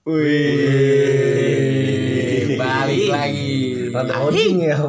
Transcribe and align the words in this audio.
Wih, 0.00 0.16
Balik 2.56 3.04
lagi. 3.06 3.92
Rada 3.92 4.14
outing 4.16 4.56
ya. 4.64 4.80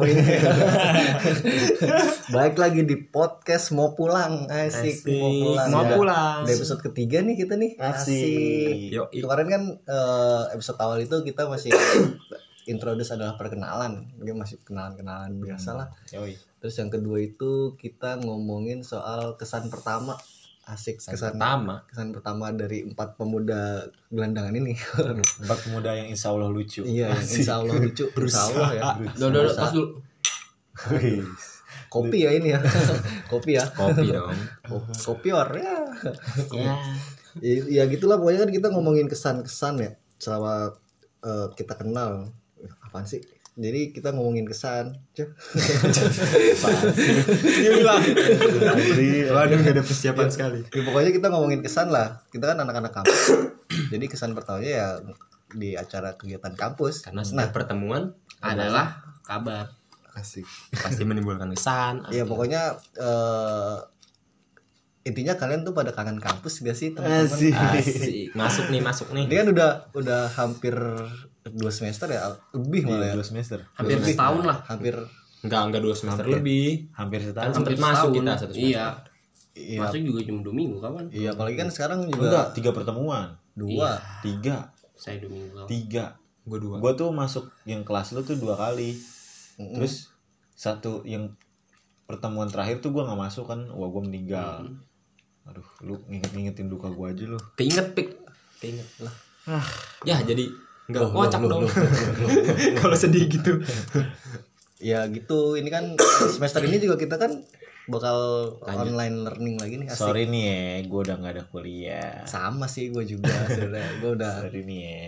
Balik 2.32 2.56
lagi 2.56 2.80
di 2.82 2.96
podcast 2.96 3.76
mau 3.76 3.92
pulang 3.92 4.48
Asik, 4.48 5.04
Asik. 5.04 5.12
mau 5.12 5.28
pulang 5.28 5.68
Mau 5.68 5.84
Ya. 5.84 5.92
pulang. 5.92 6.38
Di 6.48 6.56
episode 6.56 6.80
ketiga 6.80 7.20
nih 7.20 7.36
kita 7.36 7.60
nih 7.60 7.76
Asik. 7.76 8.88
Yoi. 8.88 9.20
Kemarin 9.20 9.46
kan 9.46 9.62
eh, 9.84 10.42
episode 10.50 10.80
awal 10.80 10.96
itu 10.98 11.20
kita 11.20 11.44
masih 11.44 11.76
introduce 12.72 13.12
adalah 13.12 13.36
perkenalan 13.36 14.16
Dia 14.16 14.32
masih 14.32 14.64
kenalan-kenalan 14.64 15.36
biasa 15.36 15.76
lah 15.76 15.92
Yoi. 16.08 16.40
Terus 16.56 16.72
yang 16.78 16.88
kedua 16.88 17.20
itu 17.20 17.76
kita 17.76 18.16
ngomongin 18.16 18.80
soal 18.80 19.36
kesan 19.36 19.68
pertama 19.68 20.16
Asik, 20.62 21.02
kesan, 21.02 21.34
Pertama. 21.34 21.82
kesan 21.90 22.14
pertama 22.14 22.54
dari 22.54 22.86
empat 22.86 23.18
pemuda 23.18 23.82
gelandangan 24.14 24.54
ini. 24.54 24.78
Empat 25.42 25.58
pemuda 25.66 25.90
yang 25.98 26.14
insya 26.14 26.30
Allah 26.30 26.54
lucu. 26.54 26.86
Iya, 26.86 27.10
yang 27.10 27.26
insya 27.26 27.54
Allah 27.58 27.74
lucu. 27.82 28.06
Insya 28.06 28.42
Allah 28.46 28.70
ya. 28.70 28.82
Duh, 29.18 29.28
duh, 29.34 29.42
duh, 29.42 29.54
pas 29.58 29.70
dulu. 29.74 29.88
Kopi 31.90 32.18
ya 32.24 32.30
ini 32.30 32.54
ya. 32.54 32.62
Kopi 33.32 33.58
ya. 33.58 33.66
Kopi 33.74 34.06
dong. 34.14 34.38
Kopior 35.02 35.50
ya. 35.58 35.82
Ya. 36.54 36.74
ya 37.66 37.82
gitulah. 37.90 38.22
Pokoknya 38.22 38.46
kan 38.46 38.50
kita 38.54 38.66
ngomongin 38.70 39.10
kesan-kesan 39.10 39.82
ya. 39.82 39.92
Selama 40.22 40.78
eh, 41.26 41.46
kita 41.58 41.74
kenal. 41.74 42.30
Apaan 42.86 43.02
sih 43.02 43.18
jadi 43.52 43.92
kita 43.92 44.10
ngomongin 44.10 44.48
kesan 44.48 44.96
Cuk. 45.12 45.28
Diulang. 47.36 48.02
Waduh, 49.28 49.56
gak 49.58 49.72
ada 49.72 49.82
persiapan 49.82 50.28
sekali. 50.28 50.60
ya, 50.64 50.82
pokoknya 50.82 51.10
kita 51.12 51.26
ngomongin 51.28 51.60
kesan 51.60 51.88
lah 51.88 52.24
kita 52.28 52.48
kan 52.48 52.58
anak-anak 52.58 52.92
kampus 52.92 53.20
jadi 53.88 54.04
kesan 54.06 54.32
pertamanya 54.32 54.70
ya 54.70 54.88
di 55.52 55.76
acara 55.76 56.16
kegiatan 56.16 56.52
kampus 56.52 57.04
Karena 57.04 57.20
setiap 57.20 57.52
pertemuan 57.52 58.16
adalah 58.40 59.04
kabar. 59.22 59.68
asik 60.12 60.44
Pasti 60.72 61.04
menimbulkan 61.04 61.48
kesan. 61.50 62.04
ya 62.08 62.24
pokoknya 62.24 62.76
eh, 62.94 63.78
intinya 65.02 65.34
kalian 65.34 65.60
tuh 65.62 65.72
pada 65.72 65.90
kangen 65.90 66.16
kampus 66.16 66.60
gak 66.60 66.72
sih 66.72 66.92
teman-teman 66.92 67.26
Asik. 67.26 67.52
Asik. 67.52 68.28
Masuk 68.32 68.68
nih, 68.68 68.80
masuk 68.80 69.08
nih. 69.10 69.24
ini 69.24 69.34
kan 69.34 69.48
udah 69.50 69.70
udah 69.92 70.22
hampir 70.30 70.76
dua 71.44 71.68
semester 71.68 72.06
ya 72.06 72.30
lebih 72.52 72.86
malah 72.86 73.02
ya 73.02 73.04
Iya, 73.04 73.14
dua 73.14 73.26
semester. 73.26 73.58
Hampir 73.72 73.96
Lebih. 73.98 74.14
setahun 74.14 74.42
lah. 74.42 74.58
hampir 74.64 74.94
Enggak, 75.42 75.60
enggak 75.66 75.82
dua 75.82 75.94
semester 75.96 76.22
Hampir. 76.22 76.36
lebih. 76.38 76.66
Hampir 76.92 77.18
Kan 77.18 77.26
setahun. 77.26 77.50
sempet 77.52 77.58
Hampir 77.68 77.82
masuk 77.82 77.90
setahun. 77.98 78.14
kita 78.14 78.32
satu 78.32 78.52
semester. 78.52 78.62
Iya. 78.62 78.86
iya 79.52 79.78
Masuk 79.82 79.98
juga 80.00 80.20
cuma 80.22 80.38
dua 80.40 80.54
minggu 80.54 80.76
kawan. 80.78 81.04
iya 81.10 81.28
apalagi 81.30 81.56
kan 81.56 81.68
sekarang 81.68 81.98
juga 82.06 82.22
Enggak, 82.24 82.46
tiga 82.54 82.70
pertemuan. 82.70 83.26
dua 83.52 83.90
Tiga. 84.20 84.56
Saya 84.94 85.16
dua 85.18 85.30
minggu 85.30 85.52
lalu. 85.52 85.68
Tiga. 85.68 86.04
Gue 86.42 86.58
dua. 86.58 86.76
Gua 86.78 86.92
tuh 86.92 87.10
masuk 87.10 87.44
yang 87.64 87.82
kelas 87.82 88.12
lu 88.12 88.22
tuh 88.22 88.34
dua 88.34 88.54
kali. 88.54 88.94
Mm-mm. 89.56 89.74
Terus 89.76 90.10
satu 90.52 91.02
yang 91.02 91.34
pertemuan 92.04 92.46
terakhir 92.46 92.78
tuh 92.78 92.90
gua 92.90 93.04
nggak 93.04 93.20
masuk 93.20 93.44
kan. 93.44 93.66
Wah, 93.68 93.88
gua 93.88 94.00
meninggal. 94.00 94.70
Aduh, 95.44 95.66
lu 95.80 95.98
nginget-ngingetin 96.04 96.66
duka 96.66 96.86
gua 96.88 97.10
aja 97.10 97.24
lu. 97.24 97.38
Keinget 97.52 97.92
pik. 97.92 98.14
Keinget 98.58 98.86
lah. 98.98 99.14
Ya 100.02 100.18
jadi 100.18 100.46
enggak 100.84 101.00
loh, 101.00 101.10
kocak 101.12 101.42
dong. 101.42 101.62
Kalau 102.80 102.94
sedih 102.94 103.26
gitu. 103.26 103.52
ya 104.82 105.06
gitu 105.06 105.54
ini 105.54 105.68
kan 105.68 105.94
semester 106.28 106.58
ini 106.60 106.76
juga 106.76 106.96
kita 106.96 107.14
kan 107.14 107.38
bakal 107.84 108.18
Lanjut. 108.58 108.82
online 108.88 109.16
learning 109.20 109.56
lagi 109.56 109.74
nih 109.76 109.86
asik 109.88 110.02
Sorry 110.04 110.24
nih 110.24 110.42
ya, 110.42 110.58
gua 110.84 111.00
udah 111.02 111.16
nggak 111.16 111.32
ada 111.32 111.44
kuliah. 111.46 112.14
sama 112.24 112.66
sih 112.66 112.88
gue 112.88 113.02
juga 113.04 113.30
gue 113.96 114.10
udah 114.12 114.42
Sorry 114.42 114.62
nih 114.62 114.80
ya. 114.80 115.02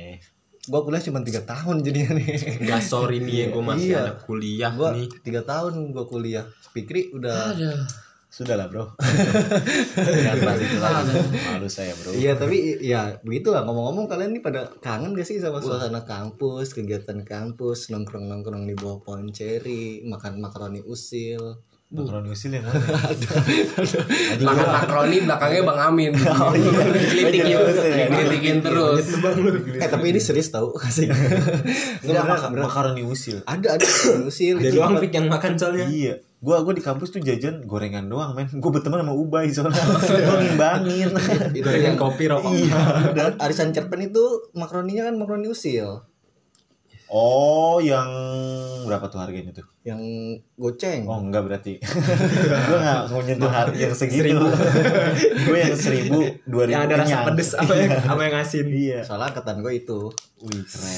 gue 0.64 0.80
kuliah 0.80 1.02
cuma 1.02 1.20
tiga 1.20 1.42
tahun 1.42 1.82
jadinya 1.82 2.10
nih 2.14 2.26
Enggak 2.56 2.80
sorry 2.82 3.18
nih 3.18 3.34
ya 3.36 3.46
gue 3.48 3.62
masih 3.64 3.90
Iya. 3.90 4.00
ada 4.00 4.12
kuliah 4.20 4.70
gue 4.72 4.88
nih. 4.92 5.06
tiga 5.20 5.42
tahun 5.42 5.72
gue 5.90 6.04
kuliah 6.04 6.44
Pikri 6.70 7.10
udah 7.10 7.36
Sudah 7.52 7.74
lah, 8.50 8.66
Bro. 8.66 8.98
Itu 9.94 10.42
lagi. 10.42 10.66
Malu 11.46 11.70
saya, 11.70 11.94
Bro. 11.94 12.10
iya 12.12 12.34
tapi 12.34 12.82
ya 12.82 13.22
begitulah 13.22 13.62
ngomong-ngomong 13.62 14.10
kalian 14.10 14.34
nih 14.34 14.42
pada 14.42 14.74
kangen 14.80 15.14
gak 15.14 15.22
sih 15.22 15.38
sama 15.38 15.62
suasana 15.62 16.02
kampus 16.02 16.74
kegiatan 16.74 17.22
kampus 17.22 17.88
nongkrong 17.88 18.26
nongkrong 18.26 18.66
di 18.66 18.74
bawah 18.74 18.98
pohon 19.00 19.30
ceri 19.30 20.02
makan 20.02 20.42
makaroni 20.42 20.82
usil 20.82 21.62
Makaroni 21.94 22.26
usil 22.26 22.50
yang 22.50 22.66
mana? 22.66 22.74
Makan 24.42 24.66
makaroni 24.66 25.16
belakangnya 25.22 25.62
Bang 25.62 25.78
Amin. 25.78 26.10
Oh 26.26 26.50
iya. 26.50 26.90
Dikelitikin. 26.90 27.54
Dikelitikin 27.54 28.56
terus. 28.58 29.04
eh 29.78 29.86
tapi 29.86 30.10
ini 30.10 30.18
serius 30.18 30.50
tau 30.50 30.74
kasih 30.74 31.06
Enggak, 32.02 32.50
makaroni 32.50 33.06
usil. 33.06 33.46
ada 33.46 33.78
ada 33.78 33.84
makaroni 33.84 34.26
usil 34.26 34.58
tempat- 34.58 35.02
pik 35.06 35.12
yang 35.14 35.26
makan 35.30 35.54
soalnya. 35.54 35.86
Iya, 35.86 36.14
gua 36.44 36.60
gua 36.60 36.70
di 36.70 36.80
kampus 36.80 37.08
tuh 37.08 37.18
jajan 37.18 37.64
gorengan 37.64 38.04
doang, 38.04 38.36
men. 38.36 38.44
Gua 38.54 38.68
berteman 38.70 39.00
sama 39.00 39.16
Ubay 39.16 39.48
soalnya. 39.48 39.80
Gua 40.28 40.36
ngimbangin. 40.38 41.08
itu 41.56 41.68
kopi 41.96 42.28
rokok. 42.28 42.52
Ar- 43.16 43.40
arisan 43.40 43.72
cerpen 43.72 44.04
itu 44.04 44.20
makaroninya 44.52 45.08
kan 45.08 45.16
makaroni 45.16 45.48
usil 45.48 46.04
Oh, 47.06 47.78
yang 47.78 48.08
berapa 48.82 49.06
tuh 49.06 49.20
harganya 49.20 49.52
tuh? 49.52 49.62
yang 49.84 50.00
goceng 50.56 51.04
Oh, 51.04 51.20
enggak 51.20 51.44
berarti. 51.44 51.76
gua 51.78 52.76
enggak 52.76 53.00
mau 53.06 53.20
nyentuh 53.20 53.52
harga 53.52 53.76
yang 53.78 53.94
segitu. 53.94 54.40
gua 55.44 55.56
yang 55.60 55.76
seribu, 55.76 56.24
dua 56.42 56.64
ribu. 56.64 56.74
Yang 56.74 56.82
ada 56.82 56.94
rasa 56.98 57.16
pedes 57.28 57.50
apa 57.52 57.72
yang 57.76 57.92
apa 57.94 58.20
yang 58.20 58.34
asin. 58.34 58.66
Iya. 58.66 58.98
soalnya 59.04 59.30
angkatan 59.30 59.60
gue 59.60 59.72
itu 59.76 60.00
Wih, 60.40 60.64
keren. 60.64 60.96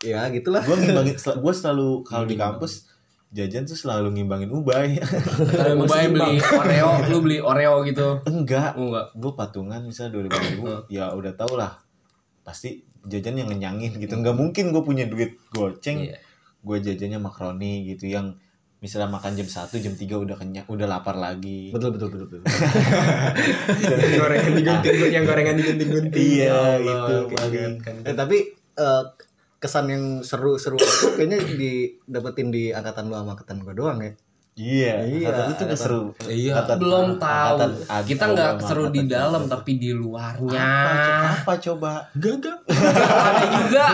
ya 0.00 0.20
gitulah 0.30 0.62
Gua 0.62 0.76
ngimbangin, 0.76 1.14
gua 1.36 1.52
selalu 1.52 1.88
kalau 2.02 2.24
di 2.24 2.36
kampus 2.38 2.95
jajan 3.28 3.64
tuh 3.64 3.74
selalu 3.74 4.14
ngimbangin 4.14 4.48
Ubay. 4.48 4.96
Kalau 4.98 5.80
Ubay 5.84 6.08
beli 6.08 6.38
Oreo, 6.38 6.90
lu 7.10 7.18
beli 7.20 7.38
Oreo 7.38 7.82
gitu. 7.82 8.22
enggak. 8.24 8.74
Enggak. 8.74 9.06
gue 9.12 9.32
patungan 9.34 9.80
misalnya 9.82 10.14
dua 10.14 10.22
ribu 10.26 10.38
ribu 10.38 10.64
ya 10.86 11.10
udah 11.10 11.32
tau 11.34 11.54
lah 11.54 11.76
pasti 12.42 12.78
jajan 13.02 13.38
yang 13.38 13.50
ngenyangin 13.50 13.98
gitu 13.98 14.14
nggak 14.14 14.34
mungkin 14.34 14.70
gue 14.70 14.82
punya 14.82 15.06
duit 15.06 15.34
goceng 15.50 16.06
Iya. 16.06 16.18
gue 16.62 16.76
jajannya 16.82 17.18
makaroni 17.18 17.86
gitu 17.86 18.06
yang 18.06 18.38
misalnya 18.76 19.08
makan 19.08 19.34
jam 19.34 19.46
1 19.46 19.72
jam 19.72 19.94
3 19.94 19.98
udah 19.98 20.36
kenyang 20.36 20.66
udah 20.66 20.86
lapar 20.86 21.14
lagi 21.14 21.70
betul 21.70 21.90
betul 21.90 22.06
betul, 22.12 22.26
betul. 22.28 22.40
gorengan 24.14 24.52
digunting 24.54 25.10
yang 25.10 25.24
gorengan 25.24 25.54
digunting 25.56 25.90
gunting 25.90 26.22
iya 26.38 26.78
itu 26.78 27.16
paling 27.32 27.72
eh 28.04 28.14
tapi 28.14 28.38
eh, 28.76 29.02
kesan 29.58 29.86
yang 29.86 30.04
seru-seru 30.20 30.76
kayaknya 31.16 31.38
didapetin 31.40 32.48
di 32.48 32.70
angkatan 32.70 33.06
lu 33.06 33.14
sama 33.14 33.32
angkatan 33.32 33.60
gue 33.60 33.72
doang 33.72 33.98
ya 33.98 34.12
iya 34.54 34.94
Iya, 35.02 35.28
kata 35.28 35.40
itu 35.50 35.62
nggak 35.64 35.76
seru 35.78 36.02
Iya. 36.22 36.52
Angkatan- 36.54 36.78
Belum 36.78 37.08
tahu. 37.14 37.56
angkatan 37.60 37.70
Kita 38.02 38.24
nggak 38.26 38.52
seru 38.58 38.84
di 38.86 39.00
angkatan 39.00 39.12
dalam 39.14 39.42
kita. 39.42 39.52
tapi 39.52 39.72
di 39.76 39.90
luarnya. 39.92 40.64
apa, 40.64 40.92
co- 40.96 41.28
apa 41.36 41.52
coba 41.58 41.92
Gagak. 42.14 42.58
Ada 42.66 43.44
juga. 43.54 43.86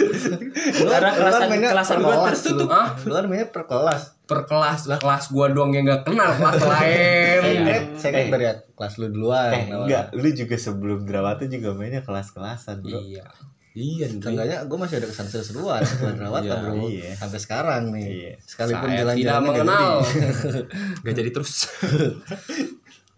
Karena 0.90 1.10
kelasan- 1.12 1.48
mainnya 1.48 1.70
kelasan 1.70 1.96
gua 1.98 2.16
kelas 2.18 2.32
tertutup. 2.38 2.64
lu. 2.64 2.72
Hah? 2.72 2.88
lu 2.98 3.12
kan 3.12 3.24
mainnya 3.26 3.46
per 3.46 3.64
kelas 3.66 4.02
Per 4.24 4.40
kelas 4.46 4.80
kelas 4.86 5.24
gua 5.28 5.46
doang 5.50 5.70
yang 5.70 5.84
nggak 5.84 6.02
kenal 6.02 6.30
kelas 6.32 6.62
lain. 6.72 7.40
Eh, 7.66 7.80
saya 7.94 8.10
kan 8.10 8.20
Eh. 8.20 8.30
dari 8.30 8.46
kelas 8.72 8.94
lu 8.96 9.06
duluan 9.10 9.50
eh 9.50 9.64
enggak 9.68 10.04
lu 10.14 10.28
juga 10.30 10.56
sebelum 10.56 11.02
Drawata 11.02 11.44
juga 11.44 11.68
mainnya 11.72 12.00
kelas-kelasan 12.00 12.80
bro 12.80 13.00
Iya. 13.02 13.28
Iya. 13.70 14.06
Seenggaknya 14.10 14.66
gue 14.66 14.78
masih 14.78 14.96
ada 14.98 15.06
kesan 15.06 15.26
seru-seruan 15.30 15.82
rawat 16.26 16.42
Iya, 16.42 16.54
bro 16.58 16.74
iya. 16.90 17.10
Sampai 17.14 17.38
sekarang 17.38 17.94
nih 17.94 18.06
Iya. 18.10 18.32
Sekalipun 18.42 18.88
Saya 18.90 18.98
jalan-jalannya 19.06 19.20
tidak 19.22 19.30
nggak 19.30 19.46
mengenal. 19.46 19.92
jadi. 20.02 20.60
Gak 21.06 21.14
jadi 21.14 21.30
terus. 21.30 21.52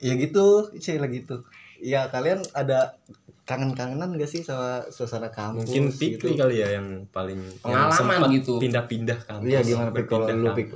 Ya 0.02 0.12
gitu 0.18 0.46
Saya 0.76 0.98
lagi 0.98 1.22
gitu 1.22 1.36
Ya 1.78 2.10
kalian 2.10 2.42
ada 2.52 2.98
Kangen-kangenan 3.42 4.14
gak 4.14 4.30
sih 4.30 4.46
sama 4.46 4.86
suasana 4.86 5.32
kampus 5.34 5.66
Mungkin 5.66 5.82
gitu? 5.90 5.98
Pikri 5.98 6.38
kali 6.38 6.62
ya 6.62 6.78
yang 6.78 7.10
paling 7.10 7.42
yang 7.42 7.58
Pengalaman 7.90 7.98
sempat 7.98 8.30
gitu. 8.30 8.54
Pindah-pindah 8.62 9.18
kampus. 9.26 9.50
Iya 9.50 9.60
gimana 9.66 9.90
Pik 9.90 10.06
kalau 10.06 10.26
lu 10.30 10.50
Pik. 10.54 10.68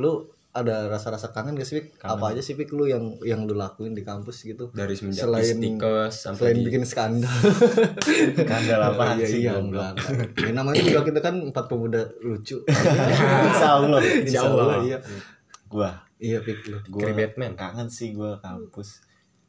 Lu 0.00 0.12
ada 0.54 0.86
rasa-rasa 0.86 1.28
kangen 1.28 1.52
gak 1.52 1.66
sih 1.66 1.76
Pik? 1.76 1.98
Apa 2.00 2.30
aja 2.30 2.38
sih 2.38 2.54
Pik 2.54 2.70
lu 2.70 2.86
yang 2.86 3.02
yang 3.20 3.42
lu 3.42 3.52
lakuin 3.52 3.90
di 3.90 4.00
kampus 4.00 4.46
gitu? 4.46 4.70
Dari 4.70 4.94
semenjak 4.94 5.26
Selain- 5.26 5.42
istikes 5.50 6.14
sampai 6.14 6.38
Selain 6.40 6.56
di- 6.56 6.64
bikin 6.64 6.82
skandal. 6.86 7.34
Skandal 8.32 8.80
apaan 8.84 9.18
Iya 9.18 9.26
sih 9.26 9.38
iya 9.42 9.58
enggak. 9.58 9.98
Ya, 10.38 10.50
namanya 10.50 10.78
juga 10.78 11.02
kita 11.04 11.20
kan 11.20 11.42
empat 11.42 11.66
pemuda 11.66 12.06
lucu. 12.20 12.62
Insya 13.50 13.68
Allah 13.76 13.98
Insya 13.98 14.40
Allah. 14.42 14.78
Iya. 14.80 14.98
Gua. 15.66 15.90
Iya 16.16 16.38
Pik 16.40 16.70
lu. 16.70 16.78
Gua 16.86 17.10
Batman. 17.10 17.52
kangen 17.54 17.90
sih 17.90 18.14
gua 18.14 18.38
kampus. 18.38 19.02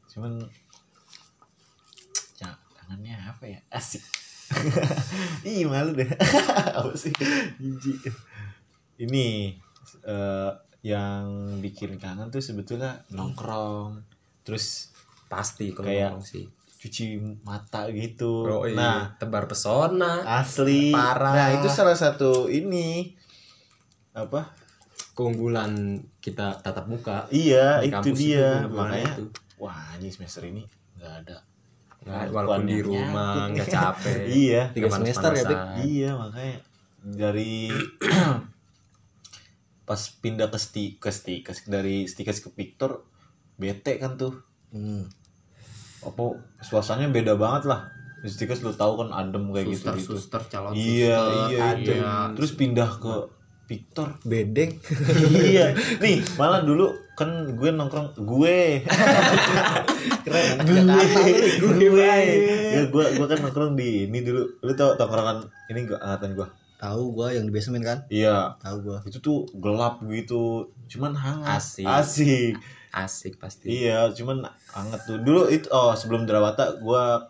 Cuman 0.09 0.41
ya 2.35 2.49
kangennya 2.75 3.15
apa 3.25 3.45
ya? 3.45 3.59
Asik. 3.69 4.01
Ih 5.45 5.65
malu 5.65 5.93
deh. 5.93 6.05
Apa 6.77 6.93
sih? 6.93 7.09
Jijik. 7.57 8.09
Ini 8.95 9.53
eh, 10.01 10.51
yang 10.85 11.25
bikin 11.59 11.97
kangen 11.97 12.29
tuh 12.29 12.37
sebetulnya 12.39 13.01
nongkrong 13.09 14.05
terus 14.41 14.93
pasti 15.25 15.73
kalau 15.73 15.89
Kayak- 15.89 16.21
sih. 16.21 16.45
cuci 16.77 17.17
mata 17.41 17.89
gitu 17.89 18.45
Oh, 18.45 18.61
iya. 18.63 18.77
nah 18.77 18.99
tebar 19.17 19.49
pesona 19.49 20.21
asli 20.23 20.93
Parah. 20.93 21.33
nah 21.33 21.47
itu 21.51 21.65
salah 21.67 21.97
satu 21.97 22.45
ini 22.45 23.09
apa 24.13 24.53
keunggulan 25.11 25.73
kita 26.21 26.61
tatap 26.61 26.85
muka 26.85 27.25
iya 27.27 27.81
Di 27.81 27.89
itu 27.89 28.09
dia 28.13 28.69
makanya 28.69 29.17
itu. 29.17 29.25
wah 29.57 29.73
anjing 29.91 30.13
semester 30.13 30.45
ini 30.45 30.61
nggak 30.95 31.13
ada 31.25 31.37
Nggak, 32.05 32.21
walaupun 32.29 32.69
di 32.69 32.79
rumah 32.79 33.49
nggak 33.49 33.65
capek 33.67 34.17
Iya. 34.45 34.61
Tiga 34.69 34.93
semester 34.93 35.31
ya. 35.33 35.49
Iya 35.81 36.09
makanya 36.13 36.61
dari 37.01 37.65
pas 39.85 40.01
pindah 40.19 40.49
ke 40.49 40.57
sti 40.57 40.97
ke 40.97 41.13
stikes 41.13 41.69
dari 41.69 42.09
stikes 42.09 42.41
ke 42.41 42.49
Victor 42.57 43.05
bete 43.55 44.01
kan 44.01 44.17
tuh. 44.17 44.41
Hmm. 44.73 45.07
apa 46.05 46.37
suasananya 46.61 47.09
beda 47.13 47.33
banget 47.37 47.69
lah. 47.69 47.89
Di 48.21 48.29
stikes 48.29 48.65
lu 48.65 48.73
tahu 48.73 49.05
kan 49.05 49.09
adem 49.13 49.53
kayak 49.53 49.69
gitu 49.69 49.85
suster 49.85 49.93
gitu. 49.97 50.11
suster 50.17 50.41
calon 50.49 50.73
iya 50.73 51.17
suster. 51.17 51.49
iya 51.53 51.65
itu 51.77 51.93
iya. 51.97 52.13
terus 52.33 52.51
pindah 52.57 52.89
ke 52.97 53.13
Victor. 53.65 54.17
Bedeng. 54.21 54.77
iya. 55.53 55.73
Nih 56.01 56.21
malah 56.37 56.61
dulu 56.61 56.93
kan 57.17 57.57
gue 57.57 57.69
nongkrong 57.73 58.17
gue. 58.21 58.85
Keren. 60.25 60.61
gue. 60.65 60.81
Gue 61.61 62.13
ya 62.73 62.81
gue 62.89 63.05
gue 63.17 63.25
kan 63.25 63.39
nongkrong 63.41 63.73
di 63.77 64.09
ini 64.09 64.21
dulu. 64.21 64.61
Lu 64.61 64.71
tau 64.77 64.97
tongkrongan 64.97 65.45
ini 65.73 65.89
gak 65.89 66.01
angkatan 66.01 66.31
gue 66.37 66.47
Tahu 66.85 67.17
gua 67.17 67.33
yang 67.33 67.49
di 67.49 67.53
basement 67.53 67.81
kan? 67.81 67.99
iya. 68.13 68.53
Tahu 68.61 68.77
gua. 68.85 68.97
itu 69.09 69.17
tuh 69.17 69.49
gelap 69.57 70.05
gitu. 70.05 70.69
Cuman 70.85 71.17
hangat. 71.17 71.57
Asik. 71.57 71.89
asik. 71.89 72.53
Asik 72.93 73.33
pasti. 73.41 73.73
Iya 73.73 74.13
cuman 74.13 74.45
hangat 74.69 75.01
tuh. 75.09 75.17
Dulu 75.17 75.49
itu 75.49 75.65
oh 75.73 75.97
sebelum 75.97 76.29
Drawata 76.29 76.77
gua 76.77 77.25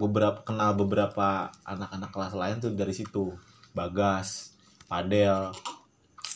beberapa 0.00 0.40
kenal 0.40 0.72
beberapa 0.72 1.52
anak-anak 1.68 2.08
kelas 2.08 2.32
lain 2.32 2.56
tuh 2.64 2.72
dari 2.72 2.96
situ. 2.96 3.36
Bagas 3.76 4.56
Padel 4.88 5.52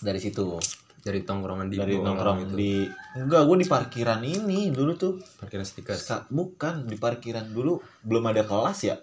dari 0.04 0.20
situ. 0.20 0.60
Dari 1.00 1.24
tongkrongan 1.24 1.72
di 1.72 1.80
dari 1.80 1.96
bawah 1.96 2.04
nongkrong 2.12 2.38
gitu. 2.44 2.54
di 2.60 2.72
enggak 3.16 3.42
gua 3.48 3.56
di 3.56 3.68
parkiran 3.68 4.20
ini 4.20 4.68
dulu 4.68 4.92
tuh. 5.00 5.16
Parkiran 5.40 5.64
stiker. 5.64 5.96
Bukan 6.28 6.92
di 6.92 7.00
parkiran 7.00 7.48
dulu. 7.48 7.80
Belum 8.04 8.28
ada 8.28 8.44
kelas 8.44 8.78
ya? 8.84 9.00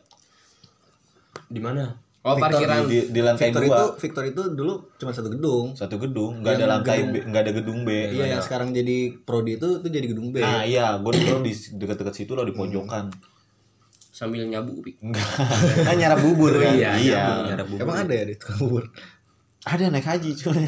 Di 1.49 1.57
mana 1.57 2.10
oh 2.21 2.38
Victor 2.38 2.53
parkiran. 2.53 2.81
di, 2.85 2.97
di 3.09 3.21
lantai 3.21 3.50
Victor 3.50 3.63
dua. 3.65 3.73
itu 3.73 3.85
Victor 3.97 4.23
itu 4.29 4.41
dulu 4.53 4.73
cuma 5.01 5.12
satu 5.13 5.29
gedung. 5.33 5.73
satu 5.73 5.95
gedung 5.97 6.45
nggak 6.45 6.53
Yang 6.53 6.62
ada 6.62 6.68
lantai 6.69 6.97
nggak 7.25 7.41
ada 7.41 7.53
gedung 7.57 7.79
B. 7.81 7.89
Iya 8.13 8.25
yang 8.38 8.44
sekarang 8.45 8.69
jadi 8.77 9.18
prodi 9.25 9.57
itu 9.57 9.81
itu 9.81 9.88
jadi 9.89 10.07
gedung 10.09 10.29
B. 10.29 10.38
nah 10.41 10.62
iya 10.62 11.01
gue 11.01 11.12
dulu 11.12 11.41
di 11.41 11.53
dekat-dekat 11.53 12.13
situ 12.13 12.31
loh 12.38 12.45
di 12.45 12.53
pojokan. 12.53 13.09
Sambil 14.13 14.45
nyabu 14.45 14.85
Pik. 14.85 15.01
enggak 15.01 15.29
kan 15.81 15.95
nyarap 16.01 16.19
bubur 16.21 16.53
kan? 16.62 16.77
Iya 16.77 16.91
iya. 17.01 17.21
nyambung, 17.25 17.45
nyara 17.50 17.63
bubur. 17.65 17.81
Emang 17.81 17.97
ada 18.06 18.13
ya 18.13 18.23
di 18.29 18.35
tukang 18.38 18.57
bubur? 18.62 18.83
ada 19.62 19.83
naik 19.94 20.06
haji 20.09 20.29
cuy. 20.33 20.57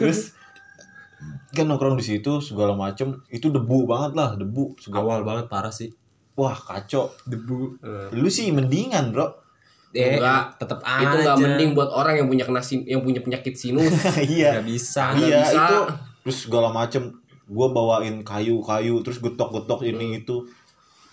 Terus 0.00 0.32
kan 1.52 1.68
nongkrong 1.68 1.96
di 2.00 2.04
situ 2.04 2.40
segala 2.44 2.76
macem. 2.76 3.24
Itu 3.32 3.48
debu 3.48 3.88
banget 3.88 4.12
lah 4.16 4.36
debu. 4.36 4.76
Segala 4.80 5.04
awal 5.08 5.20
banget 5.24 5.52
parah 5.52 5.72
sih. 5.72 5.92
Wah 6.36 6.56
kacau. 6.56 7.12
Debu 7.28 7.80
lu 8.12 8.28
sih 8.32 8.48
mendingan 8.52 9.12
bro 9.12 9.43
eh 9.94 10.18
Enggak. 10.18 10.58
tetap 10.58 10.78
itu 10.82 10.90
aja. 11.08 11.22
nggak 11.22 11.36
mending 11.38 11.70
buat 11.72 11.86
orang 11.88 12.14
yang 12.18 12.26
punya 12.26 12.44
kena 12.44 12.58
sin- 12.58 12.82
yang 12.84 13.00
punya 13.00 13.18
penyakit 13.18 13.54
sinus. 13.54 13.94
Iya. 14.20 14.58
Nggak 14.58 14.66
bisa 14.66 15.02
Nggak 15.10 15.22
iya 15.24 15.38
bisa. 15.40 15.54
itu. 15.56 15.78
Terus 16.22 16.36
segala 16.42 16.68
macem. 16.68 17.02
Gue 17.44 17.68
bawain 17.68 18.20
kayu-kayu 18.20 19.00
terus 19.00 19.18
getok-getok 19.18 19.84
ini 19.84 20.18
itu. 20.18 20.44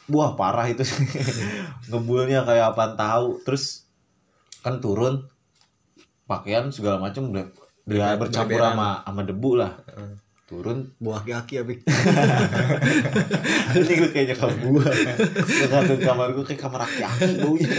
Wah 0.07 0.33
parah 0.33 0.65
itu. 0.65 0.81
Ngebulnya 1.89 2.41
kayak 2.41 2.73
apaan 2.73 2.95
tahu. 2.95 3.39
Terus 3.43 3.85
kan 4.59 4.77
turun 4.77 5.25
pakaian 6.23 6.69
segala 6.69 6.97
macem 6.97 7.27
udah 7.27 7.45
Ber- 7.81 8.17
bercampur 8.17 8.57
sama 8.57 9.01
sama 9.01 9.21
debu 9.21 9.57
lah 9.57 9.73
turun 10.51 10.91
Buah 10.99 11.23
kaki 11.23 11.53
ya, 11.57 11.63
Bik. 11.63 11.87
ini 13.79 13.93
gue 14.03 14.09
kayak 14.11 14.35
nyokap 14.35 14.51
gue 14.59 14.85
Nyokap 15.47 15.83
ke 15.87 15.95
kamar 16.03 16.27
gue 16.35 16.43
kayak 16.43 16.59
kamar 16.59 16.83
aki-aki 16.83 17.39
baunya 17.39 17.71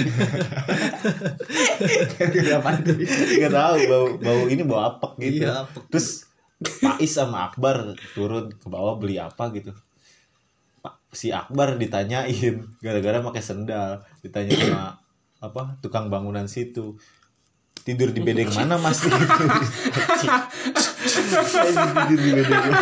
Gak 3.36 3.52
tahu 3.52 3.74
bau 3.92 4.06
bau 4.16 4.42
ini 4.48 4.62
bau 4.64 4.80
apek 4.88 5.12
gitu. 5.20 5.44
Iya, 5.44 5.68
apek. 5.68 5.84
terus 5.92 6.32
Pais 6.62 7.10
sama 7.10 7.50
Akbar 7.50 7.92
turun 8.14 8.54
ke 8.54 8.66
bawah 8.70 8.96
beli 8.96 9.18
apa 9.18 9.50
gitu. 9.52 9.74
Pak 10.80 10.94
si 11.12 11.34
Akbar 11.34 11.74
ditanyain 11.76 12.64
gara-gara 12.78 13.18
pakai 13.20 13.42
sendal 13.42 14.06
ditanya 14.22 14.54
sama 14.56 14.82
apa 15.42 15.74
tukang 15.82 16.06
bangunan 16.06 16.46
situ 16.46 16.94
tidur 17.82 18.14
di 18.14 18.20
bedeng 18.22 18.50
mana 18.54 18.78
mas? 18.78 19.02
Tidur 22.08 22.18
di 22.18 22.30
bedeng 22.30 22.50
mana? 22.50 22.80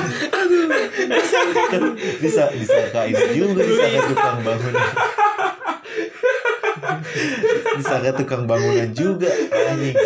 Bisa 2.21 2.53
disangka 2.53 3.01
ini 3.09 3.25
juga 3.33 3.63
disangka 3.65 4.01
tukang 4.13 4.39
bangunan. 4.45 4.89
Disangka 7.81 8.11
tukang 8.21 8.45
bangunan 8.45 8.89
juga 8.93 9.31
anjing. 9.51 9.97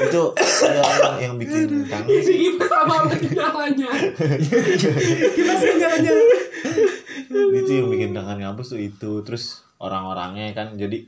Itu 0.00 0.32
ada 0.38 0.80
orang 0.80 1.16
yang 1.20 1.34
bikin 1.36 1.84
kangen 1.90 2.20
sih 2.28 2.56
sama 2.64 3.04
nyalanya 3.12 3.88
itu 7.30 7.70
yang 7.70 7.88
bikin 7.92 8.10
kangen 8.16 8.38
ngampus 8.42 8.72
tuh 8.74 8.80
itu. 8.80 9.20
Terus 9.26 9.64
orang-orangnya 9.80 10.52
kan 10.56 10.76
jadi 10.76 11.04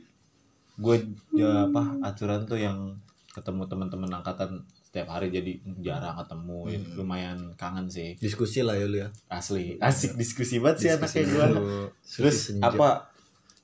gue 0.73 0.95
ya 1.37 1.69
apa 1.69 2.01
aturan 2.01 2.49
tuh 2.49 2.57
yang 2.57 2.97
ketemu 3.33 3.65
teman-teman 3.65 4.13
angkatan 4.13 4.61
setiap 4.85 5.09
hari 5.09 5.33
jadi 5.33 5.57
jarang 5.81 6.13
ketemu. 6.21 6.59
Ya, 6.69 6.79
lumayan 6.93 7.39
kangen 7.57 7.89
sih. 7.89 8.13
Diskusi 8.21 8.61
lah 8.61 8.77
ya 8.77 8.85
lu 8.85 8.97
ya. 9.01 9.09
asli. 9.27 9.81
Asik 9.81 10.13
diskusi 10.13 10.61
banget 10.61 10.77
sih 10.79 10.89
anaknya 10.93 11.25
gue 11.25 11.45
terus 12.05 12.53
senja. 12.53 12.69
apa? 12.69 13.09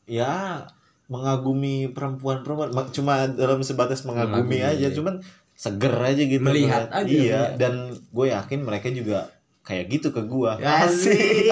Ya 0.09 0.65
mengagumi 1.05 1.93
perempuan-perempuan. 1.93 2.73
Ma- 2.73 2.89
cuma 2.89 3.29
dalam 3.29 3.61
sebatas 3.61 4.01
mengagumi, 4.09 4.57
Mengagumi. 4.57 4.65
aja 4.65 4.87
cuman 4.89 5.21
seger 5.53 5.93
aja 5.93 6.23
gitu. 6.25 6.41
Melihat 6.41 6.89
aja, 6.89 7.05
iya 7.05 7.53
melihat. 7.53 7.61
dan 7.61 7.73
gue 7.93 8.25
yakin 8.33 8.59
mereka 8.65 8.89
juga 8.89 9.29
kayak 9.61 9.85
gitu 9.93 10.09
ke 10.09 10.25
gue 10.25 10.49
asik. 10.65 11.45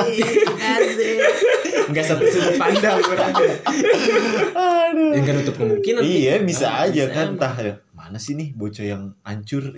Asik. 0.58 1.18
Nggak 1.88 2.04
satu 2.04 2.24
sudut 2.28 2.58
pandang 2.58 2.98
berarti 3.00 3.46
Aduh. 4.58 5.12
yang 5.14 5.24
kan 5.24 5.34
nutup 5.38 5.56
kemungkinan. 5.56 6.02
Iya 6.02 6.42
bisa 6.42 6.68
aja 6.82 7.04
bisa 7.08 7.14
kan 7.14 7.38
entah 7.38 7.56
ya 7.62 7.74
mana 8.08 8.24
sih 8.24 8.40
nih 8.40 8.56
bocah 8.56 8.88
yang 8.88 9.12
hancur? 9.28 9.76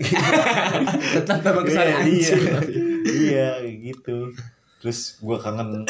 Tetap 1.18 1.42
memang 1.42 1.66
ke 1.66 1.74
sana 1.74 2.06
iya, 2.06 2.30
iya. 2.30 2.30
hancur. 2.30 2.42
Iya 3.10 3.48
kayak 3.66 3.78
gitu. 3.82 4.18
Terus 4.86 5.18
gue 5.18 5.38
kangen 5.42 5.90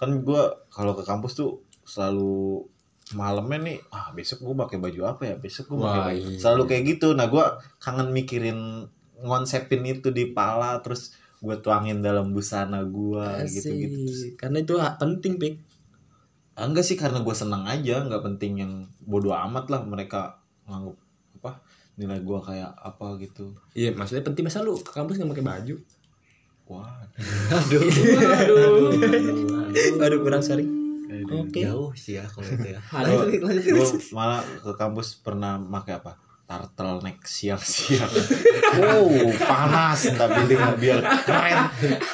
kan 0.00 0.10
gue 0.24 0.42
kalau 0.72 0.96
ke 0.96 1.04
kampus 1.04 1.36
tuh 1.36 1.60
selalu 1.84 2.64
malamnya 3.12 3.60
nih 3.60 3.78
ah 3.92 4.10
besok 4.16 4.40
gue 4.40 4.56
pakai 4.56 4.80
baju 4.80 5.00
apa 5.04 5.22
ya? 5.28 5.34
Besok 5.36 5.76
gue 5.76 5.78
pakai 5.84 6.00
baju 6.00 6.28
iya. 6.32 6.40
selalu 6.40 6.62
kayak 6.64 6.82
gitu. 6.96 7.12
Nah 7.12 7.28
gue 7.28 7.44
kangen 7.76 8.08
mikirin 8.08 8.88
ngonsepin 9.20 9.84
itu 9.84 10.08
di 10.08 10.32
pala 10.32 10.80
terus 10.80 11.12
gue 11.44 11.60
tuangin 11.60 12.00
dalam 12.00 12.32
busana 12.32 12.80
gue 12.88 13.44
gitu 13.52 13.68
gitu 13.68 13.96
karena 14.40 14.64
itu 14.64 14.80
penting 14.80 15.36
pik. 15.36 15.54
Ah, 16.56 16.64
enggak 16.64 16.88
sih 16.88 16.96
karena 16.96 17.20
gue 17.20 17.36
senang 17.36 17.68
aja. 17.68 18.00
Nggak 18.00 18.24
penting 18.32 18.64
yang 18.64 18.72
bodoh 19.04 19.36
amat 19.36 19.68
lah 19.68 19.84
mereka 19.84 20.40
nganggap 20.64 21.04
apa 21.36 21.60
nilai 21.96 22.20
gue 22.20 22.38
kayak 22.44 22.70
apa 22.76 23.16
gitu. 23.20 23.56
Iya 23.72 23.96
maksudnya 23.96 24.20
penting 24.20 24.44
masa 24.44 24.60
lu 24.60 24.76
ke 24.76 24.92
kampus 24.92 25.16
nggak 25.16 25.32
pakai 25.32 25.44
baju? 25.44 25.76
Wah 26.68 26.92
aduh. 27.56 27.80
Aduh. 27.80 28.92
Aduh 30.02 30.18
kurang 30.20 30.42
sering 30.44 30.68
oke. 31.30 31.56
Jauh 31.56 31.90
sih 31.96 32.20
ya 32.20 32.24
kalau 32.28 32.46
itu 32.46 32.76
ya. 32.76 32.80
Gua- 32.92 33.30
lanjut. 33.48 33.64
gue 33.64 33.86
malah 34.12 34.42
ke 34.42 34.72
kampus 34.76 35.24
pernah 35.24 35.56
pakai 35.56 36.02
apa? 36.02 36.12
Turtleneck 36.46 37.26
siap-siap 37.26 38.06
wow 38.78 39.10
panas. 39.34 40.06
Tapi 40.14 40.46
dengan 40.46 40.78
biar 40.78 41.02
keren. 41.26 41.58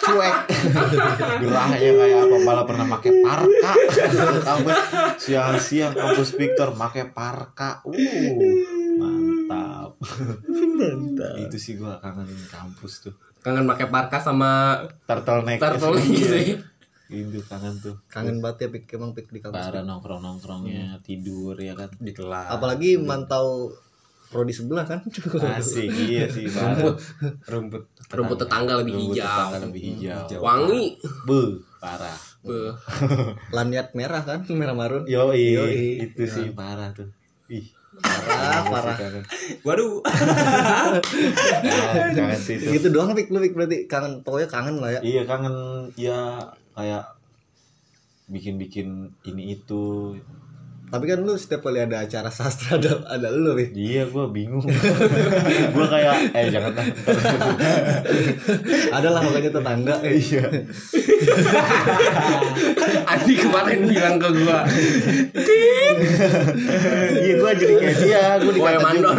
Cuek. 0.09 0.37
Gerahnya 1.45 1.91
kayak 1.93 2.19
apa? 2.25 2.37
Malah 2.41 2.65
pernah 2.65 2.87
pakai 2.97 3.13
parka. 3.21 3.73
Ke 3.93 4.41
kampus. 4.41 4.79
Siang-siang 5.21 5.93
kampus 5.93 6.33
Victor 6.33 6.73
pakai 6.73 7.13
parka. 7.13 7.85
Uh 7.85 8.82
mantap 9.99 10.93
mantap 10.97 11.35
itu 11.39 11.57
sih 11.57 11.73
gue 11.77 11.93
kangenin 12.01 12.43
kampus 12.49 12.93
tuh. 13.09 13.15
Kangen 13.43 13.67
pakai 13.67 13.91
parka 13.91 14.23
sama 14.23 14.79
turtleneck 15.05 15.59
turtle 15.59 15.99
gitu 15.99 16.37
ya 16.37 16.57
itu 17.13 17.45
kangen 17.45 17.77
tuh. 17.77 17.95
Kangen 18.09 18.41
banget 18.41 18.65
ya 18.65 18.69
Pik, 18.73 18.97
emang 18.97 19.13
Pik 19.13 19.29
di 19.29 19.45
kampus. 19.45 19.61
para 19.61 19.85
nongkrong 19.85 20.25
nongkrongnya 20.25 20.97
tidur 21.05 21.53
ya 21.61 21.77
kan? 21.77 21.93
Di 22.01 22.17
kelas. 22.17 22.49
Apalagi 22.49 22.97
mantau 22.97 23.69
prodi 24.33 24.57
sebelah 24.57 24.89
kan. 24.89 25.05
asik 25.61 25.93
iya 26.09 26.25
sih 26.33 26.49
rumput. 26.49 26.97
rumput 27.45 27.83
rumput 28.09 28.37
tetangga. 28.41 28.81
Lebih 28.81 28.97
Rumput 28.97 29.13
hijau. 29.13 29.29
tetangga 29.29 29.59
lebih 29.69 29.83
hijau. 29.93 30.41
Wangi. 30.41 30.85
Be, 31.29 31.41
parah. 31.85 32.17
Beuh. 32.43 32.75
Lanyard 33.57 33.93
merah 33.95 34.25
kan, 34.25 34.43
merah 34.51 34.75
marun. 34.75 35.05
Yo, 35.07 35.31
Yoi. 35.37 36.03
itu 36.03 36.25
sih 36.27 36.49
parah 36.51 36.91
tuh. 36.97 37.13
Ih, 37.53 37.69
Parah, 38.03 38.63
parah. 38.67 38.97
Waduh. 39.63 40.03
Kangen 42.13 42.37
sih 42.37 42.59
itu. 42.59 42.77
Gitu 42.77 42.91
doang 42.91 43.15
Pik, 43.15 43.31
lu 43.31 43.39
Pik, 43.41 43.55
berarti 43.55 43.87
kangen, 43.87 44.27
pokoknya 44.27 44.49
kangen 44.51 44.83
lah 44.83 44.91
ya. 44.99 45.01
Iya 45.01 45.23
kangen 45.25 45.55
ya 45.95 46.37
kayak 46.75 47.07
bikin-bikin 48.29 49.15
ini 49.25 49.57
itu. 49.57 50.19
Tapi 50.93 51.09
kan 51.09 51.25
lu 51.25 51.33
setiap 51.33 51.65
kali 51.65 51.81
ada 51.81 52.05
acara 52.05 52.29
sastra 52.29 52.77
ada 52.77 53.01
ada 53.09 53.33
lu 53.33 53.57
Pik. 53.57 53.73
Iya, 53.73 54.11
gua 54.13 54.29
bingung. 54.29 54.67
gua 55.73 55.87
kayak 55.89 56.37
eh 56.37 56.53
jangan 56.53 56.77
lah. 56.77 56.87
Ada 58.93 59.09
lah 59.09 59.21
makanya 59.25 59.51
tetangga. 59.57 59.95
Iya. 60.05 60.45
Andi 63.05 63.35
kemarin 63.37 63.81
bilang 63.85 64.17
ke 64.17 64.29
gua, 64.35 64.59
Iya, 67.15 67.33
gua 67.39 67.51
jadi 67.53 67.75
kayak 67.77 67.97
dia, 67.99 68.23
gua 68.39 68.47
"Woy 68.47 68.57
dikata 68.57 68.81
mandor." 68.83 69.17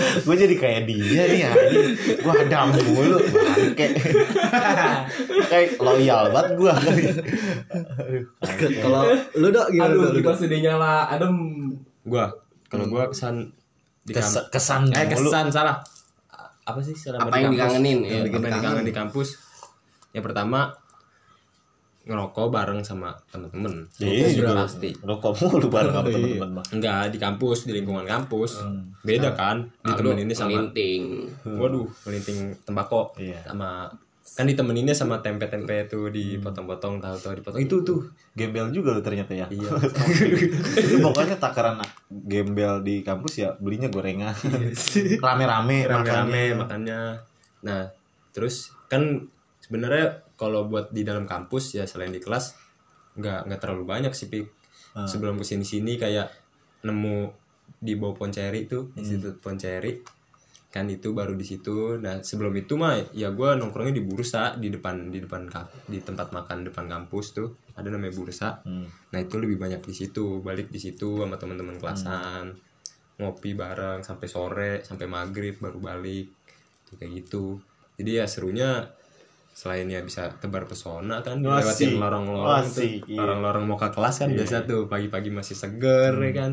gue 0.00 0.34
jadi 0.36 0.56
kayak 0.56 0.80
dia 0.84 1.22
nih 1.24 1.42
anjing 1.44 1.88
gue 2.16 2.32
hadam 2.32 2.72
mulu 2.74 3.20
bangke 3.22 3.86
kayak 5.46 5.76
loyal 5.78 6.30
banget 6.30 6.56
gue 6.56 6.72
kali 6.72 7.02
Kalau 8.80 9.02
lu 9.36 9.48
dok 9.48 9.66
gimana 9.68 9.92
Aduh, 9.92 10.00
Dok? 10.00 10.08
Lu, 10.08 10.10
di 10.10 10.20
Dok? 10.20 10.26
pas 10.26 10.38
udah 10.40 10.58
nyala 10.58 10.92
adem. 11.06 11.34
Gua 12.02 12.24
kalau 12.66 12.86
gua 12.86 13.04
kesan 13.06 13.52
di 14.02 14.12
kamp- 14.12 14.24
Kes- 14.26 14.48
kesan 14.50 14.82
eh 14.90 15.06
kesan 15.06 15.46
salah. 15.48 15.76
Apa 16.62 16.78
sih 16.80 16.94
Apa 17.10 17.34
yang 17.36 17.52
dikangenin, 17.52 17.98
Yang 18.00 18.10
ya. 18.10 18.20
bikin 18.24 18.40
Bikin 18.40 18.42
dikangen 18.48 18.70
kangen. 18.72 18.84
di 18.84 18.94
kampus. 18.94 19.28
Yang 20.10 20.24
pertama 20.26 20.70
ngerokok 22.00 22.46
bareng 22.48 22.80
sama 22.80 23.12
temen-temen. 23.28 23.86
Ya, 24.00 24.08
ini 24.08 24.32
juga 24.34 24.64
pasti. 24.64 24.88
rokok 24.98 25.32
mulu 25.38 25.68
bareng 25.68 25.92
sama 25.92 26.08
Iya. 26.08 26.14
teman-teman 26.16 26.50
mah 26.56 26.64
Enggak 26.72 27.00
di 27.12 27.18
kampus, 27.18 27.58
di 27.68 27.72
lingkungan 27.72 28.02
kampus. 28.04 28.64
Hmm. 28.64 28.88
Beda 29.00 29.30
kan? 29.30 29.68
Ditemeninnya 29.84 30.32
sama 30.34 30.64
Melinting. 30.64 31.28
Waduh, 31.44 31.86
melinting 32.02 32.38
tembakau 32.62 33.12
Iya. 33.14 33.44
sama 33.44 33.92
kan 34.30 34.46
ditemeninnya 34.46 34.94
sama 34.94 35.18
tempe-tempe 35.18 35.90
tuh 35.90 36.06
dipotong-potong 36.08 37.02
tahu-tahu 37.02 37.34
dipotong 37.36 37.60
itu 37.60 37.82
tuh 37.82 37.98
gembel 38.32 38.70
juga 38.70 38.94
lu 38.94 39.02
ternyata 39.02 39.34
ya 39.34 39.42
iya 39.50 39.66
Itu 40.70 41.02
pokoknya 41.04 41.34
takaran 41.34 41.82
gembel 42.06 42.78
di 42.78 43.02
kampus 43.02 43.42
ya 43.42 43.50
belinya 43.58 43.90
gorengan 43.90 44.30
rame-rame 45.18 45.82
rame-rame 45.82 46.54
makannya. 46.54 46.54
makannya 46.54 47.00
nah 47.60 47.90
terus 48.30 48.70
kan 48.86 49.26
sebenarnya 49.70 50.34
kalau 50.34 50.66
buat 50.66 50.90
di 50.90 51.06
dalam 51.06 51.22
kampus 51.24 51.78
ya 51.78 51.86
selain 51.86 52.10
di 52.10 52.18
kelas 52.18 52.58
nggak 53.14 53.46
nggak 53.46 53.60
terlalu 53.62 53.86
banyak 53.86 54.10
sih 54.10 54.26
Pik. 54.26 54.46
Ah. 54.90 55.06
sebelum 55.06 55.38
ke 55.38 55.46
sini 55.46 55.62
sini 55.62 55.94
kayak 55.94 56.26
nemu 56.82 57.30
di 57.78 57.94
bawah 57.94 58.18
Ponceri 58.18 58.66
tuh 58.66 58.90
Hmm. 58.90 58.98
Institut 58.98 59.38
Ponceri 59.38 60.02
kan 60.66 60.86
itu 60.86 61.10
baru 61.10 61.34
di 61.34 61.46
situ 61.46 61.94
nah 61.96 62.18
sebelum 62.18 62.50
itu 62.54 62.74
mah 62.74 62.98
ya 63.10 63.30
gue 63.30 63.48
nongkrongnya 63.54 63.94
di 63.94 64.02
bursa 64.02 64.54
di 64.54 64.66
depan 64.66 65.10
di 65.10 65.18
depan 65.18 65.46
di 65.86 65.98
tempat 65.98 66.30
makan 66.30 66.66
depan 66.66 66.86
kampus 66.86 67.26
tuh 67.32 67.54
ada 67.74 67.86
namanya 67.86 68.10
bursa 68.12 68.62
Hmm. 68.66 68.86
nah 69.10 69.18
itu 69.18 69.38
lebih 69.38 69.58
banyak 69.58 69.78
di 69.80 69.94
situ 69.94 70.42
balik 70.42 70.70
di 70.70 70.78
situ 70.78 71.22
sama 71.22 71.38
teman-teman 71.38 71.78
kelasan 71.78 72.54
ngopi 73.18 73.54
bareng 73.54 74.02
sampai 74.02 74.26
sore 74.26 74.72
sampai 74.82 75.06
maghrib 75.06 75.54
baru 75.54 75.78
balik 75.78 76.26
tuh 76.82 76.98
kayak 76.98 77.12
gitu 77.18 77.58
jadi 77.94 78.22
ya 78.22 78.26
serunya 78.26 78.90
selain 79.52 79.86
ya 79.86 80.00
bisa 80.00 80.30
tebar 80.34 80.64
pesona 80.64 81.20
kan 81.20 81.38
Asik. 81.38 81.50
lewatin 81.84 81.90
lorong-lorong 81.96 82.66
tuh 82.66 82.86
iya. 83.04 83.18
lorong-lorong 83.18 83.64
mau 83.64 83.76
ke 83.76 83.88
kelas 83.88 84.16
kan 84.18 84.28
Iya. 84.28 84.36
biasa 84.38 84.56
tuh 84.64 84.80
pagi-pagi 84.86 85.28
masih 85.28 85.54
seger 85.54 86.14
ya 86.14 86.32
kan 86.34 86.52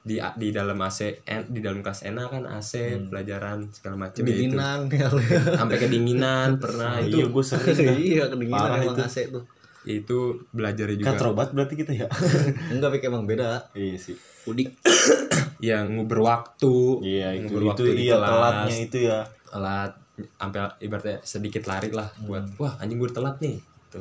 di 0.00 0.16
di 0.20 0.48
dalam 0.50 0.76
AC 0.78 0.98
en- 1.24 1.48
di 1.48 1.58
dalam 1.58 1.80
kelas 1.80 2.04
enak 2.04 2.28
kan 2.28 2.44
AC 2.44 2.72
pelajaran 3.08 3.64
segala 3.70 3.96
macam 3.98 4.20
ya 4.20 4.28
itu 4.28 4.52
kedinginan 4.52 4.78
ya 4.86 5.08
sampai 5.60 5.78
kedinginan 5.78 6.48
pernah 6.58 6.90
Nah, 6.92 7.00
itu 7.00 7.16
iya 7.16 7.26
gue 7.26 7.40
sering 7.42 7.76
dah. 7.88 7.96
iya 7.96 8.24
kedinginan 8.28 8.60
Parah 8.60 8.78
emang 8.78 8.94
itu. 8.94 9.02
AC 9.02 9.16
tuh. 9.30 9.44
ya 9.82 9.94
itu 9.94 10.18
belajar 10.50 10.86
juga 10.90 11.06
katrobat 11.06 11.48
berarti 11.50 11.74
kita 11.74 11.92
ya 11.94 12.08
Enggak 12.72 12.90
Pik 12.92 13.04
emang 13.06 13.24
beda. 13.24 13.72
iya 13.72 13.96
sih 13.96 14.16
Udik. 14.44 14.76
yang 15.62 15.88
nguber 15.90 16.20
waktu 16.20 16.76
iya 17.00 17.32
itu 17.32 17.56
itu 17.56 17.84
iya 17.94 18.20
telatnya 18.20 18.76
itu 18.78 18.98
ya 19.02 19.24
telat 19.46 19.96
sampai 20.14 20.70
ibaratnya 20.78 21.18
sedikit 21.26 21.66
lari 21.66 21.90
lah 21.90 22.06
buat 22.22 22.54
wah 22.58 22.78
anjing 22.78 23.02
gue 23.02 23.10
telat 23.10 23.36
nih 23.42 23.58
itu 23.58 24.00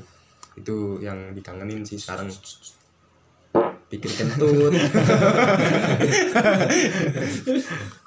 itu 0.62 0.76
yang 1.02 1.34
dikangenin 1.34 1.82
sih 1.82 1.98
sekarang 1.98 2.30
pikir 3.94 4.10
kentut 4.10 4.74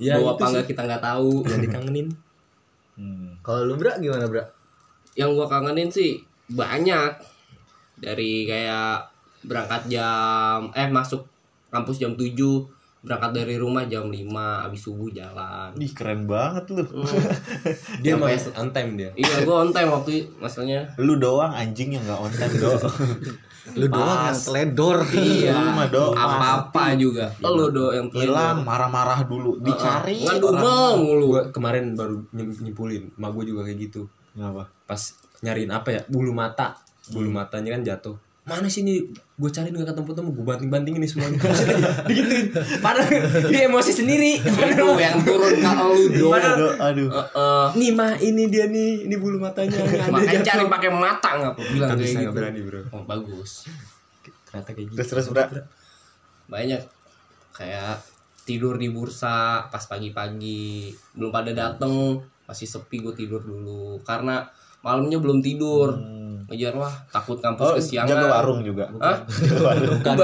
ya 0.03 0.19
Bawa 0.19 0.35
apa 0.35 0.43
sih 0.43 0.51
enggak 0.51 0.67
kita 0.67 0.83
nggak 0.83 1.03
tahu. 1.03 1.47
yang 1.47 1.63
dikangenin 1.63 2.09
hmm. 2.99 3.39
Kalau 3.47 3.63
lu 3.63 3.79
Bra 3.79 3.95
gimana 4.03 4.27
Bra? 4.27 4.43
Yang 5.15 5.31
gua 5.39 5.47
kangenin 5.47 5.87
sih 5.87 6.19
banyak. 6.51 7.15
Dari 8.03 8.45
kayak 8.51 9.07
berangkat 9.47 9.87
jam 9.87 10.75
eh 10.75 10.91
masuk 10.91 11.23
kampus 11.71 12.03
jam 12.03 12.19
7, 12.19 12.35
berangkat 13.07 13.31
dari 13.37 13.55
rumah 13.55 13.87
jam 13.87 14.11
5, 14.11 14.19
habis 14.61 14.83
subuh 14.83 15.07
jalan. 15.09 15.71
Ih 15.77 15.93
keren 15.93 16.27
banget 16.27 16.67
lu 16.69 16.83
Hmm. 16.83 17.07
dia 18.03 18.19
Sampai- 18.19 18.51
on 18.53 18.69
time 18.69 18.91
dia 18.95 19.11
Iya, 19.15 19.47
gua 19.47 19.63
on 19.63 19.71
time 19.71 19.89
waktu 19.89 20.27
masalahnya. 20.37 20.91
lu 20.99 21.15
doang 21.17 21.49
anjing 21.49 21.95
yang 21.95 22.03
nggak 22.03 22.19
on 22.19 22.33
time 22.33 22.55
do 22.61 22.71
Lu 23.75 23.87
doang 23.89 24.21
yang 24.25 24.39
teledor. 24.41 24.99
Iya. 25.09 25.55
Lu 25.57 25.71
mah 25.73 25.87
do 25.87 26.05
Apa-apa 26.13 26.95
juga. 26.95 27.31
Lu 27.41 27.67
do 27.69 27.91
yang 27.91 28.07
hilang 28.11 28.63
marah-marah 28.63 29.23
dulu 29.23 29.59
dicari 29.59 30.23
Ngandumel 30.23 30.63
orang. 30.63 30.99
mulu. 31.01 31.27
gua 31.29 31.43
kemarin 31.49 31.85
baru 31.93 32.27
nyim- 32.33 32.59
nyimpulin 32.61 33.11
emak 33.13 33.31
gue 33.33 33.45
juga 33.47 33.61
kayak 33.63 33.79
gitu 33.81 34.03
Kenapa? 34.33 34.67
pas 34.85 34.99
nyariin 35.39 35.69
apa 35.69 35.89
ya 35.91 36.03
bulu 36.07 36.31
mata 36.31 36.75
bulu 37.09 37.29
matanya 37.29 37.71
kan 37.73 37.83
jatuh 37.85 38.17
mana 38.47 38.71
sih 38.71 38.87
ini? 38.87 39.03
Gue 39.35 39.51
cari 39.51 39.75
nggak 39.75 39.91
ketemu 39.91 40.07
ketemu. 40.15 40.31
Gue 40.39 40.45
banting 40.47 40.71
bantingin 40.71 41.01
nih 41.03 41.11
semuanya. 41.11 41.39
Digituin 42.07 42.47
padahal 42.79 43.11
dia 43.51 43.67
emosi 43.67 43.91
sendiri. 43.93 44.39
Itu 44.39 44.87
yang 44.97 45.19
turun 45.27 45.59
kalau 45.59 45.91
lu 45.93 46.07
do. 46.15 46.31
aduh. 46.31 47.11
Heeh. 47.11 47.67
nih 47.75 47.91
mah 47.93 48.15
ini 48.23 48.47
dia 48.47 48.71
nih 48.71 49.11
ini 49.11 49.15
bulu 49.19 49.43
matanya 49.43 49.83
yang 49.83 50.09
ada 50.09 50.15
Makanya 50.15 50.43
cari 50.47 50.65
pakai 50.71 50.91
mata 50.95 51.31
nggak 51.43 51.53
bilang 51.59 51.89
Nggak 51.91 51.99
kayak 51.99 52.07
gitu. 52.07 52.23
nggak 52.23 52.35
berani 52.39 52.61
bro. 52.63 52.81
Oh, 52.95 53.03
bagus. 53.03 53.67
ternyata 54.47 54.71
kayak 54.73 54.87
gitu. 54.89 54.97
terus 54.97 55.09
terus 55.11 55.27
bra? 55.35 55.45
Banyak. 56.47 56.83
Kayak 57.51 57.99
tidur 58.47 58.79
di 58.79 58.89
bursa 58.95 59.67
pas 59.69 59.83
pagi-pagi. 59.91 60.95
Belum 61.19 61.35
pada 61.35 61.51
dateng. 61.51 62.23
Masih 62.47 62.71
sepi 62.71 63.03
gue 63.03 63.11
tidur 63.13 63.43
dulu. 63.43 63.99
Karena 64.07 64.47
malamnya 64.87 65.19
belum 65.19 65.43
tidur. 65.43 65.99
Hmm. 65.99 66.26
Ngejar 66.47 66.79
wah 66.79 66.95
takut 67.11 67.43
kampus 67.43 67.67
oh 67.67 67.75
kesiangan 67.75 68.23
jaga 68.23 68.27
warung 68.39 68.61
juga. 68.63 68.87
Hah? 69.03 69.19
jaga 69.43 69.59
warung. 69.67 69.99
Bukan. 69.99 70.15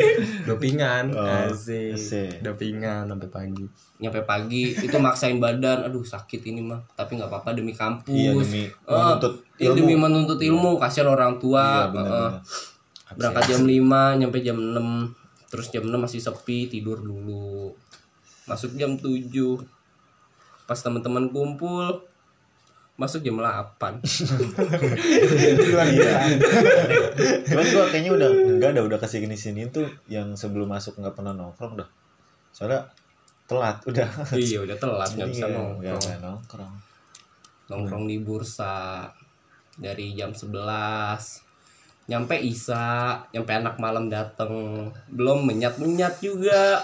Dopingan. 0.48 1.04
Oh, 1.10 1.50
asik. 1.50 1.98
asik. 1.98 2.30
dopingan 2.46 3.10
sampai 3.10 3.28
pagi. 3.30 3.64
Nyampe 3.98 4.22
pagi 4.22 4.70
itu 4.70 4.96
maksain 5.02 5.42
badan. 5.42 5.90
Aduh 5.90 6.06
sakit 6.06 6.46
ini 6.46 6.62
mah. 6.62 6.78
Tapi 6.94 7.18
nggak 7.18 7.26
apa-apa 7.26 7.58
demi 7.58 7.74
kampus. 7.74 8.14
Iya 8.14 8.38
demi 8.38 8.70
Eh, 8.70 8.70
menuntut 8.86 9.34
iya, 9.58 9.70
ilmu. 9.74 9.78
demi 9.82 9.94
menuntut 9.98 10.38
ilmu. 10.38 10.70
Kasihan 10.78 11.10
orang 11.10 11.36
iya 11.36 11.40
tua. 11.42 11.66
Benar 11.90 12.06
Heeh. 12.06 12.30
benar 12.30 13.14
berangkat 13.14 13.44
jam 13.46 13.62
5 13.62 14.18
nyampe 14.18 14.38
jam 14.42 14.58
6 14.58 15.50
terus 15.50 15.70
jam 15.70 15.84
6 15.86 15.94
masih 15.94 16.20
sepi 16.22 16.70
tidur 16.70 17.02
dulu. 17.02 17.74
Masuk 18.46 18.74
jam 18.78 18.94
7 18.94 19.30
pas 20.64 20.78
teman-teman 20.80 21.28
kumpul 21.28 22.00
masuk 22.94 23.26
jam 23.26 23.34
8 23.34 23.42
iya. 25.98 26.30
cuman 27.42 27.66
gua 27.74 27.84
kayaknya 27.90 28.12
udah 28.14 28.28
enggak 28.30 28.70
ada 28.78 28.86
udah 28.86 28.98
kasih 29.02 29.26
gini 29.26 29.34
sini 29.34 29.66
tuh 29.66 29.90
yang 30.06 30.38
sebelum 30.38 30.70
masuk 30.70 31.02
nggak 31.02 31.18
pernah 31.18 31.34
nongkrong 31.34 31.74
dah. 31.82 31.88
Soalnya 32.54 32.86
telat 33.50 33.82
udah. 33.90 34.08
Iya 34.38 34.62
udah 34.62 34.76
telat 34.78 35.10
nggak 35.10 35.28
bisa 35.34 35.46
Iya, 35.50 35.56
nongkrong. 35.58 35.98
bisa 35.98 36.14
nongkrong. 36.22 36.74
Nongkrong 37.66 38.04
di 38.06 38.16
bursa 38.22 39.10
dari 39.74 40.14
jam 40.14 40.30
11 40.30 40.54
nyampe 42.04 42.36
Isa 42.36 43.18
nyampe 43.34 43.50
anak 43.58 43.76
malam 43.82 44.06
dateng. 44.06 44.86
Belum 45.10 45.42
menyat 45.42 45.82
menyat 45.82 46.22
juga 46.22 46.78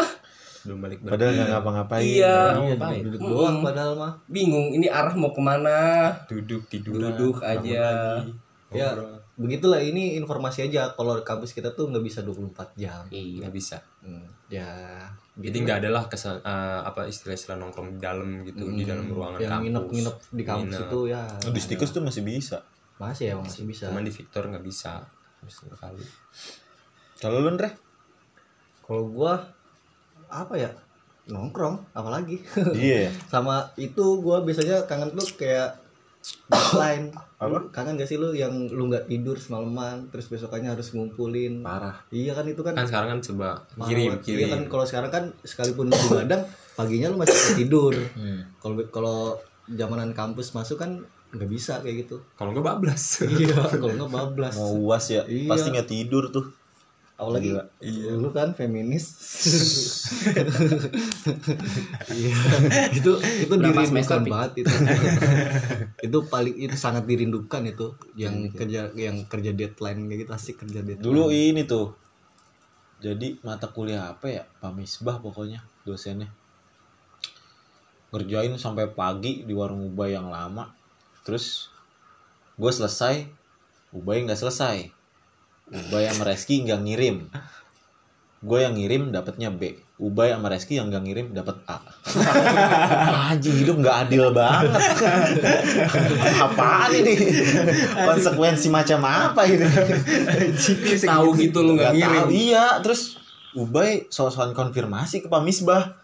belum 0.60 0.78
balik 0.84 0.98
padahal 1.00 1.32
nggak 1.32 1.48
ngapa-ngapain 1.56 2.04
Iya. 2.04 2.36
Iya, 2.52 2.74
ngapain? 2.76 3.02
duduk 3.06 3.20
doang 3.20 3.56
padahal 3.64 3.92
mah. 3.96 4.12
bingung 4.28 4.68
ini 4.72 4.86
arah 4.86 5.14
mau 5.16 5.32
ke 5.32 5.40
mana 5.40 5.78
duduk 6.28 6.68
tidur 6.68 6.96
Duduk 6.96 7.40
aja. 7.40 8.20
Ya, 8.70 8.94
begitulah 9.34 9.82
ini 9.82 10.14
informasi 10.14 10.70
aja 10.70 10.94
kalau 10.94 11.18
kampus 11.26 11.56
kita 11.56 11.74
tuh 11.74 11.90
nggak 11.90 12.04
bisa 12.06 12.20
24 12.22 12.76
jam. 12.76 13.02
iya 13.10 13.42
nggak 13.42 13.54
bisa 13.56 13.80
Hmm, 14.00 14.24
ya 14.48 14.64
jadi 15.36 15.56
nggak 15.60 15.78
ada 15.84 15.90
lah 15.92 16.04
kesan 16.08 16.40
eh, 16.40 16.80
apa 16.84 17.04
istilah-istilah 17.04 17.60
nongkrong 17.60 17.96
di 17.96 18.00
dalam 18.00 18.40
gitu 18.48 18.64
di 18.72 18.84
dalam 18.88 19.12
ruangan 19.12 19.36
yang 19.36 19.52
kampus 19.52 19.64
nginep-nginep 19.68 20.16
di 20.32 20.44
kampus 20.48 20.72
Nginep. 20.72 20.88
itu 20.88 21.00
ya. 21.08 21.22
Oh, 21.44 21.52
di 21.52 21.60
stikus 21.60 21.90
tuh 21.92 22.00
masih 22.00 22.24
bisa 22.24 22.64
masih 22.96 23.32
ya 23.32 23.34
masih 23.36 23.64
bisa 23.68 23.88
cuman 23.92 24.04
di 24.04 24.12
Victor 24.12 24.48
nggak 24.48 24.64
bisa 24.64 25.04
kali 25.76 26.04
Kalau 27.20 27.44
lu 27.44 27.52
kalau 28.80 29.04
gua 29.12 29.59
apa 30.32 30.54
ya 30.56 30.70
nongkrong 31.26 31.92
apalagi 31.92 32.40
Iya. 32.72 33.10
sama 33.32 33.56
itu 33.76 34.18
gua 34.18 34.40
biasanya 34.40 34.82
kangen 34.84 35.12
tuh 35.12 35.26
kayak 35.36 35.76
deadline 36.46 37.10
Apa? 37.40 37.72
kangen 37.72 37.96
gak 37.96 38.04
sih 38.04 38.14
lu 38.14 38.30
yang 38.30 38.52
lu 38.68 38.86
nggak 38.86 39.06
tidur 39.06 39.32
semalaman 39.34 40.04
terus 40.08 40.28
besokannya 40.28 40.68
harus 40.68 40.92
ngumpulin 40.92 41.60
Parah. 41.60 41.96
iya 42.10 42.30
kan 42.30 42.44
itu 42.44 42.60
kan 42.60 42.74
kan 42.74 42.84
sekarang 42.84 43.08
kan 43.10 43.20
coba 43.22 43.48
kirim 43.82 44.12
banget. 44.12 44.20
kirim 44.22 44.38
iya 44.38 44.48
kan 44.50 44.62
kalau 44.66 44.84
sekarang 44.84 45.10
kan 45.10 45.24
sekalipun 45.42 45.88
lu 45.88 45.96
begadang 46.06 46.44
paginya 46.76 47.08
lu 47.08 47.16
masih 47.16 47.32
bisa 47.32 47.52
tidur 47.56 47.92
Hmm. 48.12 48.44
kalau 48.58 48.74
kalau 48.86 49.18
zamanan 49.66 50.12
kampus 50.12 50.52
masuk 50.52 50.76
kan 50.76 51.00
nggak 51.30 51.46
bisa 51.46 51.80
kayak 51.80 52.04
gitu 52.04 52.20
kalau 52.34 52.52
nggak 52.52 52.66
bablas 52.66 53.24
iya 53.24 53.56
kalau 53.72 53.94
nggak 53.94 54.12
bablas 54.12 54.54
Mau 54.54 54.76
uas 54.84 55.04
ya, 55.08 55.22
Iya. 55.24 55.48
pasti 55.48 55.68
nggak 55.70 55.88
tidur 55.88 56.28
tuh. 56.28 56.44
Apalagi 57.20 57.52
Gila. 57.52 57.64
iya. 57.84 58.16
lu 58.16 58.32
kan 58.32 58.56
feminis 58.56 59.04
iya 62.16 62.32
itu 62.96 63.12
itu 63.20 63.54
Berapa 63.54 63.84
dirindukan 63.84 64.20
banget 64.24 64.52
itu 64.64 64.74
itu 66.00 66.18
paling 66.32 66.56
itu 66.56 66.76
sangat 66.80 67.04
dirindukan 67.04 67.62
itu 67.68 67.92
yang 68.16 68.48
kerja 68.56 68.88
yang 68.96 69.28
kerja 69.28 69.52
deadline 69.52 70.08
kayak 70.08 70.24
gitu 70.24 70.32
asik 70.32 70.56
kerja 70.64 70.80
deadline 70.80 71.10
Dulu 71.10 71.26
ini 71.34 71.66
tuh. 71.66 71.90
Jadi 73.02 73.42
mata 73.42 73.66
kuliah 73.66 74.14
apa 74.14 74.30
ya? 74.30 74.46
Pak 74.62 74.70
Misbah 74.78 75.18
pokoknya 75.18 75.66
dosennya. 75.82 76.30
Ngerjain 78.14 78.54
sampai 78.54 78.86
pagi 78.94 79.42
di 79.42 79.50
warung 79.50 79.90
Ubay 79.90 80.14
yang 80.14 80.30
lama. 80.30 80.70
Terus 81.26 81.66
gue 82.54 82.70
selesai, 82.70 83.26
Ubay 83.90 84.22
nggak 84.22 84.38
selesai. 84.38 84.99
Ubay 85.70 86.10
sama 86.10 86.26
Reski 86.26 86.66
nggak 86.66 86.80
ngirim. 86.82 87.16
Gue 88.40 88.64
yang 88.64 88.74
ngirim 88.74 89.14
dapatnya 89.14 89.52
B. 89.54 89.76
Ubay 90.00 90.34
sama 90.34 90.50
Reski 90.50 90.80
yang 90.80 90.90
nggak 90.90 91.04
ngirim 91.06 91.26
dapat 91.30 91.62
A. 91.70 91.78
Anjing 93.30 93.54
hidup 93.62 93.78
nggak 93.78 93.96
adil 94.08 94.34
banget. 94.34 94.80
Apaan 96.50 96.90
ini? 96.90 97.14
Konsekuensi 97.94 98.68
macam 98.72 99.04
apa 99.06 99.46
ini? 99.46 99.66
tahu 101.06 101.36
gitu 101.38 101.58
lu 101.62 101.78
nggak 101.78 101.92
ngirim 101.94 102.22
tahu, 102.26 102.34
iya 102.34 102.66
terus 102.82 103.20
Ubay 103.54 104.06
soal-soal 104.10 104.54
konfirmasi 104.54 105.22
ke 105.22 105.28
Pak 105.30 105.42
Misbah 105.42 106.00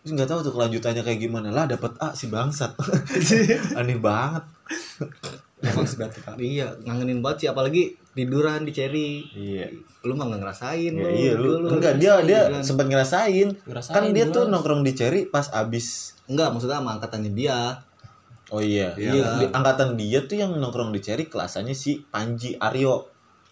terus 0.00 0.16
nggak 0.16 0.28
tahu 0.32 0.40
tuh 0.48 0.52
kelanjutannya 0.56 1.04
kayak 1.04 1.20
gimana 1.20 1.52
lah 1.52 1.68
dapat 1.68 1.92
A 2.00 2.16
si 2.16 2.32
bangsat 2.32 2.72
aneh 3.78 4.00
banget 4.00 4.48
emang 5.60 5.84
iya 6.40 6.72
ngangenin 6.88 7.20
banget 7.20 7.44
sih 7.44 7.48
apalagi 7.52 7.99
tiduran 8.12 8.62
di 8.62 8.70
Cherry. 8.70 9.22
Iya. 9.30 9.70
Lu 10.02 10.12
mah 10.12 10.26
nggak 10.26 10.40
ngerasain 10.40 10.90
Ya, 10.90 11.00
lu 11.00 11.08
iya 11.12 11.32
lu 11.34 11.50
dulu. 11.60 11.66
enggak 11.74 11.94
dia 11.96 12.18
dia 12.20 12.40
sempat 12.60 12.86
ngerasain. 12.86 13.48
Ngerasain 13.62 13.94
kan 13.94 14.04
dia 14.10 14.24
tuh 14.26 14.46
nongkrong 14.46 14.82
di 14.82 14.92
Cherry 14.92 15.24
pas 15.24 15.46
abis. 15.50 16.18
Enggak 16.26 16.50
maksudnya 16.50 16.78
sama 16.78 16.96
angkatannya 16.96 17.30
dia. 17.30 17.78
Oh 18.48 18.58
iya. 18.58 18.90
Iya. 18.94 19.10
iya 19.12 19.24
di- 19.38 19.50
angkatan 19.52 19.94
dia 19.94 20.24
tuh 20.24 20.36
yang 20.36 20.50
nongkrong 20.52 20.90
di 20.90 20.98
Cherry 20.98 21.26
kelasannya 21.26 21.72
si 21.72 22.02
Panji 22.04 22.56
Aryo. 22.56 23.06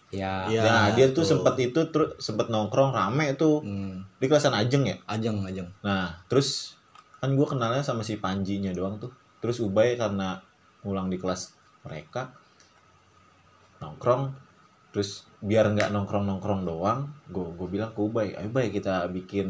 Ya 0.09 0.49
Iya, 0.49 0.61
nah 0.61 0.85
dia 0.89 1.07
tuh 1.07 1.21
tuh. 1.21 1.37
sempet 1.37 1.53
itu 1.61 1.79
terus 1.93 2.17
sempet 2.17 2.49
nongkrong 2.49 2.91
rame 2.91 3.31
tuh. 3.33 3.61
Hmm, 3.61 4.03
di 4.17 4.25
kelasan 4.25 4.51
Ajeng 4.51 4.83
ya? 4.83 4.97
Ajeng 5.05 5.39
ajeng. 5.41 5.69
Nah, 5.79 6.17
terus 6.25 6.73
kan 7.15 7.29
gue 7.29 7.45
kenalnya 7.45 7.79
sama 7.79 8.01
si 8.01 8.17
Panjinya 8.17 8.73
doang 8.73 8.97
tuh. 8.97 9.13
Terus 9.37 9.61
Ubay 9.61 9.95
karena 9.95 10.41
ngulang 10.81 11.07
di 11.07 11.15
kelas 11.15 11.53
mereka 11.81 12.33
nongkrong, 13.79 14.33
terus 14.89 15.27
biar 15.39 15.71
nggak 15.71 15.93
nongkrong 15.93 16.25
nongkrong 16.27 16.67
doang, 16.67 17.07
gue 17.31 17.45
gue 17.55 17.67
bilang 17.69 17.91
ke 17.95 17.99
Ubay, 18.01 18.35
ayo 18.35 18.49
Bay 18.51 18.73
kita 18.73 19.07
bikin 19.07 19.49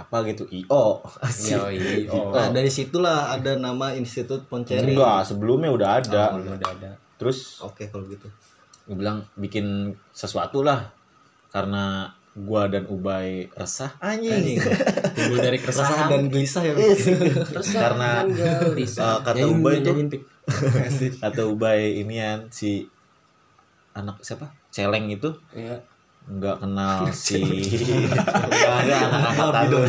apa 0.00 0.24
gitu 0.32 0.48
io 0.48 1.04
Asik. 1.26 1.60
Oh. 2.08 2.32
nah 2.32 2.48
dari 2.48 2.72
situlah 2.72 3.36
ada 3.36 3.60
nama 3.60 3.92
Institut 3.92 4.48
Ponceri 4.48 4.96
enggak 4.96 5.28
sebelumnya 5.28 5.68
udah 5.68 5.88
ada. 6.00 6.22
Oh, 6.32 6.40
udah 6.40 6.70
ada. 6.72 6.90
Terus 7.20 7.60
oke 7.60 7.84
kalau 7.92 8.08
gitu. 8.08 8.28
gue 8.88 8.96
bilang 8.98 9.22
bikin 9.38 9.94
sesuatu 10.10 10.66
lah 10.66 10.90
karena 11.54 12.10
gua 12.34 12.70
dan 12.70 12.86
Ubay 12.86 13.50
resah. 13.54 13.94
Anjing. 13.98 14.58
Timbul 15.18 15.38
dari 15.38 15.58
resah 15.60 15.84
keresahan 15.84 16.06
dan 16.10 16.22
gelisah 16.30 16.62
ya 16.64 16.74
karena 17.84 18.10
uh, 18.24 19.18
kata 19.20 19.44
Ubay 19.50 19.82
tuh 19.82 19.94
kata 21.18 21.42
Ubay 21.46 22.02
inian 22.02 22.48
si 22.50 22.86
anak 23.96 24.22
siapa? 24.22 24.46
Celeng 24.70 25.10
itu 25.10 25.30
ya 25.54 25.76
nggak 26.20 26.62
kenal 26.62 27.08
si 27.16 27.40
nggak 27.40 28.74
ada 28.86 28.94
anak 29.08 29.20
angkatan 29.34 29.64
lu. 29.72 29.80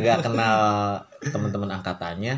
Nggak 0.00 0.18
kenal 0.22 0.58
teman-teman 1.20 1.70
angkatannya. 1.80 2.34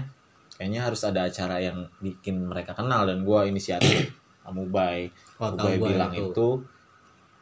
Kayaknya 0.58 0.80
harus 0.82 1.02
ada 1.06 1.26
acara 1.26 1.62
yang 1.62 1.86
bikin 2.02 2.48
mereka 2.48 2.74
kenal. 2.74 3.06
Dan 3.06 3.22
gua 3.22 3.46
inisiatif 3.46 4.10
sama 4.42 4.64
Ubay 4.64 5.10
Oh, 5.38 5.54
Ubay 5.54 5.78
gua 5.78 5.86
bilang 5.90 6.12
itu. 6.14 6.32
itu. 6.32 6.48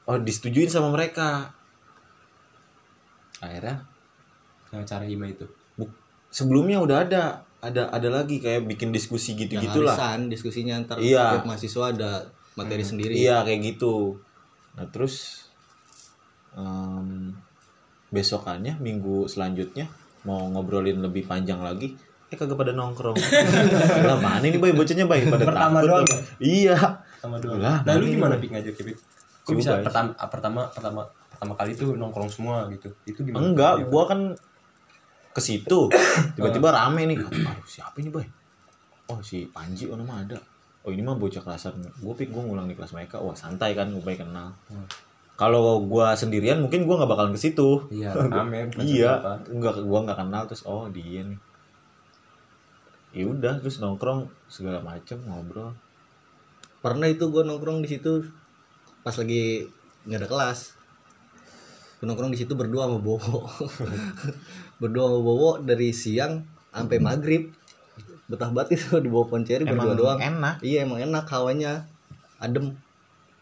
Oh 0.06 0.18
disetujuin 0.18 0.68
sama 0.68 0.90
mereka. 0.92 1.54
Akhirnya? 3.40 3.84
Yang 4.72 4.84
cara 4.88 5.04
hima 5.06 5.26
itu? 5.30 5.46
Sebelumnya 6.32 6.82
udah 6.82 7.06
ada 7.06 7.45
ada 7.66 7.82
ada 7.88 8.08
lagi 8.08 8.38
kayak 8.38 8.64
bikin 8.64 8.90
diskusi 8.90 9.34
gitu 9.34 9.52
yang 9.52 9.66
gitulah 9.66 9.92
arisan 9.92 10.26
diskusinya 10.26 10.74
antar 10.74 10.96
Iya. 10.98 11.36
tiap 11.36 11.46
mahasiswa 11.46 11.84
ada 11.88 12.10
materi 12.54 12.82
sendiri 12.82 13.12
Iya 13.12 13.42
kayak 13.42 13.60
gitu. 13.66 14.16
Nah 14.74 14.86
terus 14.86 15.44
em, 16.52 17.34
besokannya 18.08 18.78
minggu 18.78 19.26
selanjutnya 19.26 19.90
mau 20.22 20.46
ngobrolin 20.48 20.98
lebih 20.98 21.22
panjang 21.22 21.60
lagi, 21.60 21.94
eh 22.26 22.34
kagak 22.34 22.56
pada 22.56 22.72
nongkrong. 22.72 23.14
lah 24.08 24.18
mana 24.18 24.42
ini 24.42 24.56
boy 24.56 24.72
bocahnya 24.72 25.04
boy 25.04 25.22
pada 25.24 25.44
Pertama 25.44 25.78
takut 25.78 25.88
doang 25.92 26.06
loh. 26.06 26.20
Iya. 26.40 26.76
sama 27.16 27.36
doang 27.38 27.58
Lah, 27.58 27.80
nah 27.82 27.94
lu 27.94 28.04
mana 28.04 28.12
gimana 28.12 28.34
pik 28.36 28.50
ngajak 28.52 28.74
pik 28.76 28.96
kok 29.42 29.54
bisa 29.54 29.78
pertama 29.78 30.10
pertama 30.18 30.60
pertama 30.68 31.00
pertama 31.30 31.52
kali 31.54 31.72
tuh 31.72 31.94
nongkrong 31.94 32.26
semua 32.26 32.66
gitu 32.68 32.90
itu 33.04 33.20
gimana 33.22 33.46
Enggak, 33.46 33.74
Iya. 33.78 33.86
gua 33.86 34.02
kan 34.04 34.20
ke 35.36 35.40
situ 35.44 35.92
tiba-tiba 36.40 36.72
rame 36.72 37.04
nih. 37.04 37.20
Aduh, 37.20 37.68
siapa 37.68 38.00
ini 38.00 38.08
boy? 38.08 38.24
Oh 39.12 39.20
si 39.20 39.44
Panji 39.52 39.84
oh 39.92 40.00
nama 40.00 40.24
ada. 40.24 40.40
Oh 40.80 40.88
ini 40.88 41.04
mah 41.04 41.20
bocah 41.20 41.44
kelasan. 41.44 41.76
Gue 42.00 42.14
pik 42.16 42.32
gue 42.32 42.40
ngulang 42.40 42.64
di 42.64 42.72
kelas 42.72 42.96
mereka. 42.96 43.20
Wah 43.20 43.36
santai 43.36 43.76
kan, 43.76 43.92
gue 43.92 44.00
baik 44.00 44.24
kenal. 44.24 44.56
Hmm. 44.72 44.88
Kalau 45.36 45.84
gua 45.84 46.16
sendirian 46.16 46.64
mungkin 46.64 46.88
gua 46.88 47.04
nggak 47.04 47.12
bakalan 47.12 47.36
ke 47.36 47.40
situ. 47.44 47.84
iya 47.92 48.16
rame 48.32 48.72
iya 48.80 49.20
siapa. 49.20 49.44
enggak 49.52 49.84
gua 49.84 50.08
nggak 50.08 50.16
kenal 50.24 50.42
terus 50.48 50.64
oh 50.64 50.88
dia 50.88 51.28
nih 51.28 51.36
ya 53.16 53.24
udah 53.32 53.64
terus 53.64 53.80
nongkrong 53.80 54.28
segala 54.52 54.84
macem 54.84 55.16
ngobrol 55.24 55.72
pernah 56.84 57.08
itu 57.08 57.32
gue 57.32 57.48
nongkrong 57.48 57.80
di 57.80 57.88
situ 57.88 58.28
pas 59.00 59.16
lagi 59.16 59.64
nggak 60.04 60.20
ada 60.20 60.28
kelas 60.28 60.76
nongkrong 62.04 62.28
di 62.28 62.38
situ 62.38 62.52
berdua 62.52 62.84
sama 62.84 63.00
Bowo 63.00 63.48
berdua 64.76 65.08
sama 65.08 65.20
Bowo 65.20 65.50
dari 65.58 65.90
siang 65.90 66.44
sampai 66.68 66.98
maghrib. 66.98 67.52
Betah 68.26 68.50
banget 68.50 68.76
itu 68.76 68.98
di 69.04 69.08
bawah 69.08 69.28
ponceri 69.28 69.62
berdua 69.62 69.84
emang 69.86 69.96
doang. 69.96 70.18
enak. 70.18 70.54
Iya 70.60 70.78
emang 70.82 70.98
enak 71.00 71.24
hawanya. 71.26 71.86
Adem. 72.36 72.74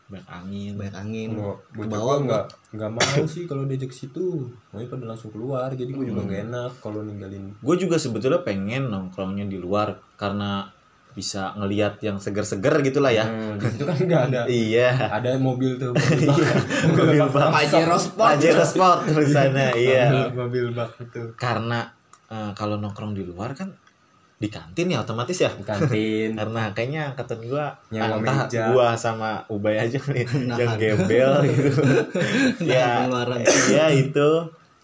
Banyak 0.04 0.28
angin. 0.28 0.72
Banyak 0.76 0.94
angin. 0.94 1.28
Mau 1.32 1.56
ke 1.56 1.74
bocah 1.74 1.90
bawah 1.90 2.14
gua. 2.14 2.24
nggak 2.24 2.44
nggak 2.74 2.90
mau 2.92 3.22
sih 3.24 3.44
kalau 3.44 3.64
diajak 3.64 3.90
situ. 3.90 4.52
Mau 4.70 4.78
pada 4.78 5.04
langsung 5.06 5.30
keluar 5.30 5.72
jadi 5.72 5.88
gue 5.88 6.04
juga 6.06 6.20
Hmm. 6.20 6.28
nggak 6.28 6.42
enak 6.46 6.70
kalau 6.78 7.00
ninggalin. 7.00 7.56
Gue 7.58 7.76
juga 7.76 7.96
sebetulnya 7.96 8.40
pengen 8.40 8.88
nongkrongnya 8.88 9.44
di 9.44 9.56
luar 9.56 9.96
karena 10.14 10.68
bisa 11.14 11.54
ngelihat 11.54 12.02
yang 12.02 12.18
seger-seger 12.18 12.82
gitu 12.82 12.98
lah 12.98 13.14
ya. 13.14 13.22
Hmm, 13.22 13.54
di 13.54 13.70
situ 13.70 13.86
kan 13.86 13.94
nggak 13.96 14.22
ada. 14.34 14.40
Iya. 14.50 14.90
Ada 15.14 15.38
mobil 15.38 15.78
tuh 15.78 15.94
mobil 15.94 17.22
bak. 17.30 17.54
Pajero 17.54 17.96
Sport. 17.96 18.34
Pajero 18.34 18.64
Sport 18.66 18.98
di 19.06 19.26
sana 19.30 19.70
iya. 19.78 20.26
mobil 20.34 20.74
bak 20.74 20.98
itu. 20.98 21.22
Karena 21.38 21.86
eh, 22.26 22.50
kalau 22.58 22.76
nongkrong 22.76 23.14
di 23.14 23.22
luar 23.22 23.54
kan 23.54 23.70
di 24.34 24.50
kantin 24.50 24.90
ya 24.90 25.06
otomatis 25.06 25.38
ya. 25.38 25.54
Di 25.54 25.62
kantin. 25.62 26.34
Karena 26.42 26.74
kayaknya 26.74 27.14
angkatan 27.14 27.38
gua 27.46 27.78
Nyewa 27.94 28.18
entah 28.18 28.38
meja. 28.50 28.62
gua 28.74 28.88
sama 28.98 29.46
Ubay 29.46 29.78
aja 29.78 30.02
nih 30.10 30.26
Nahan. 30.50 30.58
yang 30.58 30.72
gembel 30.76 31.32
gitu. 31.46 31.70
Ya 32.74 33.06
pengeluaran. 33.06 33.38
iya 33.70 33.86
itu. 33.94 34.30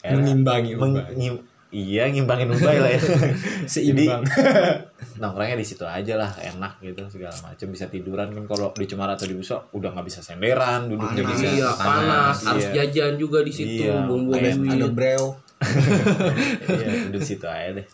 Mengimbangi 0.01 0.79
Meng- 0.79 0.95
Ubay. 0.95 1.13
ngim- 1.19 1.43
iya 1.71 2.11
ngimbangin 2.11 2.51
Ubay 2.51 2.79
lah 2.83 2.91
ya. 2.91 3.01
Seimbang. 3.73 4.27
nongkrongnya 5.21 5.61
di 5.61 5.67
situ 5.69 5.85
aja 5.85 6.17
lah 6.17 6.33
enak 6.41 6.81
gitu 6.81 7.05
segala 7.13 7.37
macam 7.45 7.69
bisa 7.69 7.93
tiduran 7.93 8.33
kan 8.33 8.45
kalau 8.49 8.73
di 8.73 8.89
Cemara 8.89 9.21
atau 9.21 9.29
di 9.29 9.37
Buso 9.37 9.69
udah 9.77 9.93
nggak 9.93 10.07
bisa 10.09 10.25
senderan 10.25 10.89
duduknya 10.89 11.21
Panas. 11.21 11.33
bisa 11.37 11.47
iya 11.53 11.69
panas. 11.77 12.37
harus 12.49 12.67
iya. 12.73 12.75
jajan 12.89 13.21
juga 13.21 13.45
di 13.45 13.53
situ 13.53 13.85
Iya, 13.85 14.09
duit 14.09 14.41
ada 14.65 14.89
breo 14.89 15.37
iya 16.81 16.91
duduk 17.13 17.21
situ 17.21 17.45
aja 17.45 17.77
deh. 17.77 17.87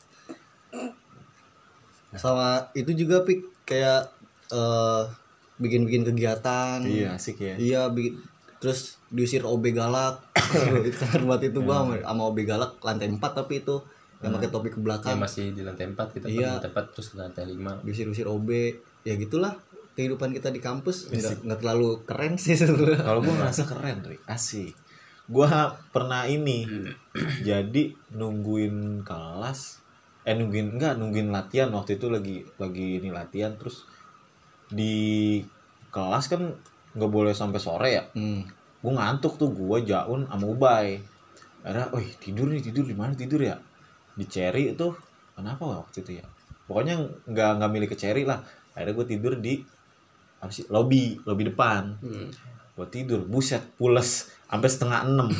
Sama 2.14 2.70
itu 2.78 2.94
juga 2.94 3.26
pik 3.26 3.66
kayak 3.66 4.06
eh, 4.54 5.02
bikin-bikin 5.58 6.06
kegiatan. 6.06 6.78
Iya, 6.86 7.18
asik 7.18 7.42
ya. 7.42 7.54
iya 7.58 7.82
bikin 7.90 8.22
terus 8.66 8.98
diusir 9.08 9.46
OB 9.46 9.70
galak. 9.70 10.26
Itu 10.82 10.98
sangat 10.98 11.22
buat 11.22 11.38
itu 11.40 11.62
gua 11.62 11.86
sama- 11.86 12.02
sama 12.02 12.22
OB 12.26 12.38
galak 12.42 12.74
lantai 12.80 13.06
4 13.06 13.22
tapi 13.22 13.62
itu 13.62 13.78
yang 14.18 14.34
pakai 14.34 14.50
topi 14.50 14.68
ke 14.68 14.82
belakang. 14.82 15.14
Masih 15.16 15.54
di 15.54 15.62
lantai 15.62 15.86
4 15.86 16.10
kita 16.10 16.26
Iya. 16.26 16.58
lantai 16.58 16.74
4 16.74 16.90
terus 16.90 17.14
lantai 17.14 17.46
5 17.46 17.78
diusir-usir 17.80 18.26
OB 18.26 18.48
ya 19.02 19.14
gitulah 19.14 19.54
kehidupan 19.94 20.34
kita 20.34 20.50
di 20.50 20.58
kampus. 20.58 21.06
Nggak 21.08 21.46
nggak 21.46 21.58
terlalu 21.62 21.88
keren 22.02 22.34
sih 22.34 22.58
sebenarnya. 22.58 23.06
Kalau 23.06 23.22
gue 23.22 23.30
ngerasa 23.38 23.62
keren, 23.64 24.02
Ri. 24.02 24.18
Asik. 24.26 24.74
Gue 25.26 25.46
pernah 25.88 26.26
ini. 26.26 26.66
jadi 27.48 27.82
nungguin 28.10 29.00
kelas 29.00 29.86
eh 30.22 30.34
nungguin 30.34 30.74
enggak 30.74 30.98
nungguin 30.98 31.30
latihan. 31.30 31.70
Waktu 31.70 31.96
itu 31.96 32.10
lagi 32.10 32.42
lagi 32.56 32.98
ini 32.98 33.14
latihan 33.14 33.54
terus 33.54 33.86
di 34.66 35.38
kelas 35.88 36.26
kan 36.26 36.42
nggak 36.96 37.10
boleh 37.12 37.36
sampai 37.36 37.60
sore 37.60 37.88
ya? 37.92 38.04
Hmm. 38.16 38.42
gue 38.76 38.92
ngantuk 38.92 39.34
tuh 39.40 39.50
gue 39.50 39.78
jaun 39.82 40.30
sama 40.30 40.46
ubay. 40.46 41.02
Akhirnya 41.66 41.90
wih 41.90 42.06
tidur 42.22 42.46
nih 42.54 42.62
tidur 42.62 42.86
di 42.86 42.94
mana 42.94 43.12
tidur 43.18 43.42
ya? 43.42 43.58
Di 44.14 44.24
Cherry 44.30 44.72
itu 44.72 44.94
kenapa 45.34 45.66
waktu 45.66 46.06
itu 46.06 46.22
ya? 46.22 46.26
Pokoknya 46.70 46.94
nggak 47.26 47.50
nggak 47.58 47.70
milik 47.72 47.90
ke 47.92 47.98
Cherry 47.98 48.22
lah. 48.22 48.46
Akhirnya 48.78 48.94
gue 48.94 49.06
tidur 49.10 49.32
di 49.42 49.58
apa 50.38 50.52
sih 50.54 50.68
lobby 50.70 51.18
lobby 51.26 51.50
depan. 51.50 51.98
Hmm. 51.98 52.30
Gue 52.76 52.86
tidur 52.92 53.24
buset 53.24 53.64
pules 53.80 54.28
sampai 54.46 54.68
setengah 54.68 55.08
enam 55.08 55.32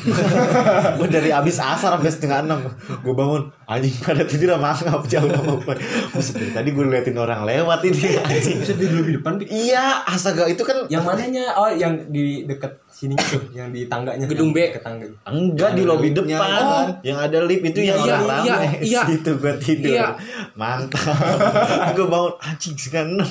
gue 0.97 1.07
dari 1.07 1.29
abis 1.29 1.61
asar 1.61 1.93
sampai 1.95 2.09
setengah 2.09 2.43
enam 2.43 2.59
gue 3.05 3.13
bangun 3.13 3.53
anjing 3.69 3.93
pada 4.01 4.25
tidur 4.25 4.57
sama 4.57 4.73
ngap 4.73 5.05
jauh 5.05 5.29
sama 5.29 5.53
gue 5.61 5.75
buset 6.17 6.33
dari 6.33 6.51
tadi 6.51 6.69
gue 6.73 6.85
liatin 6.89 7.13
orang 7.15 7.45
lewat 7.45 7.85
ini 7.85 8.17
anjing 8.19 8.57
bisa 8.57 8.73
tidur 8.73 9.05
di 9.05 9.13
depan 9.21 9.37
iya 9.47 10.01
astaga 10.09 10.49
itu 10.49 10.65
kan 10.65 10.89
yang 10.89 11.05
mananya 11.05 11.53
oh 11.55 11.69
yang 11.69 12.09
di 12.09 12.49
dekat 12.49 12.81
sini 12.89 13.13
tuh 13.13 13.53
yang 13.53 13.69
di 13.69 13.85
tangganya 13.85 14.25
Gedung 14.25 14.49
B. 14.49 14.73
ke 14.73 14.81
tangga 14.81 15.05
Enggak 15.29 15.77
di 15.77 15.85
lobi 15.85 16.09
depan. 16.17 16.49
Oh. 16.65 16.89
Yang 17.05 17.17
ada 17.29 17.37
lift 17.45 17.63
itu 17.69 17.79
yang 17.85 18.01
Iya, 18.01 18.17
orang 18.17 18.41
iya, 18.41 18.55
rame. 18.57 18.69
iya. 18.81 19.01
Situ 19.05 19.31
gua 19.37 19.53
tidur. 19.61 19.93
Iya. 19.93 20.07
Mantap. 20.57 21.13
gua 21.93 22.07
bangun 22.09 22.33
anjing 22.41 22.73
setengah 22.73 23.05
enam. 23.13 23.29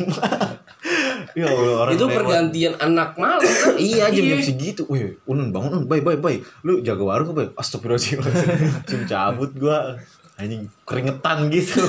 Ya 1.37 1.47
Allah 1.47 1.75
orang 1.79 1.93
itu 1.93 2.03
lewat. 2.03 2.17
pergantian 2.17 2.75
anak 2.79 3.11
malam 3.15 3.45
kan 3.45 3.77
Iya 3.87 4.09
jam-jam 4.09 4.41
segitu. 4.41 4.83
Wih, 4.87 5.21
Unun 5.23 5.53
bangun 5.53 5.71
Unun, 5.71 5.85
bye 5.85 6.01
bye 6.01 6.17
bye. 6.17 6.41
Lu 6.63 6.81
jaga 6.81 7.05
warung 7.05 7.31
apa? 7.31 7.53
Astagfirullahaladzim. 7.55 8.25
Langsung 8.25 9.03
cabut 9.05 9.53
gua. 9.53 10.01
Anjing 10.35 10.69
keringetan 10.83 11.49
gitu. 11.49 11.81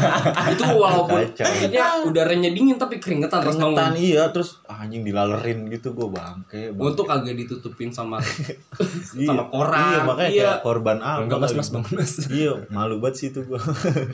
itu 0.52 0.62
walaupun 0.64 1.26
maksudnya 1.26 1.84
udaranya 2.02 2.46
dingin 2.48 2.74
tapi 2.76 2.98
keringetan 2.98 3.42
keringetan 3.42 3.74
bangun 3.74 3.98
iya 3.98 4.30
terus 4.30 4.62
anjing 4.64 5.02
dilalerin 5.02 5.66
gitu 5.66 5.90
gua 5.90 6.14
bangke. 6.14 6.70
bangke. 6.70 6.86
untuk 6.86 7.02
kagak 7.04 7.34
ditutupin 7.34 7.90
sama 7.90 8.22
Iya. 9.18 9.26
sama 9.26 9.50
koran 9.50 9.74
Iya, 9.74 9.98
makanya 10.04 10.30
iya. 10.30 10.42
kayak 10.46 10.58
korban 10.62 10.98
apa. 11.00 11.18
enggak 11.20 11.38
mas 11.40 11.50
lagi. 11.50 11.58
mas 11.58 11.68
bangun 11.68 11.92
mas 11.96 12.12
Iya, 12.28 12.52
malu 12.68 12.94
banget 12.96 13.14
sih 13.16 13.26
itu 13.28 13.40
gua. 13.42 13.58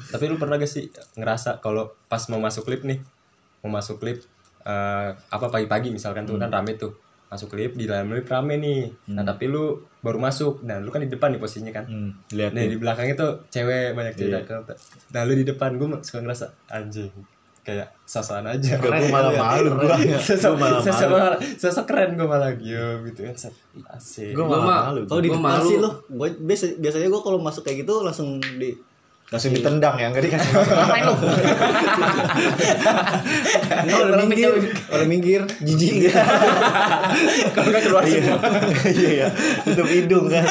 tapi 0.09 0.25
lu 0.25 0.37
pernah 0.37 0.57
gak 0.57 0.71
sih 0.71 0.89
ngerasa 1.13 1.61
kalau 1.61 1.93
pas 2.07 2.25
mau 2.27 2.41
masuk 2.41 2.65
lift 2.67 2.85
nih 2.85 2.97
mau 3.61 3.77
masuk 3.77 4.01
lift 4.01 4.25
eh, 4.63 5.09
apa 5.11 5.47
pagi-pagi 5.47 5.89
misalkan 5.89 6.23
tuh 6.23 6.37
kan 6.37 6.49
rame 6.49 6.75
tuh 6.75 6.93
masuk 7.27 7.55
lift 7.55 7.75
di 7.75 7.85
dalam 7.85 8.09
lift 8.09 8.29
rame 8.29 8.57
nih 8.57 8.81
nah 9.09 9.25
tapi 9.25 9.47
lu 9.47 9.73
baru 9.99 10.19
masuk 10.19 10.61
dan 10.61 10.81
lu 10.81 10.89
kan 10.89 11.01
di 11.01 11.09
depan 11.09 11.31
nih 11.31 11.39
posisinya 11.39 11.73
kan 11.73 11.85
Hmm, 11.85 12.13
lihat 12.31 12.53
Nah 12.53 12.63
di 12.63 12.77
belakang 12.77 13.09
itu 13.09 13.25
cewek 13.49 13.93
banyak 13.93 14.13
cewek 14.13 14.31
Iya. 14.31 14.39
cakep. 14.43 14.77
Nah 15.09 15.21
lu 15.23 15.33
di 15.33 15.45
depan 15.45 15.71
gue 15.75 15.89
suka 16.01 16.21
ngerasa 16.21 16.47
anjing 16.69 17.09
kayak 17.63 17.95
sosokan 18.05 18.51
aja. 18.51 18.75
Gue 18.77 18.91
malah 19.09 19.33
malu 19.33 19.71
gue 19.79 20.19
Sosok, 20.21 20.51
Gue 20.51 20.61
malah 20.61 20.83
sosok, 20.83 21.09
malu 21.09 21.37
sosok 21.57 21.85
keren 21.87 22.11
gue 22.13 22.27
malah 22.27 22.51
gitu 22.53 22.85
gitu 23.07 23.21
kan. 23.23 23.35
Asik. 23.89 24.31
Gue 24.31 24.43
Gua 24.43 24.59
malah 24.59 24.93
malu 24.93 25.01
kalau 25.07 25.23
di 25.23 25.29
Gua 25.29 25.39
depan 25.39 25.53
malu. 25.57 25.65
sih 25.65 25.77
lo 25.79 25.91
biasa 26.39 26.65
biasanya 26.77 27.09
gua 27.09 27.23
kalau 27.23 27.39
masuk 27.39 27.63
kayak 27.63 27.79
gitu 27.81 27.95
langsung 27.99 28.29
di 28.53 28.77
Langsung 29.31 29.55
ditendang 29.55 29.95
ya 29.97 30.13
Gak 30.13 30.25
dikasih 30.29 30.51
masuk 30.53 30.75
ngapain 30.77 31.05
lo 31.09 31.15
Nggak, 33.83 33.99
udah 34.13 34.27
minggir. 34.29 34.53
udah 34.93 35.07
minggir 35.09 35.41
jijik. 35.65 36.13
Kalau 37.57 37.69
nggak 37.73 37.83
keluar 37.87 38.03
Iya 38.05 38.21
semua. 38.21 38.41
Iya 38.89 39.09
iya 39.09 39.29
Tutup 39.65 39.89
hidung 39.89 40.29
kan. 40.29 40.45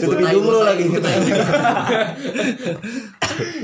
Tutup 0.00 0.18
hidung 0.24 0.44
lu 0.46 0.60
lagi. 0.64 0.84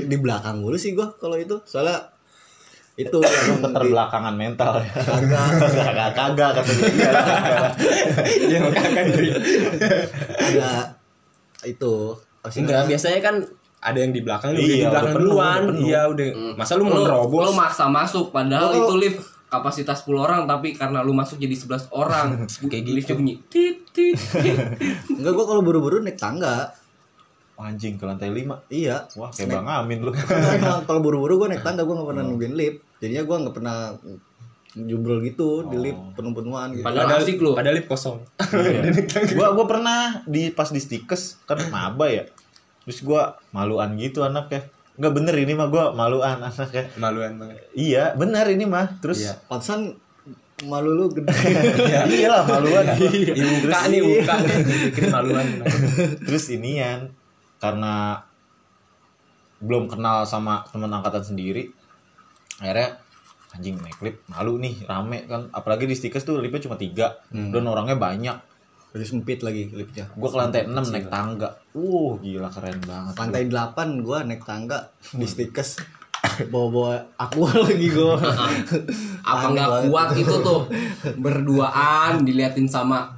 di 0.09 0.17
belakang 0.21 0.61
mulu 0.61 0.77
sih 0.77 0.93
gua 0.95 1.11
kalau 1.17 1.35
itu. 1.35 1.57
Soalnya 1.65 2.13
itu 2.95 3.19
yang 3.19 3.59
Keterbelakangan 3.59 4.35
mental 4.37 4.79
ya. 4.79 4.87
Kagak. 4.93 5.49
Kagak 5.73 6.09
kagak 6.15 6.49
kata 6.55 6.71
dia. 6.71 7.11
Ya 8.47 8.57
makanya 8.63 9.03
Dri. 9.11 9.29
ada 10.37 10.95
itu. 11.67 12.15
Enggak 12.45 12.85
biasanya 12.87 13.19
kan 13.25 13.35
ada 13.85 13.97
yang 13.97 14.09
di 14.09 14.19
belakang 14.19 14.51
lu 14.51 14.57
udah 14.57 14.65
Iya, 14.65 14.73
di 14.73 14.81
belakang 14.81 14.97
udah 15.05 15.13
penuh, 15.13 15.29
duluan. 15.29 15.45
udah 15.45 15.61
penuh. 15.69 15.85
Iya 15.85 16.01
udah. 16.09 16.27
Masa 16.57 16.71
lu 16.73 16.83
mau 16.83 16.93
lu, 16.93 17.03
nerobos? 17.05 17.43
lu 17.43 17.53
maksa 17.53 17.85
masuk 17.85 18.25
padahal 18.29 18.67
Lu- 18.67 18.77
itu 18.81 18.93
lift 18.97 19.19
kapasitas 19.45 20.01
10 20.03 20.17
orang 20.17 20.41
tapi 20.43 20.73
karena 20.73 20.99
lu 20.99 21.13
masuk 21.13 21.37
jadi 21.37 21.53
11 21.53 21.87
orang. 21.91 22.27
Kayak 22.65 22.81
gitu. 22.83 22.95
liftnya 22.97 23.15
bunyi 23.15 23.35
tit 23.45 23.77
tit 23.89 24.17
tit. 24.43 24.57
enggak 25.07 25.31
gua 25.31 25.45
kalau 25.45 25.61
buru-buru 25.61 26.01
naik 26.01 26.17
tangga. 26.17 26.73
Anjing 27.55 27.95
ke 27.95 28.03
lantai 28.03 28.27
5 28.27 28.67
iya. 28.67 29.07
Wah 29.15 29.29
kayak 29.29 29.47
Bang 29.49 29.69
Amin 29.69 30.01
lu. 30.01 30.11
Kalau 30.83 30.99
buru-buru 30.99 31.39
gue 31.39 31.47
naik 31.47 31.63
tangga 31.63 31.87
gue 31.87 31.93
nggak 31.93 32.09
pernah 32.09 32.23
nungguin 32.25 32.51
lift. 32.51 32.83
Jadinya 32.99 33.23
gue 33.23 33.37
nggak 33.47 33.55
pernah 33.55 33.77
jubrol 34.75 35.23
gitu 35.23 35.63
di 35.65 35.79
lift 35.79 36.19
penuh-penuhan 36.19 36.75
gitu. 36.75 36.83
Padahal 36.83 37.15
asik 37.15 37.39
lu. 37.39 37.55
Padahal 37.55 37.79
lift 37.79 37.87
kosong. 37.87 38.19
Gue 39.31 39.47
gua 39.47 39.63
pernah 39.63 39.99
di 40.25 40.51
pas 40.51 40.67
di 40.67 40.77
stikes 40.77 41.39
Kan 41.43 41.63
maba 41.71 42.11
ya 42.11 42.27
Terus 42.85 43.01
gua 43.01 43.35
maluan 43.49 43.97
gitu 43.97 44.21
anaknya 44.21 44.69
Enggak 44.95 45.11
bener 45.11 45.35
ini 45.35 45.53
mah 45.57 45.67
gua 45.67 45.91
maluan 45.91 46.39
anaknya 46.39 46.87
Maluan 46.95 47.35
banget. 47.35 47.59
Iya 47.75 48.15
bener 48.15 48.47
ini 48.47 48.63
mah. 48.63 48.95
Terus 49.03 49.27
Iya. 49.27 49.33
pantesan 49.51 49.99
malu 50.63 50.95
lu 50.95 51.11
gede. 51.11 51.27
Iya. 52.15 52.31
Lah 52.31 52.43
maluan. 52.47 52.85
Iya, 52.95 53.33
buka 53.35 53.79
nih, 53.91 53.99
buka 53.99 54.33
nih. 54.39 54.57
Bikin 54.95 55.11
maluan. 55.11 55.45
Terus 56.23 56.47
inian 56.47 57.11
karena 57.59 58.23
belum 59.59 59.91
kenal 59.91 60.23
sama 60.23 60.63
teman 60.71 60.91
angkatan 60.95 61.23
sendiri, 61.27 61.71
akhirnya 62.63 62.99
anjing 63.55 63.79
naik 63.79 63.99
lift 63.99 64.19
malu 64.31 64.55
nih 64.55 64.79
rame 64.87 65.27
kan. 65.27 65.51
Apalagi 65.51 65.91
di 65.91 65.95
stikers 65.95 66.23
tuh 66.23 66.39
liftnya 66.39 66.71
cuma 66.71 66.79
tiga 66.79 67.19
dan 67.31 67.67
orangnya 67.67 67.99
banyak 67.99 68.37
Lebih 68.95 69.07
sempit 69.11 69.39
lagi 69.43 69.67
liftnya. 69.75 70.07
Gua 70.15 70.31
ke 70.31 70.37
lantai 70.39 70.61
6 70.71 70.71
naik 70.71 71.11
tangga. 71.11 71.51
Uh 71.75 72.15
gila 72.23 72.47
keren 72.47 72.79
banget. 72.87 73.13
Lantai 73.19 73.43
8 73.51 74.07
gue 74.07 74.17
naik 74.23 74.47
tangga 74.47 74.87
di 75.19 75.27
stikes. 75.27 75.83
Bawa-bawa 76.47 77.03
aku 77.19 77.43
lagi 77.67 77.91
gue 77.91 78.15
apa 79.29 79.45
nggak 79.51 79.91
kuat 79.91 80.15
itu 80.15 80.35
tuh? 80.39 80.71
Berduaan 81.19 82.23
diliatin 82.23 82.71
sama 82.71 83.11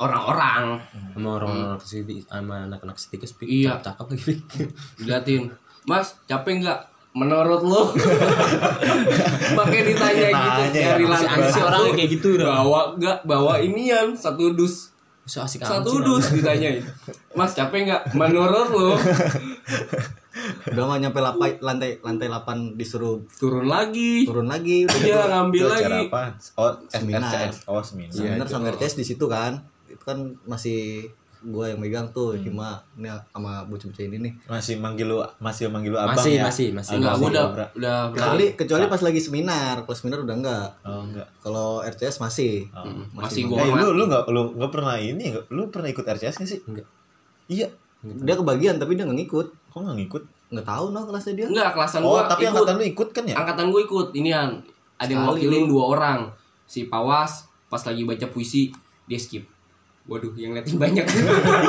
orang-orang. 0.00 0.80
Sama 1.12 1.28
orang-orang 1.36 1.76
ke 1.76 1.86
sini 1.86 2.24
sama 2.24 2.64
anak-anak 2.64 2.96
stikes. 2.96 3.36
Iya. 3.44 3.84
Cakep 3.84 4.06
lagi 4.16 4.34
diliatin. 4.96 5.52
Mas 5.84 6.16
capek 6.24 6.64
nggak 6.64 6.80
menurut 7.18 7.62
lo 7.66 7.82
makanya 9.58 9.84
ditanya 9.90 10.28
gitu 10.30 10.60
Nanya 10.62 10.80
ya, 10.80 10.94
lantai 11.02 11.50
satu, 11.50 11.66
orangnya 11.66 11.92
kayak 11.98 12.10
gitu 12.14 12.28
dah. 12.38 12.46
bawa 12.62 12.80
nggak 12.94 13.18
bawa 13.26 13.54
inian 13.58 14.14
satu 14.14 14.54
dus 14.54 14.94
So 15.28 15.44
asik 15.44 15.60
satu 15.60 16.00
dus 16.00 16.32
ditanyain 16.32 16.80
mas 17.36 17.52
capek 17.52 17.90
nggak 17.90 18.02
menurut 18.16 18.68
lo 18.72 18.96
udah 20.72 20.84
mah 20.86 20.98
nyampe 21.02 21.18
lapai, 21.18 21.58
lantai 21.58 21.98
lantai 22.00 22.30
8 22.30 22.78
disuruh 22.78 23.26
turun 23.36 23.66
lagi 23.66 24.24
turun 24.24 24.46
lagi 24.48 24.86
udah 24.86 25.00
iya 25.02 25.18
gitu. 25.18 25.30
ngambil 25.34 25.60
Itu 25.60 25.68
lagi 25.68 25.82
acara 25.82 25.98
apa? 26.06 26.22
Oh, 26.54 26.72
Seminar. 26.88 27.22
RCS. 27.26 27.56
Oh, 27.66 27.82
seminar. 27.82 28.14
seminar 28.14 28.46
sama 28.46 28.70
RTS 28.72 28.94
di 28.96 29.04
situ 29.04 29.24
kan 29.26 29.60
itu 29.90 30.02
kan 30.06 30.38
masih 30.46 31.10
gue 31.40 31.64
yang 31.66 31.78
megang 31.78 32.06
tuh 32.08 32.32
Hmm. 32.32 32.42
cuma 32.42 32.68
ini 32.92 33.06
sama 33.28 33.62
bocah-bocah 33.64 34.04
ini 34.04 34.16
nih 34.20 34.32
Masih 34.44 34.74
manggil 34.76 35.06
lu 35.06 35.18
masih 35.38 35.66
manggil 35.66 35.90
lu 35.90 35.98
abang 35.98 36.14
Masih, 36.14 36.34
ya? 36.34 36.42
masih, 36.44 36.66
masih. 36.70 36.92
Abang 36.96 37.18
enggak 37.20 37.46
udah 37.48 37.68
udah 37.72 37.96
kecuali 38.10 38.44
kecuali 38.52 38.84
pas 38.86 39.00
lagi 39.00 39.20
seminar 39.20 39.74
kalau 39.80 39.94
seminar 39.94 40.18
udah 40.20 40.36
enggak 40.36 40.68
Oh, 40.82 41.02
enggak. 41.02 41.26
kalau 41.38 41.68
RTS 41.80 42.16
masih 42.18 42.66
Oh. 42.70 42.82
Mm, 42.82 43.04
Masih 43.14 43.42
masih 43.46 43.60
Eh, 43.60 43.66
gua 43.68 43.78
lu 43.80 43.88
lu 43.92 44.02
enggak 44.04 44.22
lu 44.26 44.42
enggak 44.52 44.70
pernah 44.70 44.96
ini 44.96 45.24
enggak 45.28 45.44
lu 45.48 45.62
pernah 45.68 45.88
ikut 45.88 46.04
RCS 46.04 46.34
nggak 46.36 46.48
sih? 46.48 46.60
Enggak. 46.64 46.86
Iya. 47.46 47.68
dia 47.98 48.34
kebagian 48.34 48.76
tapi 48.76 48.94
dia 48.94 49.02
nggak 49.02 49.18
ngikut 49.18 49.46
Kok 49.68 49.78
enggak 49.80 49.98
ngikut? 49.98 50.22
nggak 50.48 50.64
tahu 50.64 50.84
no 50.90 51.00
kelasnya 51.02 51.34
dia 51.34 51.46
enggak 51.46 51.70
kelasan 51.72 52.00
Oh, 52.00 52.14
gua 52.14 52.24
tapi 52.24 52.42
ikut 52.42 52.54
angkatan 52.56 52.74
lu 52.74 52.84
ikut 52.86 53.08
kan 53.10 53.24
ya? 53.24 53.34
angkatan 53.36 53.66
gue 53.68 53.82
ikut 53.82 54.08
ini 54.12 54.28
kan 54.30 54.50
ada 54.96 55.10
yang 55.10 55.24
wakilin 55.24 55.64
dua 55.66 55.84
orang 55.92 56.20
si 56.64 56.84
Pawas 56.84 57.44
pas 57.66 57.78
lagi 57.80 58.02
baca 58.02 58.26
puisi 58.26 58.70
dia 59.04 59.16
skip 59.16 59.44
waduh 60.08 60.32
yang 60.34 60.50
liatin 60.50 60.74
banyak 60.74 61.04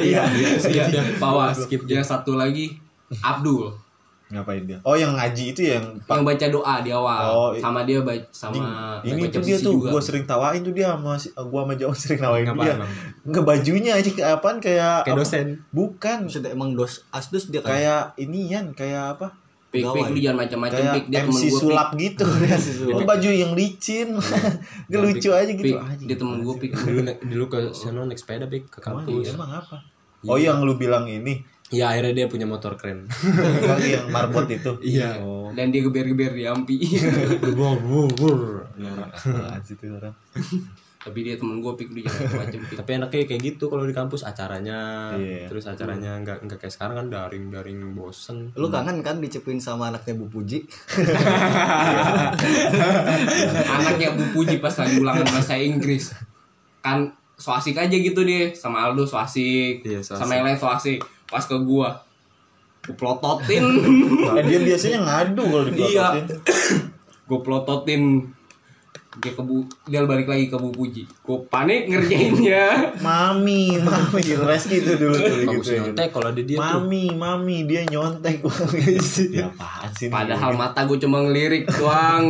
Iya. 0.00 0.22
Iya. 0.28 0.84
iya 0.86 1.02
Pawas 1.16 1.56
Skip 1.58 1.80
skip 1.80 1.90
yang 1.90 2.04
satu 2.04 2.36
lagi 2.36 2.76
Abdul 3.18 3.72
Ngapain 4.30 4.62
dia? 4.62 4.78
Oh 4.80 4.94
yang 4.94 5.10
ngaji 5.12 5.44
itu 5.50 5.66
yang 5.66 5.98
yang 5.98 6.22
baca 6.22 6.46
doa 6.46 6.78
di 6.78 6.94
awal 6.94 7.18
Oh, 7.26 7.50
sama 7.56 7.82
dia 7.82 7.98
baca 7.98 8.22
sama 8.30 8.62
ini 9.02 9.26
baca 9.26 9.32
tuh 9.32 9.42
dia 9.42 9.56
tuh 9.58 9.74
juga. 9.74 9.90
gue 9.90 10.00
sering 10.00 10.22
tawain 10.22 10.60
tuh 10.60 10.70
dia 10.70 10.94
sama 10.94 11.18
si- 11.18 11.34
gua 11.34 11.66
sama 11.66 11.74
Jawa 11.74 11.90
sering 11.92 12.20
nawain 12.20 12.46
Ngapa 12.46 12.62
dia. 12.62 12.74
emang? 12.78 12.90
Nggak 13.26 13.44
bajunya 13.44 13.92
aja 13.92 14.06
kayak 14.06 14.30
apaan 14.32 14.58
kayak 14.60 15.02
Kayak 15.02 15.18
dosen. 15.18 15.46
Bukan, 15.70 16.18
Maksudnya 16.24 16.54
emang 16.54 16.78
dos 16.78 17.02
asdos 17.10 17.48
dia 17.48 17.58
kan 17.58 17.74
kayak 17.74 18.02
inian 18.18 18.70
kayak 18.70 19.18
apa? 19.18 19.34
Pik 19.70 19.86
pik 19.86 20.06
lu 20.10 20.18
jangan 20.18 20.38
macam-macam 20.42 20.82
pik 20.98 21.04
dia 21.06 21.20
temen 21.22 21.30
gue 21.30 21.46
pik 21.46 21.54
sulap 21.54 21.88
gitu. 21.94 22.26
Oh, 22.94 23.02
baju 23.06 23.28
yang 23.30 23.52
licin. 23.54 24.18
Gak 24.90 25.00
lucu 25.00 25.30
aja 25.30 25.46
gitu. 25.46 25.62
pik 25.62 25.78
dia 26.04 26.16
temen 26.18 26.42
gue 26.42 26.54
pik 26.58 26.72
Dulu 26.74 27.00
naik- 27.06 27.22
dulu 27.22 27.44
ke 27.46 27.58
sana 27.70 28.02
naik 28.02 28.18
sepeda 28.18 28.50
pik 28.50 28.66
ke 28.66 28.82
Emang, 28.82 29.06
kampus. 29.06 29.30
emang 29.30 29.50
apa? 29.54 29.76
Oh 30.26 30.36
yang 30.36 30.60
lu 30.66 30.74
bilang 30.74 31.06
ini 31.06 31.46
Ya 31.70 31.94
akhirnya 31.94 32.12
dia 32.12 32.26
punya 32.26 32.50
motor 32.50 32.74
keren. 32.74 33.06
Yang 33.94 34.10
marbot 34.10 34.42
itu. 34.50 34.74
Iya. 34.82 35.22
Oh. 35.22 35.54
dan 35.54 35.70
dia 35.70 35.86
geber-geber 35.86 36.34
di 36.34 36.42
ampi 36.42 36.82
Apaan 38.74 39.62
sih 39.62 39.78
tuh 39.78 39.94
orang? 39.94 40.14
Tapi 41.00 41.24
dia 41.24 41.40
temen 41.40 41.64
gue 41.64 41.72
pik. 41.80 41.88
Lu 41.96 42.04
jangan 42.04 42.52
pik. 42.52 42.76
Tapi 42.76 42.90
enaknya 43.00 43.24
kayak 43.24 43.40
gitu 43.40 43.72
kalau 43.72 43.88
di 43.88 43.96
kampus 43.96 44.20
acaranya. 44.28 45.12
Iya. 45.16 45.48
Terus 45.48 45.64
acaranya 45.64 46.20
nggak 46.20 46.44
nggak 46.44 46.58
kayak 46.60 46.72
sekarang 46.76 46.94
kan 47.00 47.06
daring-daring 47.08 47.96
bosen. 47.96 48.52
lu 48.52 48.68
kangen 48.68 49.00
kan 49.00 49.16
dicepuin 49.16 49.64
sama 49.64 49.88
anaknya 49.88 50.20
Bu 50.20 50.28
Puji? 50.28 50.60
Anaknya 53.80 54.12
Bu 54.12 54.24
Puji 54.36 54.60
pas 54.60 54.76
lagi 54.76 55.00
ulangan 55.00 55.24
bahasa 55.24 55.56
Inggris. 55.56 56.12
Kan 56.84 57.16
so 57.40 57.56
asik 57.56 57.80
aja 57.80 57.96
gitu 57.96 58.20
deh 58.20 58.52
sama 58.52 58.84
Aldo 58.84 59.08
so 59.08 59.16
asik 59.16 59.80
Iya, 59.80 60.04
so 60.04 60.12
sama 60.20 60.36
yang 60.36 60.44
lain 60.44 60.60
so 60.60 60.68
asik. 60.68 61.00
Pas 61.24 61.48
ke 61.48 61.56
gua 61.64 62.04
gue 62.80 62.96
plototin 62.96 63.64
Eh, 64.36 64.44
dia 64.44 64.60
biasanya 64.60 64.98
ngadu 65.04 65.44
kalau 65.48 65.64
iya. 65.64 65.72
dipelototin. 65.72 66.24
gue 67.28 67.40
plototin 67.40 68.02
dia 69.20 69.30
ke 69.30 69.42
bu 69.42 69.56
dia 69.84 70.00
balik 70.02 70.26
lagi 70.26 70.46
ke 70.46 70.56
Bu 70.56 70.68
Puji 70.70 71.04
gue 71.04 71.38
panik 71.46 71.86
ngerjainnya 71.86 72.64
Mami, 73.06 73.76
mami, 73.78 74.22
Reski 74.40 74.80
itu 74.80 74.96
dulu 74.96 75.14
tuh 75.14 75.36
Bagus 75.42 75.62
gitu 75.62 75.70
ya. 75.70 75.80
nyontek 75.84 76.08
kalau 76.10 76.26
ada 76.28 76.40
dia 76.40 76.56
tuh. 76.56 76.62
Mami, 76.62 77.04
mami, 77.12 77.56
dia 77.64 77.82
nyontek 77.84 78.40
ya 79.30 79.46
apaan 79.46 79.90
sih 79.92 80.06
ini? 80.06 80.12
padahal 80.12 80.52
mata 80.54 80.80
gue 80.82 80.98
cuma 80.98 81.20
ngelirik 81.20 81.68
doang 81.70 82.24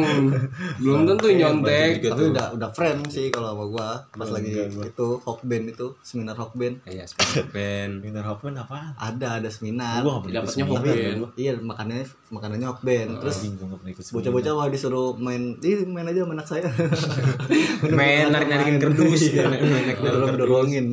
belum 0.79 1.01
tentu 1.07 1.27
nyontek 1.31 1.99
juga 1.99 2.11
tapi 2.11 2.23
udah 2.29 2.47
udah 2.55 2.71
friend 2.71 3.01
sih 3.07 3.29
kalau 3.29 3.53
sama 3.53 3.65
gua 3.67 3.89
pas 4.11 4.29
lagi 4.29 4.51
itu 4.69 5.09
hawk 5.21 5.41
band 5.43 5.65
itu 5.69 5.87
seminar 6.01 6.35
hawk 6.35 6.53
band 6.53 6.83
Iya, 6.83 7.05
special 7.05 7.47
band. 7.49 8.03
Winter 8.03 8.23
Hoffman 8.23 8.57
apaan? 8.57 8.93
ada 8.97 9.39
ada 9.39 9.49
seminar 9.49 10.01
Gua 10.01 10.19
pernah 10.19 10.43
ikut 10.43 10.51
Dapatnya 10.51 10.65
seminar, 10.67 10.83
ya, 10.91 11.11
gua. 11.15 11.29
iya 11.35 11.53
makanannya 11.57 12.05
makanannya 12.29 12.67
hawk 12.67 12.81
band 12.81 13.11
terus 13.21 13.37
gua 13.55 13.79
ikut 13.87 14.01
seminar. 14.01 14.15
bocah-bocah 14.17 14.53
wah 14.53 14.67
disuruh 14.67 15.09
main 15.17 15.43
ih 15.61 15.85
main 15.85 16.07
aja 16.07 16.23
sama 16.23 16.35
anak 16.35 16.47
saya 16.47 16.63
Main 17.99 18.31
narik-narikin 18.31 18.77
kerdus, 18.79 19.21
narik-narik 19.33 19.99
dorong 19.99 20.37
dorongin 20.37 20.87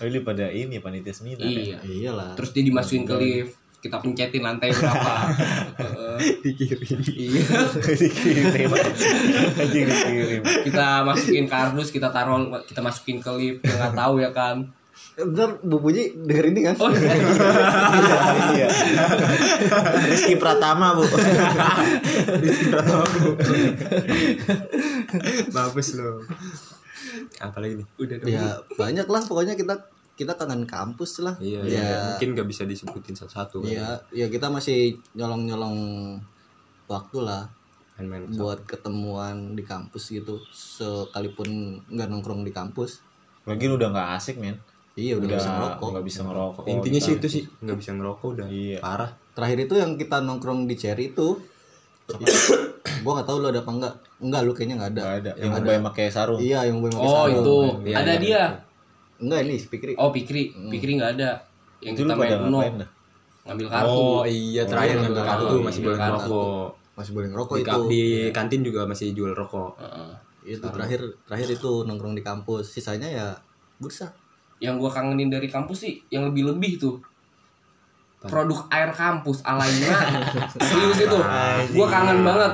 Oh, 0.00 0.04
ini 0.04 0.18
pada 0.20 0.48
ini 0.48 0.76
panitia 0.78 1.12
seminar. 1.12 1.44
ya? 1.44 1.76
iya. 1.76 1.78
Iyalah. 1.80 2.32
Terus 2.36 2.50
dia 2.52 2.62
dimasukin 2.64 3.04
ke 3.04 3.14
lift. 3.16 3.54
Kita 3.80 3.96
pencetin 3.96 4.44
lantai 4.44 4.76
berapa. 4.76 5.14
Heeh. 5.80 6.16
dikirim. 6.44 7.00
iya. 7.08 7.44
Dikirim. 8.00 8.68
Anjing 9.56 9.84
dikirim. 9.88 10.42
Kita 10.68 11.00
masukin 11.00 11.46
kardus 11.48 11.88
kita 11.88 12.12
taruh 12.12 12.44
kita 12.68 12.84
masukin 12.84 13.24
ke 13.24 13.30
lift. 13.32 13.60
Nggak 13.64 13.92
tahu 13.96 14.20
ya 14.20 14.30
kan 14.36 14.68
Bentar, 15.18 15.58
Bu 15.60 15.82
Puji 15.82 16.14
denger 16.22 16.44
ini 16.54 16.60
kan? 16.70 16.76
oh 16.78 16.90
iya. 16.94 17.14
iya 18.54 18.68
Rizky 20.06 20.38
Pratama 20.38 20.94
bu 20.94 21.04
Bagus 25.50 25.88
loh. 25.98 26.22
Apalagi 27.42 27.82
nih? 27.82 27.86
Udah 27.98 28.16
ya 28.24 28.46
banyak 28.78 29.06
lah 29.10 29.22
pokoknya 29.26 29.58
kita 29.58 29.90
kita 30.14 30.36
kangen 30.36 30.68
kampus 30.68 31.24
lah. 31.24 31.34
Iya, 31.40 31.64
ya, 31.64 31.80
iya. 31.80 32.00
Mungkin 32.14 32.36
gak 32.36 32.48
bisa 32.48 32.62
disebutin 32.68 33.16
satu-satu. 33.16 33.64
kan. 33.64 33.72
ya, 33.72 33.88
ya 34.12 34.26
kita 34.28 34.52
masih 34.52 35.00
nyolong-nyolong 35.16 35.76
waktu 36.86 37.18
lah 37.24 37.48
Main-main. 37.96 38.28
buat 38.36 38.62
ketemuan 38.68 39.56
di 39.56 39.64
kampus 39.64 40.12
gitu. 40.12 40.44
Sekalipun 40.52 41.80
nggak 41.88 42.08
nongkrong 42.08 42.44
di 42.44 42.52
kampus. 42.52 43.02
lagi 43.48 43.66
lu 43.66 43.80
udah 43.80 43.88
nggak 43.88 44.08
asik 44.20 44.36
men 44.36 44.60
Iya 44.92 45.16
udah, 45.16 45.26
udah 45.26 45.36
bisa 45.36 45.50
ngerokok. 45.50 45.88
nggak 45.88 46.04
bisa 46.04 46.20
ngerokok 46.22 46.62
Intinya 46.66 46.98
Oh, 46.98 47.04
sih 47.04 47.14
itu 47.14 47.26
sih 47.28 47.42
nggak 47.56 47.76
bisa 47.78 47.90
ngerokok 47.94 48.26
udah 48.32 48.46
Iya. 48.48 48.78
parah. 48.78 49.10
Terakhir 49.30 49.58
itu 49.62 49.74
yang 49.76 49.90
kita 49.94 50.16
nongkrong 50.18 50.60
di 50.64 50.74
Cherry 50.74 51.04
itu 51.08 51.28
gua 53.02 53.12
nggak 53.16 53.28
tahu 53.28 53.36
lu 53.38 53.46
ada 53.48 53.60
apa 53.60 53.70
enggak. 53.70 53.94
Enggak 54.18 54.40
lu 54.42 54.52
kayaknya 54.52 54.74
nggak 54.76 54.90
ada. 54.90 55.02
nggak 55.02 55.16
ada 55.16 55.30
yang 55.36 55.52
bayar 55.62 55.82
pakai 55.86 56.06
sarung 56.08 56.38
Iya 56.38 56.58
yang 56.64 56.76
mau 56.76 56.88
pakai 56.88 57.00
oh 57.00 57.14
sarung. 57.14 57.34
itu 57.36 57.56
Iya, 57.86 57.96
ada 57.96 58.10
iya, 58.10 58.18
dia 58.18 58.42
Enggak 59.18 59.40
ini 59.42 59.56
Pikri. 59.62 59.92
oh 59.94 60.10
Pikri 60.10 60.42
Pikri 60.68 60.92
nggak 60.96 61.10
ada 61.14 61.30
yang 61.80 61.94
itu 61.94 62.02
kita 62.02 62.14
main 62.14 62.40
Uno 62.42 62.60
ngambil 63.40 63.66
kartu 63.68 63.88
Oh 63.96 64.22
iya 64.22 64.62
terakhir 64.64 64.94
iya, 64.94 65.02
ngambil 65.02 65.24
kartu 65.24 65.54
masih 65.60 65.80
Iya, 65.80 65.86
boleh 65.86 65.98
ngerokok. 65.98 66.66
Masih 66.92 67.12
boleh 67.14 67.28
ngerokok 67.30 67.54
Di, 67.54 67.62
itu. 67.62 67.80
di 67.86 68.02
kantin 68.30 68.60
juga 68.60 68.80
masih 68.84 69.06
jual 69.10 69.32
rokok. 69.32 69.78
Heeh. 69.78 70.10
itu 70.42 70.64
terakhir 70.66 71.00
terakhir 71.22 71.48
itu 71.50 71.84
nongkrong 71.84 72.12
di 72.12 72.20
kampus 72.20 72.64
sisanya 72.70 73.06
ya 73.06 73.26
bursa 73.76 74.08
yang 74.60 74.76
gua 74.76 74.92
kangenin 74.92 75.32
dari 75.32 75.48
kampus 75.48 75.88
sih 75.88 75.94
yang 76.12 76.28
lebih 76.28 76.52
lebih 76.52 76.76
tuh 76.76 77.00
produk 78.20 78.68
air 78.68 78.92
kampus 78.92 79.40
Alaina 79.48 79.96
serius 80.68 81.08
itu. 81.08 81.18
Gua 81.72 81.86
kangen 81.88 82.20
banget. 82.20 82.52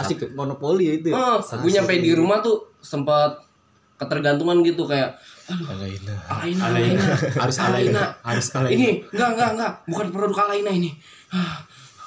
Asik 0.00 0.32
monopoli 0.32 1.04
itu. 1.04 1.12
Ya 1.12 1.36
oh, 1.36 1.38
gue 1.38 1.68
nyampe 1.68 2.00
di 2.00 2.16
rumah 2.16 2.40
tuh 2.40 2.72
sempat 2.80 3.36
ketergantungan 4.00 4.64
gitu 4.64 4.88
kayak 4.88 5.12
Alaina. 5.52 6.14
Alaina 6.32 6.62
Alaina. 6.64 7.04
Harus 7.36 7.56
Alaina, 7.60 8.02
harus 8.24 8.46
Alaina. 8.56 8.72
ini 8.72 8.88
enggak 9.12 9.30
enggak 9.36 9.50
enggak. 9.52 9.72
Bukan 9.84 10.06
produk 10.08 10.38
Alaina 10.48 10.70
ini. 10.72 10.90
Ah, 11.28 11.60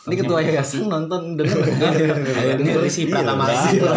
ini 0.05 0.15
ketua 0.15 0.37
yayasan 0.39 0.85
nonton 0.85 1.33
denger 1.33 1.65
denger 2.55 2.85
sih 2.85 3.05
Pratama 3.07 3.43
Iya, 3.43 3.57
sih. 3.63 3.77
lah. 3.79 3.95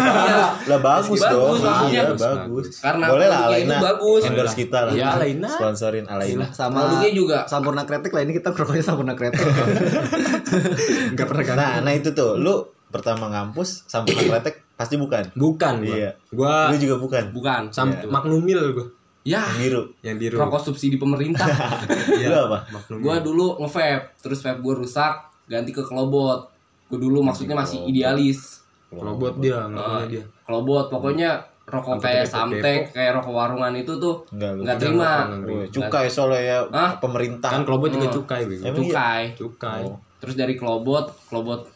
lah 0.59 0.79
bagus, 0.79 1.21
dong. 1.21 1.61
Iya. 1.87 2.09
Bagus, 2.09 2.19
bagus. 2.19 2.67
Karena 2.79 3.05
boleh 3.07 3.27
lah 3.27 3.39
Alaina. 3.45 3.77
bagus. 3.77 4.21
endorse 4.23 4.55
kita 4.55 4.79
lah. 4.83 4.91
Iya, 4.91 5.05
Alaina. 5.13 5.45
sponsorin 5.47 6.05
Alaina. 6.05 6.49
Sama 6.49 6.81
Produknya 6.83 7.11
juga. 7.11 7.37
sampurna 7.45 7.83
kretek 7.83 8.09
lah 8.09 8.21
ini 8.21 8.33
kita 8.33 8.49
rokoknya 8.51 8.81
sampurna 8.81 9.13
kretek. 9.13 9.37
Enggak 11.11 11.27
pernah 11.27 11.45
kan? 11.45 11.55
nah 11.55 11.71
nah 11.81 11.93
itu 11.93 12.09
tuh. 12.11 12.35
Lu 12.35 12.55
pertama 12.89 13.29
ngampus 13.29 13.85
sampai 13.85 14.17
kretek 14.17 14.65
pasti 14.73 14.95
bukan? 14.95 15.29
Bukan. 15.33 15.73
Iya. 15.83 16.17
Gua 16.29 16.69
lu 16.69 16.77
juga 16.79 16.97
bukan? 16.97 17.23
Bukan. 17.29 17.61
Sam 17.69 17.91
Iya. 17.91 18.07
Magnumil 18.07 18.59
gua. 18.73 18.87
ya. 19.21 19.45
Yang 19.45 19.57
biru. 19.59 19.81
Yang 20.01 20.15
biru. 20.19 20.35
rokok 20.39 20.61
subsidi 20.63 20.95
pemerintah. 20.95 21.45
Lu 22.23 22.37
apa? 22.49 22.65
Gua 22.97 23.19
dulu 23.19 23.59
nge-vape 23.59 24.17
terus 24.17 24.39
vape 24.39 24.57
gua 24.59 24.73
rusak 24.75 25.28
ganti 25.49 25.71
ke 25.71 25.81
kelobot 25.81 26.45
gua 26.85 26.97
dulu 26.97 27.19
maksudnya 27.21 27.57
masih 27.57 27.83
idealis 27.83 28.61
Kelobot 28.87 29.37
dia, 29.37 29.65
ngerokoknya 29.65 30.07
dia. 30.07 30.23
kelobot 30.41 30.85
pokoknya 30.87 31.29
rokok 31.63 31.97
kayak 31.99 32.25
samtek 32.25 32.89
kayak 32.89 33.13
rokok 33.13 33.29
warungan 33.31 33.73
itu 33.75 33.93
tuh 33.95 34.25
nggak 34.31 34.77
terima 34.77 35.29
cukai 35.67 36.07
soalnya 36.07 36.41
ya 36.41 36.57
Hah? 36.67 36.91
pemerintah 36.97 37.51
Kan 37.51 37.61
kelobot 37.61 37.89
juga 37.89 38.09
Hmm. 38.09 38.15
cukai, 38.15 38.41
iya? 38.47 38.71
cukai 38.71 39.23
Cukai. 39.35 39.81
Oh. 39.83 39.97
terus 40.17 40.33
dari 40.33 40.53
kelobot 40.53 41.13
kelobot 41.25 41.69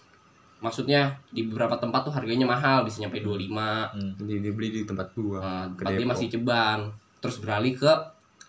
maksudnya 0.57 1.13
di 1.27 1.43
beberapa 1.43 1.75
tempat 1.75 2.07
tuh 2.07 2.13
harganya 2.13 2.47
mahal 2.47 2.81
bisa 2.81 2.97
nyampe 2.99 3.19
25 3.19 3.93
Hmm. 3.93 4.13
Dia, 4.17 4.38
dia 4.39 4.51
beli 4.51 4.69
di 4.71 4.81
tempat 4.81 5.12
gua. 5.13 5.38
Nah, 5.38 5.63
ke 5.69 5.83
tempat 5.83 5.93
dia 5.93 6.07
masih 6.07 6.27
ceban 6.29 6.79
terus 7.19 7.38
beralih 7.38 7.73
ke 7.73 7.91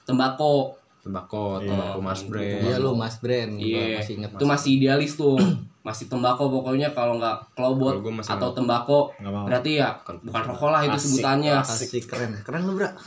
tembakau 0.02 0.72
tembakau, 1.04 1.60
Iya. 1.60 1.68
tembakau 1.68 2.00
Mas 2.00 2.20
Bre. 2.24 2.64
iya 2.64 2.76
lu 2.80 2.96
mas 2.96 3.20
brand 3.20 3.52
iya 3.54 4.00
masih 4.00 4.12
inget 4.16 4.30
itu 4.32 4.44
masih 4.48 4.70
idealis 4.74 5.12
tuh 5.14 5.36
masih 5.84 6.08
tembakau 6.08 6.48
pokoknya 6.48 6.88
kalau 6.90 7.20
nggak 7.20 7.36
masih 7.54 8.32
atau 8.32 8.50
tembakau 8.50 9.12
berarti 9.20 9.78
ya 9.78 9.92
bukan 10.00 10.42
rokok 10.48 10.70
lah 10.72 10.80
itu 10.82 10.96
Asik, 10.96 11.20
sebutannya 11.20 11.52
asik 11.60 12.08
keren 12.08 12.32
keren 12.40 12.64
lu 12.64 12.72
bra 12.74 12.88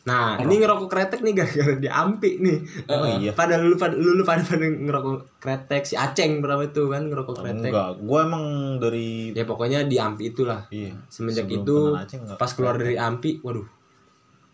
Nah, 0.00 0.40
ini 0.40 0.56
ngerokok 0.56 0.88
kretek 0.88 1.20
nih 1.20 1.36
gara-gara 1.36 1.76
di 1.76 1.84
Ampi 1.84 2.40
nih. 2.40 2.56
Oh 2.88 3.04
iya. 3.20 3.36
Pada 3.36 3.60
lu 3.60 3.76
pada 3.76 3.92
lu, 3.92 4.16
lu 4.16 4.24
pada 4.24 4.40
pada 4.40 4.64
ngerokok 4.64 5.36
kretek 5.36 5.84
si 5.84 5.92
Aceng 5.92 6.40
berapa 6.40 6.64
itu 6.64 6.88
kan 6.88 7.04
ngerokok 7.04 7.36
kretek. 7.36 7.68
enggak 7.68 8.00
gua 8.00 8.24
emang 8.24 8.44
dari 8.80 9.36
Ya 9.36 9.44
pokoknya 9.44 9.84
di 9.84 10.00
Ampi 10.00 10.32
itulah. 10.32 10.64
iya 10.72 10.96
Semenjak 11.06 11.44
Sebelum 11.44 11.60
itu 11.60 11.76
pas 12.32 12.48
keluar 12.48 12.80
dari 12.80 12.96
Ampi, 12.96 13.44
waduh. 13.44 13.68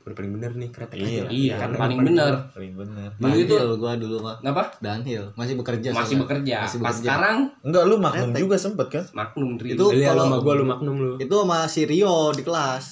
Udah 0.06 0.14
paling 0.14 0.32
bener 0.32 0.50
nih 0.52 0.70
kretek. 0.70 0.96
Iya. 0.96 1.06
aja. 1.18 1.22
iya 1.28 1.54
Karena 1.58 1.76
paling 1.76 1.98
paling 1.98 2.08
bener. 2.08 2.32
paling 2.48 2.72
bener. 2.74 3.08
Dulu 3.12 3.36
itu 3.36 3.54
gua 3.76 3.92
dulu 3.94 4.16
mah 4.20 4.34
kenapa 4.38 4.62
Dunhill 4.78 5.24
masih 5.34 5.54
bekerja 5.56 5.88
masih 5.90 5.98
soalnya. 5.98 6.20
bekerja. 6.22 6.56
Masih 6.62 6.78
pas 6.78 6.86
bekerja. 6.88 6.98
sekarang 7.02 7.38
enggak 7.60 7.84
lu 7.84 7.96
magnum 7.98 8.30
juga 8.32 8.56
sempet 8.56 8.86
kan? 8.88 9.04
Magnum 9.12 9.50
Dri. 9.56 9.68
Itu- 9.72 9.90
Iya, 9.90 10.08
kalau- 10.08 10.26
sama 10.26 10.38
gua 10.38 10.54
lu 10.54 10.64
maknum 10.64 10.96
lu. 10.96 11.12
itu 11.18 11.34
sama 11.34 11.58
si 11.66 11.82
Rio 11.84 12.14
di 12.30 12.40
kelas. 12.40 12.84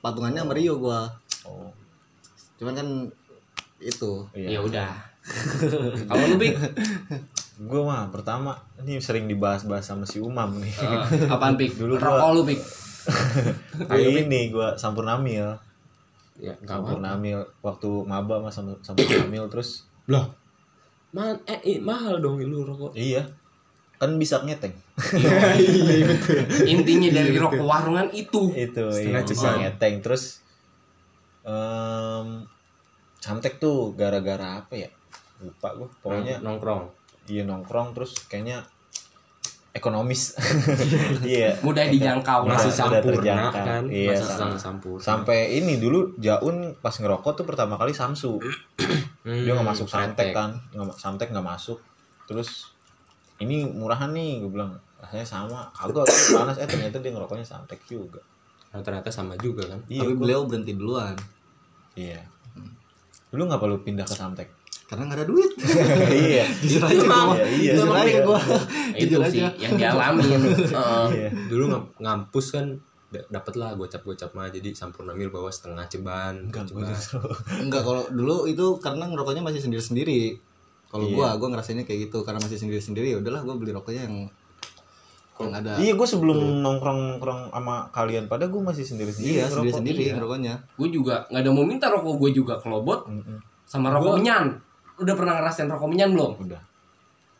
Patungannya 0.00 0.40
sama 0.40 0.52
Rio 0.52 0.74
gua. 0.76 1.12
Oh. 1.44 1.68
Cuman 2.56 2.72
kan 2.72 2.88
itu. 3.78 4.12
Iya. 4.32 4.48
ya 4.48 4.60
udah. 4.60 4.90
Kalau 6.08 6.24
lu 6.24 6.36
Bik? 6.36 6.58
Gue 7.60 7.78
mah 7.80 8.08
pertama 8.08 8.58
ini 8.76 8.98
sering 8.98 9.26
dibahas-bahas 9.26 9.84
sama 9.84 10.02
si 10.02 10.18
Umam 10.18 10.56
nih. 10.56 10.72
Eh, 10.72 11.30
apaan 11.30 11.54
pik 11.54 11.76
Dulu 11.78 11.94
rokok 11.94 12.30
lu 12.32 12.42
pik 12.42 12.58
Kayak 13.86 14.10
ini 14.24 14.50
gue 14.50 14.68
Sampurnamil 14.74 15.46
ya 16.40 16.56
nggak 16.64 16.76
apa 16.76 16.84
Sampurnamil 16.88 17.38
waktu 17.60 17.90
maba 18.08 18.40
mas 18.40 18.56
Sam- 18.56 18.80
Sampurnamil 18.80 19.46
terus 19.52 19.84
lah. 20.08 20.26
Man, 21.12 21.36
eh, 21.44 21.60
eh, 21.60 21.76
mahal 21.76 22.24
dong 22.24 22.40
lu 22.40 22.64
rokok. 22.64 22.96
Iya. 22.96 23.20
Kan 24.00 24.16
bisa 24.16 24.40
ngeteng. 24.42 24.72
Intinya 26.72 27.08
dari 27.12 27.36
rokok 27.36 27.60
warungan 27.60 28.08
itu. 28.16 28.48
Itu 28.56 28.88
Setengah 28.88 29.22
iya, 29.22 29.28
bisa 29.28 29.48
ngeteng. 29.60 29.94
Terus 30.00 30.40
em 31.44 32.48
Samtek 33.22 33.60
tuh 33.60 33.92
gara-gara 33.94 34.64
apa 34.64 34.74
ya? 34.74 34.90
Lupa 35.38 35.76
gue 35.76 35.88
pokoknya 36.00 36.40
nongkrong. 36.40 36.88
Iya 37.28 37.44
nongkrong. 37.44 37.92
Terus 37.92 38.16
kayaknya 38.26 38.64
ekonomis. 39.72 40.36
Iya. 41.24 41.56
Mudah 41.60 41.84
dijangkau 41.86 42.44
Masih 42.44 42.68
sampurna 42.68 43.00
terjangkau. 43.00 43.64
kan 43.64 43.82
Iya, 43.86 44.14
masih 44.14 44.58
sampurna. 44.58 45.00
sampai 45.00 45.38
ini 45.54 45.76
dulu 45.76 46.12
Jaun 46.16 46.76
pas 46.76 46.92
ngerokok 46.92 47.32
tuh 47.34 47.44
pertama 47.44 47.74
kali 47.74 47.90
Samsu. 47.90 48.36
Hmm, 49.22 49.42
dia 49.42 49.52
nggak 49.52 49.64
masuk 49.66 49.86
Samtek 49.86 50.30
kan? 50.30 50.60
Nggak 50.70 50.94
Samtek 50.94 51.30
nggak 51.30 51.46
masuk. 51.46 51.78
Terus 52.24 52.68
ini 53.38 53.64
murahan 53.64 54.10
nih 54.10 54.40
gue 54.40 54.50
bilang. 54.50 54.76
Rasanya 54.98 55.26
sama. 55.26 55.60
Kagak 55.72 56.06
panas. 56.06 56.56
Eh 56.56 56.66
ternyata 56.66 56.98
dia 56.98 57.10
ngerokoknya 57.10 57.42
Samtek 57.42 57.82
juga. 57.84 58.22
Nah, 58.70 58.80
ternyata 58.80 59.08
sama 59.08 59.34
juga 59.36 59.66
kan? 59.66 59.82
Iya 59.84 60.00
Tapi 60.00 60.12
gua- 60.12 60.20
beliau 60.20 60.40
berhenti 60.44 60.72
duluan. 60.72 61.16
Iya. 61.92 62.22
Lu 63.30 63.44
nggak 63.44 63.58
perlu 63.58 63.80
pindah 63.80 64.04
ke 64.04 64.12
Samtek 64.12 64.48
karena 64.84 65.02
nggak 65.04 65.18
ada 65.18 65.26
duit. 65.26 65.50
iya 66.24 66.44
Jujur 66.58 66.82
aja 66.82 67.00
gua. 67.02 67.34
Iya, 67.34 67.46
iya. 67.50 67.72
Jujur 67.74 67.92
aja 67.92 68.18
gua. 68.22 68.38
itu 68.92 69.14
sih 69.26 69.40
aja. 69.40 69.48
yang 69.56 69.72
dialamin 69.74 70.40
Heeh. 70.68 71.06
iya 71.10 71.28
dulu 71.46 71.64
ngam- 71.68 71.90
ngampus 71.96 72.46
kan 72.50 72.66
da- 73.08 73.24
dapet 73.30 73.54
lah 73.54 73.72
gocap-gocap 73.72 74.32
mah 74.32 74.48
jadi 74.48 74.68
sampurnamil 74.70 75.28
bawa 75.28 75.48
setengah 75.48 75.84
ceban 75.86 76.46
enggak 76.46 76.64
gue 76.66 76.80
ceban. 76.80 76.88
justru 76.90 77.20
Enggak 77.64 77.82
kalau 77.82 78.04
dulu 78.08 78.44
itu 78.46 78.64
karena 78.78 79.04
ngerokoknya 79.06 79.40
masih 79.40 79.60
sendiri-sendiri. 79.60 80.36
Kalau 80.86 81.04
Iya. 81.04 81.14
gua, 81.14 81.28
gua 81.36 81.48
ngerasainnya 81.50 81.82
kayak 81.82 82.06
gitu 82.06 82.20
karena 82.20 82.36
masih 82.38 82.58
sendiri-sendiri 82.58 83.06
ya 83.08 83.18
udahlah 83.18 83.40
gua 83.40 83.56
beli 83.56 83.70
rokoknya 83.70 84.04
yang 84.04 84.16
yang 85.34 85.48
ada 85.56 85.74
iya 85.76 85.92
gue 85.92 86.04
sebelum 86.04 86.38
nongkrong 86.60 87.16
nongkrong 87.16 87.50
sama 87.50 87.88
kalian 87.90 88.28
pada 88.28 88.46
gue 88.46 88.60
masih 88.60 88.84
sendiri 88.84 89.10
sendiri 89.10 89.40
Iya, 89.40 89.48
sendiri-sendiri 89.48 90.14
ngerokoknya. 90.14 90.54
gue 90.70 90.88
juga 90.92 91.26
nggak 91.26 91.40
ada 91.40 91.50
mau 91.50 91.64
minta 91.64 91.88
rokok 91.88 92.14
gue 92.14 92.30
juga 92.32 92.54
kelobot 92.56 93.08
sama 93.64 93.90
rokok 93.90 94.22
udah 95.02 95.14
pernah 95.14 95.34
ngerasain 95.36 95.66
rokok 95.66 95.88
menyan 95.88 96.10
belum? 96.10 96.32
Udah. 96.40 96.62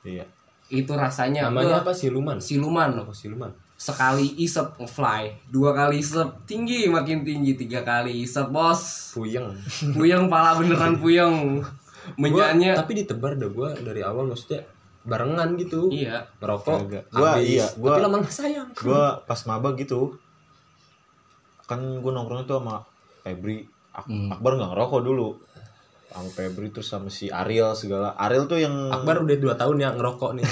Iya. 0.03 0.27
Itu 0.67 0.93
rasanya 0.93 1.47
namanya 1.47 1.81
apa? 1.81 1.93
Siluman? 1.93 2.39
siluman. 2.39 2.91
Rokok 2.95 3.15
siluman? 3.15 3.51
Sekali 3.75 4.37
isep 4.37 4.77
ngefly 4.77 5.23
dua 5.49 5.71
kali 5.73 5.99
isep 5.99 6.23
tinggi 6.45 6.87
makin 6.87 7.23
tinggi. 7.23 7.55
Tiga 7.57 7.83
kali 7.83 8.23
isep 8.23 8.47
bos. 8.49 9.11
Puyeng. 9.13 9.51
Puyeng 9.97 10.27
pala 10.27 10.55
beneran 10.55 10.97
puyeng. 10.97 11.59
Gua- 11.59 12.19
menyanyi 12.19 12.75
tapi 12.75 12.99
ditebar 12.99 13.35
dah 13.35 13.47
gue 13.47 13.69
dari 13.81 14.03
awal 14.03 14.27
maksudnya 14.27 14.63
barengan 15.03 15.55
gitu. 15.57 15.87
Iya. 15.89 16.23
Ngerokok. 16.39 16.79
Kagak. 16.81 17.05
Gua 17.11 17.29
habis. 17.33 17.47
iya, 17.49 17.67
gua- 17.75 17.91
tapi 17.91 18.03
lama 18.03 18.17
nggak 18.19 18.33
sayang. 18.33 18.69
gue 18.73 19.03
pas 19.23 19.41
maba 19.45 19.69
gitu 19.75 20.15
kan 21.65 21.79
gue 21.79 22.11
nongkrong 22.13 22.45
tuh 22.45 22.59
sama 22.59 22.83
Febri. 23.23 23.65
Ak- 23.93 24.09
Hmm. 24.09 24.31
Akbar 24.31 24.57
nggak 24.57 24.73
ngerokok 24.73 25.01
dulu 25.01 25.29
sama 26.13 26.29
Febri 26.29 26.69
terus 26.69 26.93
sama 26.93 27.09
si 27.09 27.33
Ariel 27.33 27.73
segala. 27.73 28.13
Ariel 28.21 28.45
tuh 28.45 28.61
yang 28.61 28.93
Akbar 28.93 29.25
udah 29.25 29.37
dua 29.41 29.55
tahun 29.57 29.81
ya 29.81 29.91
ngerokok 29.97 30.31
nih. 30.37 30.47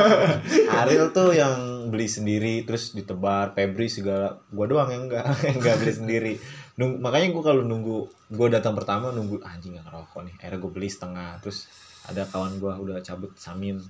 Ariel 0.84 1.08
tuh 1.10 1.32
yang 1.32 1.88
beli 1.88 2.04
sendiri 2.04 2.68
terus 2.68 2.92
ditebar. 2.92 3.56
Febri 3.56 3.88
segala. 3.88 4.36
Gue 4.52 4.66
doang 4.68 4.92
yang 4.92 5.08
enggak 5.08 5.24
yang 5.48 5.56
enggak 5.58 5.76
beli 5.80 5.92
sendiri. 5.92 6.32
Nung- 6.76 7.00
makanya 7.00 7.32
gue 7.32 7.42
kalau 7.42 7.62
nunggu 7.64 7.96
gue 8.28 8.48
datang 8.52 8.76
pertama 8.76 9.10
nunggu 9.10 9.40
anjing 9.40 9.80
nggak 9.80 9.88
ngerokok 9.88 10.20
nih. 10.28 10.34
Akhirnya 10.38 10.58
gue 10.60 10.70
beli 10.70 10.88
setengah. 10.92 11.30
Terus 11.40 11.58
ada 12.04 12.22
kawan 12.28 12.60
gue 12.60 12.72
udah 12.72 12.98
cabut 13.00 13.32
samin 13.40 13.80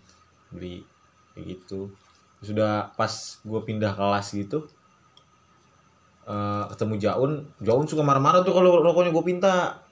beli 0.54 0.86
kayak 1.34 1.58
gitu. 1.58 1.90
Sudah 2.38 2.94
pas 2.94 3.10
gue 3.42 3.60
pindah 3.66 3.92
kelas 3.98 4.30
gitu 4.32 4.70
eh, 6.24 6.64
ketemu 6.70 6.94
Jaun. 7.02 7.32
Jaun 7.60 7.84
suka 7.90 8.06
marah-marah 8.06 8.46
tuh 8.46 8.54
kalau 8.54 8.78
rokoknya 8.78 9.10
gue 9.10 9.24
pinta 9.26 9.82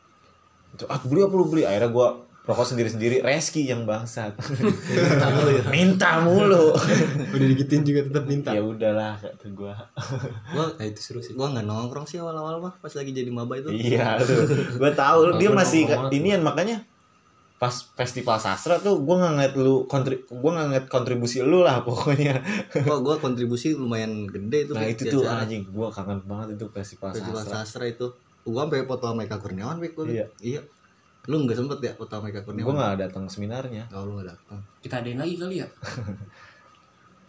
ah 0.89 1.01
beli 1.05 1.21
apa 1.25 1.35
lu 1.37 1.45
beli? 1.49 1.63
Akhirnya 1.69 1.91
gue 1.93 2.09
rokok 2.43 2.67
sendiri-sendiri. 2.75 3.23
Reski 3.23 3.71
yang 3.71 3.87
bangsat. 3.87 4.35
Minta 5.75 6.19
mulu. 6.27 6.75
Udah 7.35 7.47
digituin 7.47 7.87
juga 7.87 8.01
tetap 8.11 8.25
minta. 8.27 8.51
Ya 8.51 8.63
udahlah 8.67 9.15
kata 9.15 9.47
gue 9.47 9.75
Gua 10.53 10.65
nah 10.79 10.85
itu 10.85 11.01
seru 11.01 11.23
sih. 11.23 11.39
Gua 11.39 11.55
nggak 11.55 11.67
nongkrong 11.67 12.07
sih 12.07 12.19
awal-awal 12.19 12.59
mah 12.59 12.75
pas 12.83 12.91
lagi 12.91 13.15
jadi 13.15 13.31
maba 13.31 13.55
itu. 13.59 13.71
iya 13.71 14.19
tuh 14.19 14.49
gue 14.51 14.93
tahu 14.93 15.39
dia 15.39 15.51
masih 15.55 15.87
banget. 15.87 16.11
inian 16.19 16.43
makanya 16.43 16.83
pas 17.63 17.71
festival 17.95 18.43
sastra 18.43 18.83
tuh 18.83 19.07
gue 19.07 19.15
nggak 19.23 19.33
ngeliat 19.39 19.55
lu 19.55 19.87
kontri 19.87 20.19
gue 20.27 20.51
nggak 20.51 20.67
ngeliat 20.67 20.87
kontribusi 20.91 21.47
lu 21.47 21.63
lah 21.63 21.87
pokoknya. 21.87 22.43
Gua 22.83 22.99
gua 22.99 23.15
kontribusi 23.23 23.79
lumayan 23.79 24.27
gede 24.27 24.67
itu. 24.67 24.73
nah 24.75 24.83
itu 24.83 25.07
tuh 25.07 25.23
anjing. 25.31 25.63
Gue 25.71 25.87
kangen 25.95 26.27
banget 26.27 26.59
itu 26.59 26.67
festival 26.75 27.15
Festival 27.15 27.47
sastra. 27.47 27.63
sastra 27.63 27.85
itu. 27.87 28.11
Gua 28.43 28.67
sampai 28.67 28.83
foto 28.85 29.05
sama 29.07 29.23
Eka 29.23 29.39
Kurniawan, 29.39 29.79
Pik, 29.79 29.93
gua. 29.95 30.05
Iya. 30.07 30.27
Iya. 30.39 30.61
Lu 31.27 31.39
nggak 31.41 31.55
sempet 31.55 31.79
ya 31.81 31.93
foto 31.95 32.11
sama 32.13 32.27
Eka 32.29 32.41
gue 32.41 32.47
Kurniawan? 32.51 32.75
nggak 32.75 32.95
datang 32.99 33.25
seminarnya 33.27 33.87
Oh, 33.91 34.03
lu 34.03 34.19
nggak 34.19 34.35
datang. 34.35 34.59
kita 34.83 34.99
adain 34.99 35.17
lagi 35.17 35.35
kali 35.37 35.63
ya 35.63 35.69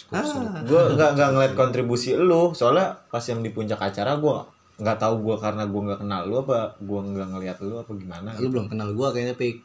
Ah, 0.10 0.62
gue 0.62 0.82
nggak 0.94 1.10
nggak 1.18 1.30
ngeliat 1.34 1.54
kontribusi 1.54 2.14
lu 2.14 2.54
soalnya 2.54 2.94
pas 3.10 3.24
yang 3.24 3.42
di 3.42 3.50
puncak 3.50 3.82
acara 3.82 4.14
gue 4.16 4.36
nggak 4.78 4.98
tahu 5.00 5.16
gue 5.22 5.36
karena 5.38 5.66
gue 5.66 5.82
nggak 5.86 6.00
kenal 6.02 6.22
lu 6.26 6.36
apa 6.40 6.78
gue 6.78 7.00
nggak 7.02 7.28
ngeliat 7.34 7.58
lu 7.62 7.76
apa 7.78 7.92
gimana 7.94 8.30
lu 8.38 8.50
belum 8.50 8.70
kenal 8.70 8.94
gua 8.94 9.10
kayaknya, 9.10 9.34
Pik. 9.34 9.58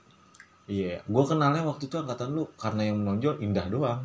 iya 0.69 1.01
gue 1.05 1.25
kenalnya 1.25 1.65
waktu 1.65 1.89
itu 1.89 1.97
angkatan 1.97 2.33
lu 2.33 2.49
karena 2.57 2.81
yang 2.85 2.97
menonjol 2.97 3.41
indah 3.41 3.67
doang 3.69 4.01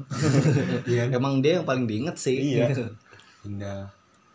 Emang 1.15 1.39
dia 1.39 1.60
yang 1.60 1.67
paling 1.67 1.88
diinget 1.88 2.15
sih. 2.15 2.60
Iya. 2.60 2.75
indah 3.47 3.88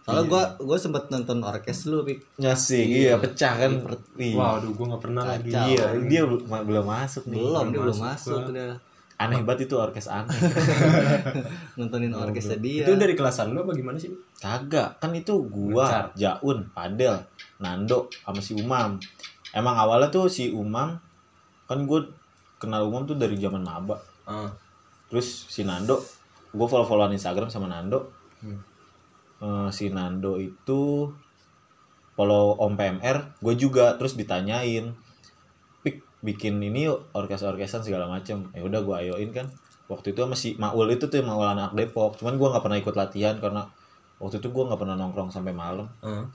Soalnya 0.08 0.24
gua 0.24 0.44
gua 0.56 0.78
sempet 0.80 1.12
nonton 1.12 1.44
orkes 1.44 1.84
lu, 1.84 2.00
Pik. 2.00 2.40
Nyasik, 2.40 2.86
iya, 2.88 3.20
pecah 3.20 3.52
kan. 3.60 3.72
Iya. 4.16 4.40
waduh 4.40 4.72
gue 4.72 4.86
nggak 4.88 5.02
pernah 5.04 5.22
lagi 5.28 5.52
Kacau. 5.52 5.68
Iya, 5.68 5.84
dia 6.08 6.20
belum 6.24 6.48
belum 6.48 6.86
masuk 6.88 7.28
nih. 7.28 7.36
Belum, 7.36 7.66
dia 7.68 7.80
belum 7.84 7.98
masuk 8.00 8.40
gua. 8.40 8.48
udah. 8.48 8.70
Aneh 9.18 9.42
banget 9.44 9.68
itu 9.68 9.74
orkes 9.76 10.08
aneh. 10.08 10.32
Nontonin 11.76 12.16
orkesnya 12.16 12.56
dia. 12.56 12.88
itu 12.88 12.96
dari 12.96 13.12
kelasan 13.12 13.52
lu 13.52 13.60
apa 13.60 13.76
gimana 13.76 14.00
sih 14.00 14.08
Kagak, 14.40 14.96
kan 14.96 15.12
itu 15.12 15.44
gua, 15.44 16.08
Jaun, 16.16 16.72
Padel, 16.72 17.20
Nando, 17.60 18.08
sama 18.24 18.40
si 18.40 18.56
Umam. 18.56 18.96
Emang 19.52 19.76
awalnya 19.76 20.08
tuh 20.08 20.32
si 20.32 20.48
Umam 20.48 20.96
kan 21.68 21.84
gue 21.84 22.00
kenal 22.56 22.88
Umam 22.88 23.04
tuh 23.04 23.20
dari 23.20 23.36
zaman 23.36 23.60
maba. 23.60 24.00
Ah. 24.24 24.48
Terus 25.12 25.52
si 25.52 25.68
Nando, 25.68 26.00
gue 26.54 26.66
follow-followan 26.70 27.12
Instagram 27.12 27.52
sama 27.52 27.68
Nando. 27.68 28.08
Hmm. 28.40 28.77
Eh, 29.38 29.70
si 29.70 29.86
Nando 29.94 30.34
itu 30.42 31.14
follow 32.18 32.58
Om 32.58 32.74
PMR, 32.74 33.38
gue 33.38 33.54
juga 33.54 33.94
terus 33.94 34.18
ditanyain, 34.18 34.90
Pik 35.86 36.02
bikin 36.26 36.58
ini 36.58 36.90
yuk 36.90 37.06
orkes-orkesan 37.14 37.86
segala 37.86 38.10
macem. 38.10 38.50
Ya 38.50 38.66
udah 38.66 38.82
gue 38.82 38.94
ayoin 39.06 39.30
kan. 39.30 39.46
Waktu 39.86 40.10
itu 40.10 40.26
sama 40.26 40.34
si 40.34 40.58
Maul 40.58 40.90
itu 40.90 41.06
tuh 41.06 41.22
Maul 41.22 41.46
anak 41.46 41.78
Depok. 41.78 42.18
Cuman 42.18 42.34
gue 42.34 42.48
nggak 42.50 42.64
pernah 42.66 42.78
ikut 42.82 42.94
latihan 42.98 43.38
karena 43.38 43.70
waktu 44.18 44.42
itu 44.42 44.50
gue 44.50 44.64
nggak 44.66 44.80
pernah 44.82 44.98
nongkrong 44.98 45.30
sampai 45.30 45.54
malam. 45.54 45.86
Ah. 46.02 46.26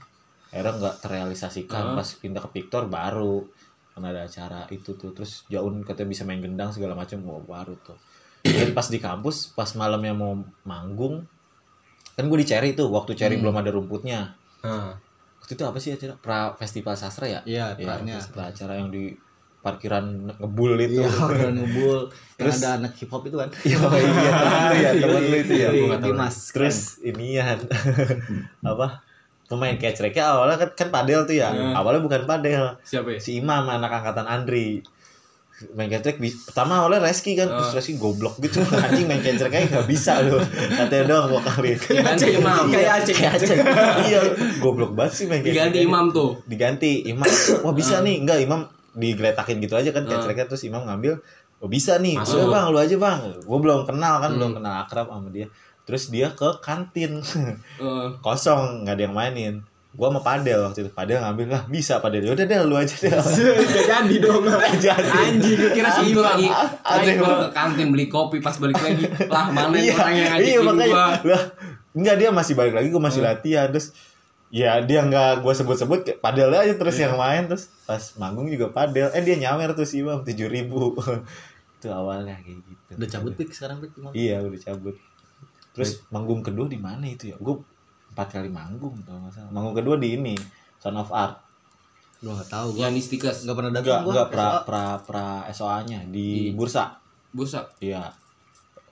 Akhirnya 0.56 0.74
nggak 0.80 0.96
terrealisasikan. 1.04 1.84
Ah. 1.92 1.96
Pas 2.00 2.08
pindah 2.16 2.40
ke 2.40 2.50
Victor 2.56 2.88
baru 2.88 3.44
karena 3.92 4.08
ada 4.16 4.22
acara 4.24 4.62
itu 4.72 4.96
tuh. 4.96 5.12
Terus 5.12 5.44
Jaun 5.52 5.84
katanya 5.84 6.10
bisa 6.16 6.24
main 6.24 6.40
gendang 6.40 6.72
segala 6.72 6.96
macem. 6.96 7.20
Wah 7.28 7.44
baru 7.44 7.76
tuh. 7.84 8.00
Dan 8.48 8.72
pas 8.72 8.88
di 8.88 9.00
kampus, 9.04 9.52
pas 9.52 9.72
malamnya 9.76 10.12
mau 10.12 10.36
manggung, 10.68 11.24
kan 12.14 12.24
gue 12.24 12.38
di 12.38 12.46
Cherry 12.46 12.74
tuh. 12.74 12.88
Waktu 12.88 13.14
Cherry 13.14 13.36
Hmm. 13.36 13.44
belum 13.44 13.56
ada 13.58 13.70
rumputnya. 13.70 14.34
Ah. 14.62 14.96
Waktu 15.38 15.54
itu 15.54 15.64
apa 15.64 15.78
sih 15.78 15.92
acara? 15.92 16.14
Pra 16.16 16.40
Festival 16.54 16.94
Sastra 16.94 17.26
ya? 17.26 17.40
Iya, 17.44 17.74
Iya, 17.74 17.84
pra-nya. 17.84 18.18
pra 18.30 18.48
acara 18.48 18.78
yang 18.78 18.88
di 18.88 19.12
parkiran 19.60 20.04
ngebul 20.34 20.76
itu. 20.78 21.00
Iya, 21.00 21.08
orang 21.20 21.56
ngebul. 21.58 22.00
Yang 22.36 22.40
Terus- 22.40 22.60
ada 22.60 22.70
anak 22.78 22.94
hip 22.96 23.08
hop 23.08 23.24
itu 23.24 23.38
kan. 23.38 23.50
Iya, 23.64 23.78
iya, 23.80 24.32
lu 24.68 24.76
ya, 24.76 24.92
temen 24.98 25.22
lu 25.24 25.38
itu 25.38 25.54
ya. 25.56 25.70
Nggak 25.70 26.00
tahu. 26.00 26.08
Dimas. 26.12 26.36
Terus 26.52 26.78
inian 27.00 27.60
apa? 28.66 28.88
Pemain 29.44 29.76
kecreknya 29.76 30.24
awalnya 30.26 30.58
kan, 30.58 30.70
kan 30.74 30.90
padel 30.90 31.24
tuh 31.24 31.36
ya. 31.36 31.48
Hmm. 31.48 31.76
Awalnya 31.76 32.02
bukan 32.02 32.22
padel. 32.24 32.76
siapa 32.82 33.16
ya 33.16 33.20
Si 33.20 33.38
Imam 33.38 33.64
anak 33.64 33.92
angkatan 33.92 34.26
Andri. 34.26 34.82
Main 35.72 35.88
kecrek 35.88 36.18
bi- 36.18 36.34
pertama 36.34 36.82
awalnya 36.82 37.04
Reski 37.04 37.34
kan, 37.34 37.48
terus 37.48 37.70
Oh. 37.70 37.76
Reski 37.76 37.96
goblok 37.96 38.36
gitu. 38.38 38.60
Anjing 38.60 39.06
main 39.06 39.20
kecrek 39.20 39.50
aja 39.50 39.68
gak 39.72 39.86
bisa 39.86 40.20
loh. 40.22 40.42
Katanya 40.42 41.04
doang 41.06 41.28
vokalis. 41.32 41.80
Diganti 41.90 42.26
imam. 42.34 42.64
Iya, 42.68 43.00
kayak 43.00 43.32
Aceh. 43.34 43.58
Iya, 44.04 44.22
goblok 44.60 44.92
banget 44.92 45.14
sih 45.14 45.26
main 45.26 45.40
diganti 45.40 45.78
kecrek. 45.78 45.88
imam 45.88 46.06
tuh 46.10 46.30
diganti 46.44 46.92
imam 47.06 47.30
wah 47.62 47.72
bisa 47.72 48.00
nih 48.00 48.20
enggak 48.20 48.40
imam 48.40 48.66
digeletakin 48.94 49.58
gitu 49.58 49.74
aja 49.74 49.90
kan 49.90 50.04
kecreknya 50.04 50.46
terus 50.46 50.62
imam 50.64 50.84
ngambil 50.84 51.18
oh 51.58 51.68
bisa 51.68 51.98
nih 51.98 52.14
Masuk. 52.16 52.36
udah 52.36 52.48
bang 52.48 52.66
lu 52.68 52.78
aja 52.78 52.96
bang 52.96 53.20
gue 53.40 53.58
belum 53.60 53.80
kenal 53.84 54.16
kan 54.20 54.32
belum 54.32 54.52
kenal 54.54 54.74
akrab 54.80 55.08
sama 55.08 55.30
dia 55.30 55.48
terus 55.82 56.08
dia 56.08 56.30
ke 56.30 56.46
kantin 56.60 57.24
kosong 58.20 58.84
nggak 58.84 58.94
ada 58.94 59.04
yang 59.04 59.16
mainin 59.16 59.56
gue 59.94 60.08
sama 60.10 60.22
Padel 60.26 60.60
waktu 60.66 60.80
itu. 60.82 60.92
Padel 60.92 61.22
ngambil 61.22 61.46
lah 61.54 61.64
bisa 61.70 62.02
Padel. 62.02 62.26
Udah 62.26 62.46
deh 62.50 62.58
lu 62.66 62.74
aja 62.74 62.96
deh. 62.98 63.14
Gak 63.78 63.86
jadi 63.86 64.16
dong. 64.18 64.42
jadi. 64.86 65.10
Anjing, 65.14 65.58
gue 65.62 65.70
kira 65.70 65.90
si 65.94 66.02
Imam. 66.10 66.18
gua 66.18 66.34
banget. 66.34 66.52
ke 67.22 67.50
kantin 67.54 67.88
beli 67.94 68.06
kopi 68.10 68.42
pas 68.42 68.58
balik 68.58 68.82
lagi. 68.82 69.06
Lah 69.30 69.54
mana 69.54 69.78
iya, 69.78 69.94
orang 69.94 70.16
yang 70.18 70.30
ngajakin 70.34 70.50
iya 70.50 70.60
makanya. 70.66 70.90
gua? 70.90 71.06
Lah 71.30 71.44
enggak 71.94 72.16
dia 72.18 72.30
masih 72.34 72.54
balik 72.58 72.74
lagi 72.74 72.88
gue 72.90 73.04
masih 73.06 73.22
latihan 73.22 73.70
terus 73.70 73.94
ya 74.50 74.82
dia 74.82 75.06
nggak 75.06 75.46
gue 75.46 75.54
sebut-sebut 75.54 76.00
padel 76.18 76.50
aja 76.58 76.74
terus 76.74 76.98
yang 76.98 77.14
main 77.14 77.46
terus 77.46 77.70
pas 77.86 78.02
manggung 78.18 78.50
juga 78.50 78.74
padel. 78.74 79.14
Eh 79.14 79.22
dia 79.22 79.38
nyamer 79.38 79.78
tuh 79.78 79.86
sih 79.86 80.02
bang 80.02 80.26
tujuh 80.26 80.50
ribu. 80.50 80.98
Itu 81.78 81.94
awalnya 81.94 82.42
kayak 82.42 82.66
gitu. 82.66 82.92
Udah 82.98 83.10
cabut 83.14 83.34
pik 83.38 83.54
sekarang 83.54 83.78
pik. 83.78 83.94
Imam. 84.02 84.10
iya 84.18 84.42
udah 84.42 84.58
cabut. 84.58 84.98
Terus 85.74 86.06
manggung 86.14 86.42
kedua 86.46 86.70
di 86.70 86.78
mana 86.78 87.10
itu 87.10 87.34
ya? 87.34 87.36
Gue 87.42 87.66
empat 88.14 88.28
kali 88.32 88.48
manggung 88.48 88.94
kalau 89.02 89.20
nggak 89.20 89.34
salah 89.34 89.50
manggung 89.50 89.76
kedua 89.76 89.98
di 89.98 90.16
ini 90.16 90.36
Son 90.78 90.94
of 90.94 91.10
Art 91.10 91.42
Gua 92.20 92.32
enggak 92.32 92.50
tahu 92.50 92.68
gua. 92.72 92.82
yang 92.82 92.94
di 92.94 93.02
stickers 93.02 93.44
Enggak 93.44 93.56
pernah 93.58 93.72
datang 93.74 94.00
gua. 94.00 94.12
enggak 94.14 94.28
pra 94.30 94.48
pra 94.64 94.84
pra 95.00 95.28
SOA 95.50 95.84
nya 95.84 96.00
di 96.06 96.48
Di- 96.48 96.54
bursa 96.54 96.96
bursa 97.30 97.66
iya 97.78 98.08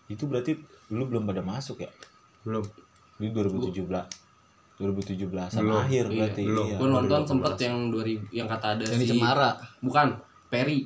itu 0.05 0.25
berarti 0.25 0.57
lu 0.91 1.05
belum 1.05 1.23
pada 1.23 1.39
masuk 1.39 1.79
ya 1.79 1.91
Belum. 2.41 2.65
di 3.15 3.29
2017 3.29 3.87
2017 4.77 5.29
Belum. 5.55 5.77
akhir 5.77 6.03
Iya, 6.05 6.17
berarti 6.17 6.43
belum. 6.43 6.65
iya. 6.65 6.75
gua 6.75 6.87
nonton 6.91 7.21
2018. 7.21 7.29
sempet 7.29 7.53
yang 7.61 7.75
2000 7.87 8.33
yang 8.33 8.47
kata 8.47 8.67
ada 8.71 8.83
Yang 8.83 8.99
si 8.99 9.07
Cemara. 9.13 9.49
bukan 9.79 10.07
Perry 10.47 10.79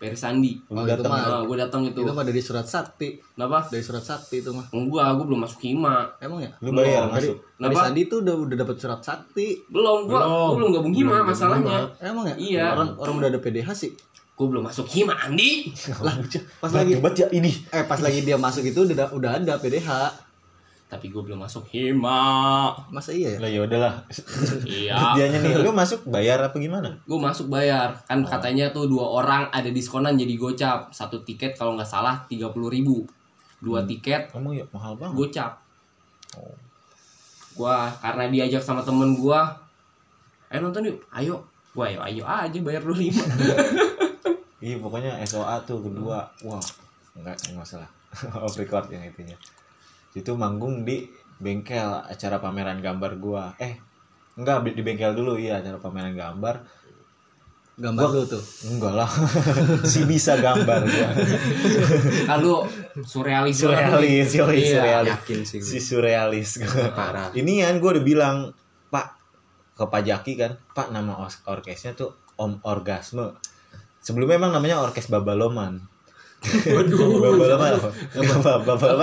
Perry 0.00 0.16
Sandi 0.16 0.56
Oh, 0.72 0.80
itu 0.80 0.96
datang. 0.96 1.12
Nah, 1.12 1.44
gue 1.44 1.56
datang 1.60 1.80
itu. 1.84 2.00
Itu 2.00 2.16
mah 2.16 2.24
dari 2.24 2.40
surat 2.40 2.64
sakti. 2.64 3.20
Kenapa? 3.20 3.68
Dari 3.68 3.84
surat 3.84 4.00
sakti 4.00 4.40
itu 4.40 4.48
mah. 4.48 4.64
Enggak, 4.72 5.12
gue 5.20 5.24
belum 5.28 5.40
masuk 5.44 5.60
hima. 5.60 6.08
Emang 6.16 6.40
ya? 6.40 6.50
lu 6.64 6.72
bayar 6.72 7.04
Belum. 7.04 7.12
masuk 7.12 7.36
Kenapa? 7.60 7.80
Sandi 7.84 8.02
tuh 8.08 8.18
udah 8.24 8.34
udah 8.40 8.56
dapat 8.56 8.76
surat 8.80 9.00
sakti. 9.04 9.48
Belum, 9.68 10.08
gua, 10.08 10.24
Belum. 10.24 10.32
gua 10.32 10.56
belum 10.56 10.70
gabung 10.72 10.94
hima 10.96 11.12
Belum 11.20 11.28
masalahnya. 11.28 11.78
Emang 12.00 12.24
ya? 12.24 12.36
Iya. 12.40 12.64
Orang 12.72 12.88
orang 12.96 13.14
udah 13.20 13.28
ada 13.28 13.40
PDH 13.44 13.68
sih. 13.76 13.92
Gue 14.32 14.46
belum 14.48 14.64
masuk 14.64 14.88
hima, 14.88 15.12
Andi. 15.20 15.68
Lah, 16.06 16.16
pas 16.64 16.72
lagi 16.72 16.96
hebat 16.96 17.12
ya 17.12 17.28
ini 17.28 17.52
eh 17.68 17.84
pas 17.84 18.00
lagi 18.00 18.24
dia 18.24 18.40
masuk 18.40 18.64
itu 18.64 18.88
udah 18.88 19.12
udah 19.12 19.30
ada 19.36 19.60
PDH. 19.60 19.88
Tapi 20.90 21.06
gue 21.06 21.22
belum 21.22 21.38
masuk 21.38 21.70
hima. 21.70 22.74
Masa 22.90 23.14
iya 23.14 23.38
ya? 23.38 23.38
lah 23.38 23.50
ya 23.50 23.60
udahlah 23.62 23.94
Iya. 24.66 24.98
dianya 25.16 25.38
nih 25.38 25.62
lu 25.62 25.70
masuk 25.70 26.10
bayar 26.10 26.42
apa 26.42 26.58
gimana 26.58 26.90
Gue 27.06 27.16
masuk 27.22 27.46
bayar. 27.46 27.94
Kan 28.10 28.26
katanya 28.26 28.74
tuh 28.74 28.90
dua 28.90 29.06
orang 29.22 29.46
ada 29.54 29.70
diskonan 29.70 30.18
jadi 30.18 30.34
gocap. 30.34 30.90
Satu 30.90 31.22
tiket 31.22 31.54
kalau 31.54 31.78
nggak 31.78 31.86
salah 31.86 32.26
30 32.26 32.50
ribu. 32.66 33.06
Dua 33.62 33.86
tiket 33.86 34.34
kamu 34.34 34.58
ya 34.58 34.64
mahal 34.74 34.98
banget 34.98 35.14
gocap. 35.14 35.52
Gua 37.54 37.90
karena 38.02 38.30
diajak 38.30 38.62
sama 38.62 38.80
temen 38.80 39.18
gua, 39.18 39.52
ayo 40.48 40.64
nonton 40.64 40.86
yuk, 40.86 40.98
ayo. 41.12 41.42
Gua 41.70 41.86
ayo 41.86 42.02
ayo 42.02 42.22
aja 42.26 42.58
bayar 42.66 42.82
25 42.82 43.14
iya 44.64 44.76
pokoknya 44.76 45.22
SOA 45.22 45.54
tuh 45.62 45.78
kedua 45.86 46.26
wah 46.42 46.58
enggak 47.14 47.36
enggak 47.46 47.62
salah 47.62 47.90
off 48.44 48.58
record 48.58 48.90
yang 48.90 49.06
itunya 49.06 49.38
itu 50.12 50.32
manggung 50.34 50.82
di 50.82 51.06
bengkel 51.36 52.02
acara 52.02 52.36
pameran 52.36 52.78
gambar 52.78 53.16
gua 53.16 53.44
eh 53.56 53.78
enggak 54.34 54.66
di 54.66 54.80
bengkel 54.80 55.12
dulu 55.12 55.34
iya 55.34 55.58
acara 55.58 55.76
pameran 55.76 56.12
gambar 56.12 56.56
Gambar 57.80 58.12
lu 58.12 58.28
tuh. 58.28 58.44
enggak 58.68 58.92
lah 58.92 59.08
si 59.88 60.04
bisa 60.04 60.36
gambar 60.36 60.84
gua 60.84 61.08
Kalau 62.28 62.68
surrealis 63.00 63.56
banget 63.58 63.96
nih. 63.96 64.20
surrealis 64.20 64.30
yoi, 64.36 64.52
Iya, 64.52 64.68
surrealis 64.76 65.10
yakin 65.16 65.38
sih 65.40 65.56
gue. 65.56 65.64
si 65.66 65.78
surrealis 65.80 66.50
Parah. 66.92 67.32
ini 67.32 67.64
kan 67.64 67.80
gue 67.80 67.90
udah 67.90 68.04
bilang 68.04 68.36
pak 68.86 69.16
ke 69.72 69.84
Pak 69.86 70.02
Jaki 70.02 70.32
kan 70.36 70.52
pak 70.70 70.92
nama 70.92 71.16
orkesnya 71.46 71.94
tuh 71.94 72.12
Om 72.36 72.60
Orgasme 72.62 73.32
sebelumnya 73.98 74.36
emang 74.36 74.52
namanya 74.52 74.80
orkes 74.80 75.08
Babaloman 75.08 75.80
Waduh, 76.40 76.96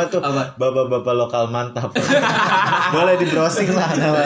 tuh 0.10 0.22
bapak-bapak 0.58 1.14
lokal 1.14 1.46
mantap. 1.54 1.94
Boleh 2.90 3.14
di 3.22 3.30
browsing 3.30 3.70
lah 3.78 3.94
nama 3.94 4.26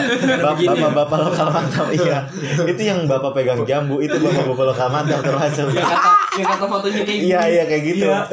bapak-bapak 0.63 1.19
lokal 1.19 1.47
mantap. 1.51 1.91
Iya, 1.91 2.31
itu 2.71 2.81
yang 2.87 3.11
bapak 3.11 3.35
pegang 3.35 3.67
jambu 3.67 3.99
itu 3.99 4.15
bapak-bapak 4.15 4.65
lokal 4.71 4.87
mantap 4.95 5.19
termasuk. 5.27 5.75
Yang 5.75 6.47
kata, 6.47 6.63
fotonya 6.71 7.03
kayak 7.03 7.21
Iya 7.27 7.41
iya 7.51 7.63
kayak 7.67 7.83
gitu. 7.83 8.07
Iya. 8.07 8.23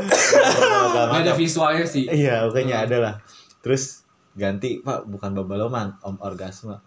Ada 1.11 1.35
visualnya 1.35 1.83
sih. 1.83 2.07
Iya, 2.07 2.47
pokoknya 2.47 2.87
ada 2.87 2.97
lah. 3.03 3.15
Terus 3.59 4.07
ganti 4.39 4.79
Pak, 4.79 5.11
bukan 5.11 5.35
Babaloman, 5.35 5.99
Om 6.07 6.23
Orgasme. 6.23 6.79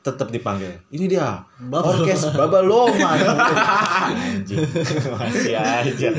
Tetap 0.00 0.28
dipanggil. 0.28 0.80
Ini 0.88 1.04
dia, 1.06 1.44
orkes 1.62 2.32
Babaloman. 2.32 3.20
Anjing, 4.16 4.64
masih 5.12 5.54
aja. 5.54 6.10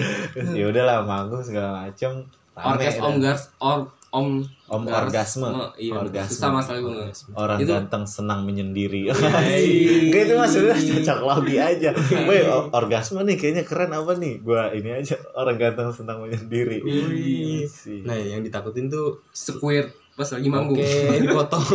Ya 0.53 0.65
udahlah, 0.65 1.01
manggung 1.01 1.41
segala 1.41 1.81
macem. 1.81 2.29
Rame 2.51 2.77
Orkes. 2.77 2.95
Om 2.99 3.15
Gars 3.17 3.43
or 3.57 3.79
Om 4.11 4.27
Om 4.67 4.81
Gars- 4.83 5.01
Orgasme. 5.01 5.47
Oh, 5.47 5.71
Iya, 5.73 5.97
Orgasme. 5.97 6.29
susah 6.29 6.49
masalah 6.51 6.79
gue. 6.79 7.09
Orang 7.33 7.57
Itu- 7.57 7.71
ganteng 7.71 8.03
senang 8.05 8.43
menyendiri. 8.43 9.07
Iya. 9.07 9.15
Enggak 10.03 10.21
itu 10.21 10.33
maksudnya 10.35 10.75
cocok 10.75 11.17
logi 11.23 11.57
aja. 11.57 11.89
Woi, 12.27 12.39
o- 12.45 12.69
orgasme 12.71 13.23
nih 13.23 13.35
kayaknya 13.35 13.63
keren 13.63 13.89
apa 13.89 14.13
nih? 14.13 14.37
Gua 14.39 14.69
ini 14.69 14.93
aja 14.93 15.15
orang 15.33 15.55
ganteng 15.55 15.89
senang 15.89 16.21
menyendiri. 16.21 16.83
Nah, 18.03 18.13
yang 18.15 18.43
ditakutin 18.43 18.87
tuh 18.87 19.25
Squirt 19.31 19.89
pas 20.11 20.27
lagi 20.27 20.47
manggung. 20.47 20.75
Oke, 20.75 21.17
dipotong. 21.17 21.65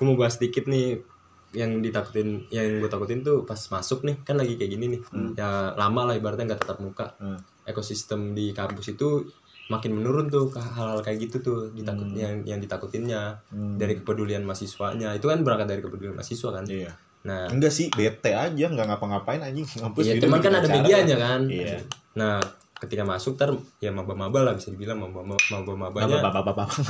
Gue 0.00 0.06
mau 0.06 0.16
bahas 0.16 0.34
dikit 0.34 0.64
nih 0.64 1.04
yang 1.52 1.78
ditakutin 1.78 2.48
yang 2.48 2.80
gue 2.80 2.88
takutin 2.88 3.20
tuh 3.20 3.44
pas 3.44 3.58
masuk 3.58 4.00
nih 4.00 4.16
kan 4.22 4.34
lagi 4.34 4.54
kayak 4.54 4.70
gini 4.70 4.86
nih 4.88 5.00
ya 5.36 5.76
lama 5.76 6.08
lah 6.08 6.14
ibaratnya 6.14 6.48
nggak 6.48 6.62
tetap 6.62 6.80
muka 6.80 7.12
Hmm. 7.14 7.36
ekosistem 7.64 8.32
di 8.32 8.50
kampus 8.50 8.90
itu 8.90 9.28
makin 9.68 9.92
menurun 9.92 10.26
tuh 10.26 10.48
ke 10.48 10.58
hal-hal 10.58 10.98
kayak 10.98 11.18
gitu 11.22 11.36
tuh 11.38 11.58
ditakut 11.70 12.10
yang 12.12 12.42
yang 12.44 12.58
ditakutinnya 12.58 13.44
Hmm. 13.46 13.76
dari 13.76 13.94
kepedulian 13.94 14.40
mahasiswanya 14.40 15.12
itu 15.12 15.26
kan 15.26 15.44
berangkat 15.44 15.68
dari 15.68 15.80
kepedulian 15.80 16.16
mahasiswa 16.16 16.50
kan 16.50 16.64
Iya. 16.64 16.90
nah 17.20 17.44
Enggak 17.46 17.68
sih, 17.68 17.92
bete 17.92 18.32
aja, 18.32 18.64
nggak 18.66 18.86
ngapa-ngapain 18.88 19.44
anjing. 19.44 19.68
Ngampus 19.68 20.02
ya 20.02 20.16
gitu 20.16 20.24
cuman 20.24 20.40
kan 20.40 20.52
ada 20.56 20.66
medianya 20.66 21.16
kan 21.16 21.40
Iya. 21.46 21.84
nah 22.16 22.40
ketika 22.80 23.04
masuk 23.04 23.36
ter 23.36 23.52
ya 23.78 23.92
maba-maba 23.92 24.40
lah 24.40 24.52
bisa 24.56 24.72
dibilang 24.72 25.04
maba 25.04 25.20
maba 25.20 25.36
mabanya 25.76 26.24
Bapak-bapak. 26.24 26.68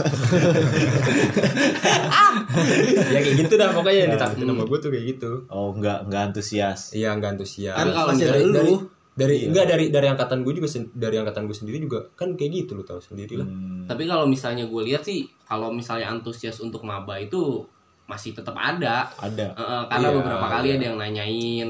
ya 3.10 3.18
kayak 3.20 3.36
gitu 3.46 3.54
dah 3.58 3.74
pokoknya 3.74 3.98
yang 4.06 4.10
ditakutin 4.14 4.46
sama 4.46 4.64
gue 4.66 4.78
tuh 4.78 4.90
kayak 4.94 5.04
gitu 5.16 5.30
Oh, 5.50 5.74
enggak 5.74 6.06
enggak 6.06 6.22
antusias. 6.30 6.94
Iya 6.94 7.18
nggak 7.18 7.30
antusias. 7.38 7.74
Kan 7.74 7.90
kalau 7.90 8.14
dari, 8.14 8.42
dari, 8.54 8.72
dari 9.18 9.34
Iya. 9.42 9.46
enggak 9.50 9.66
dari 9.66 9.84
dari 9.90 10.06
angkatan 10.06 10.38
gue 10.46 10.52
juga 10.54 10.68
dari 10.94 11.16
angkatan 11.18 11.42
gue 11.50 11.56
sendiri 11.56 11.76
juga 11.82 12.06
kan 12.14 12.38
kayak 12.38 12.50
gitu 12.64 12.78
lo 12.78 12.86
tahu 12.86 13.02
sendiri 13.02 13.34
lah. 13.42 13.46
Hmm. 13.50 13.84
Tapi 13.90 14.06
kalau 14.06 14.30
misalnya 14.30 14.70
gue 14.70 14.82
lihat 14.86 15.02
sih, 15.02 15.26
kalau 15.42 15.74
misalnya 15.74 16.06
antusias 16.08 16.62
untuk 16.62 16.86
maba 16.86 17.18
itu 17.18 17.66
masih 18.06 18.34
tetap 18.34 18.54
ada. 18.54 19.10
Ada. 19.18 19.46
Eh, 19.54 19.62
eh, 19.62 19.82
karena 19.90 20.08
Iya, 20.10 20.16
beberapa 20.22 20.46
kali 20.46 20.66
iya. 20.70 20.74
ada 20.78 20.84
yang 20.90 20.98
nanyain, 20.98 21.68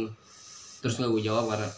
terus 0.80 0.96
nggak 1.00 1.10
gue 1.12 1.22
jawab 1.24 1.44
karena 1.52 1.68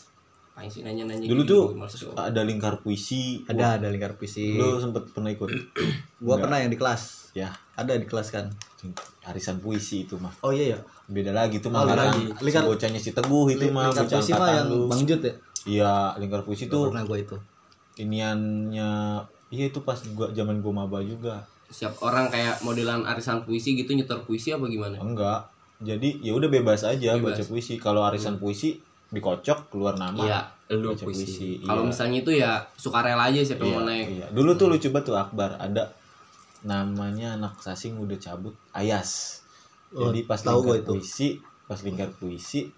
Apain 0.62 0.70
sih 0.70 0.86
nanya-nanya 0.86 1.26
Dulu 1.26 1.42
gitu, 1.42 1.74
tuh 1.74 2.14
ada 2.14 2.46
lingkar 2.46 2.78
puisi. 2.78 3.42
Ada 3.50 3.82
ada 3.82 3.90
lingkar 3.90 4.14
puisi. 4.14 4.54
Lu 4.54 4.78
sempet 4.78 5.10
pernah 5.10 5.34
ikut? 5.34 5.50
Gua 6.22 6.38
Enggak. 6.38 6.38
pernah 6.38 6.58
yang 6.62 6.70
di 6.70 6.78
kelas. 6.78 7.02
Ya, 7.34 7.50
Ada 7.74 7.98
di 7.98 8.06
kelas 8.06 8.30
kan. 8.30 8.46
arisan 9.26 9.58
puisi 9.58 10.06
itu 10.06 10.14
mah. 10.22 10.30
Oh 10.46 10.54
iya 10.54 10.74
ya. 10.74 10.78
Beda 11.10 11.34
lagi 11.34 11.58
tuh 11.58 11.70
Oh, 11.70 11.82
mah. 11.82 11.90
karena 11.90 12.14
lagi. 12.14 12.30
si 12.30 12.42
Lingkar- 12.46 12.62
bocahnya 12.62 13.00
si 13.02 13.10
Teguh 13.10 13.46
itu 13.50 13.66
mah 13.70 13.90
lingkar 13.90 14.06
bocah 14.06 14.18
puisi 14.20 14.32
mah 14.32 14.48
yang 14.52 14.66
lu. 14.70 14.78
Bang 14.86 15.02
Jut 15.02 15.20
ya. 15.20 15.34
Iya, 15.62 15.92
lingkar 16.22 16.40
puisi 16.46 16.64
Tuh. 16.66 16.70
tuh 16.70 16.84
Pernah 16.94 17.04
gua 17.04 17.18
itu. 17.18 17.36
iniannya 17.96 18.90
iya 19.50 19.64
itu 19.66 19.82
pas 19.82 19.98
gua 20.14 20.30
zaman 20.30 20.62
gua 20.62 20.72
maba 20.78 21.02
juga. 21.02 21.42
Siap 21.66 21.98
orang 22.00 22.30
kayak 22.30 22.62
modelan 22.62 23.02
arisan 23.02 23.42
puisi 23.42 23.74
gitu 23.74 23.90
nyetor 23.94 24.22
puisi 24.22 24.54
apa 24.54 24.62
gimana? 24.64 25.02
Enggak. 25.02 25.42
Jadi 25.78 26.22
ya 26.22 26.30
udah 26.32 26.46
bebas 26.46 26.82
aja 26.82 27.18
Bebas. 27.18 27.34
baca 27.34 27.42
puisi. 27.44 27.74
Kalau 27.76 28.06
arisan 28.06 28.38
puisi 28.38 28.78
dikocok 29.12 29.68
keluar 29.68 29.94
nama. 30.00 30.24
Iya. 30.24 30.40
Lu 30.72 30.96
puisi. 30.96 31.04
puisi. 31.04 31.50
Kalau 31.60 31.84
iya. 31.84 31.88
misalnya 31.92 32.18
itu 32.24 32.32
ya 32.32 32.50
sukarela 32.80 33.28
aja 33.28 33.44
siapa 33.44 33.62
Iya, 33.62 33.72
mau 33.76 33.84
naik. 33.84 34.06
iya. 34.08 34.26
Dulu 34.32 34.50
tuh 34.56 34.66
lucu 34.72 34.88
banget 34.88 35.12
tuh 35.12 35.16
Akbar 35.20 35.60
ada 35.60 35.92
namanya 36.64 37.36
anak 37.36 37.60
sasing 37.60 38.00
udah 38.00 38.16
cabut 38.16 38.56
Ayas. 38.72 39.42
Oh, 39.92 40.08
Jadi 40.08 40.24
pas 40.24 40.40
lingkar 40.40 40.80
itu. 40.80 40.88
puisi, 40.96 41.28
pas 41.68 41.76
lingkar 41.84 42.08
puisi, 42.16 42.72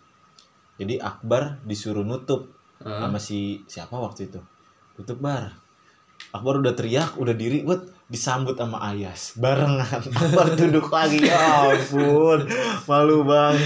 jadi 0.74 0.98
Akbar 0.98 1.62
disuruh 1.62 2.02
nutup 2.02 2.50
Heeh. 2.82 2.98
sama 2.98 3.22
si 3.22 3.62
siapa 3.70 3.94
waktu 3.94 4.26
itu. 4.26 4.42
Tutup 4.98 5.22
bar. 5.22 5.54
Akbar 6.34 6.58
udah 6.58 6.74
teriak, 6.74 7.14
udah 7.14 7.30
diri, 7.30 7.62
buat 7.62 7.86
disambut 8.04 8.52
sama 8.54 8.78
Ayas 8.84 9.32
barengan. 9.40 10.04
Akbar 10.12 10.52
duduk 10.60 10.92
lagi, 10.92 11.24
ya 11.24 11.72
ampun, 11.72 12.44
malu 12.84 13.24
banget. 13.24 13.64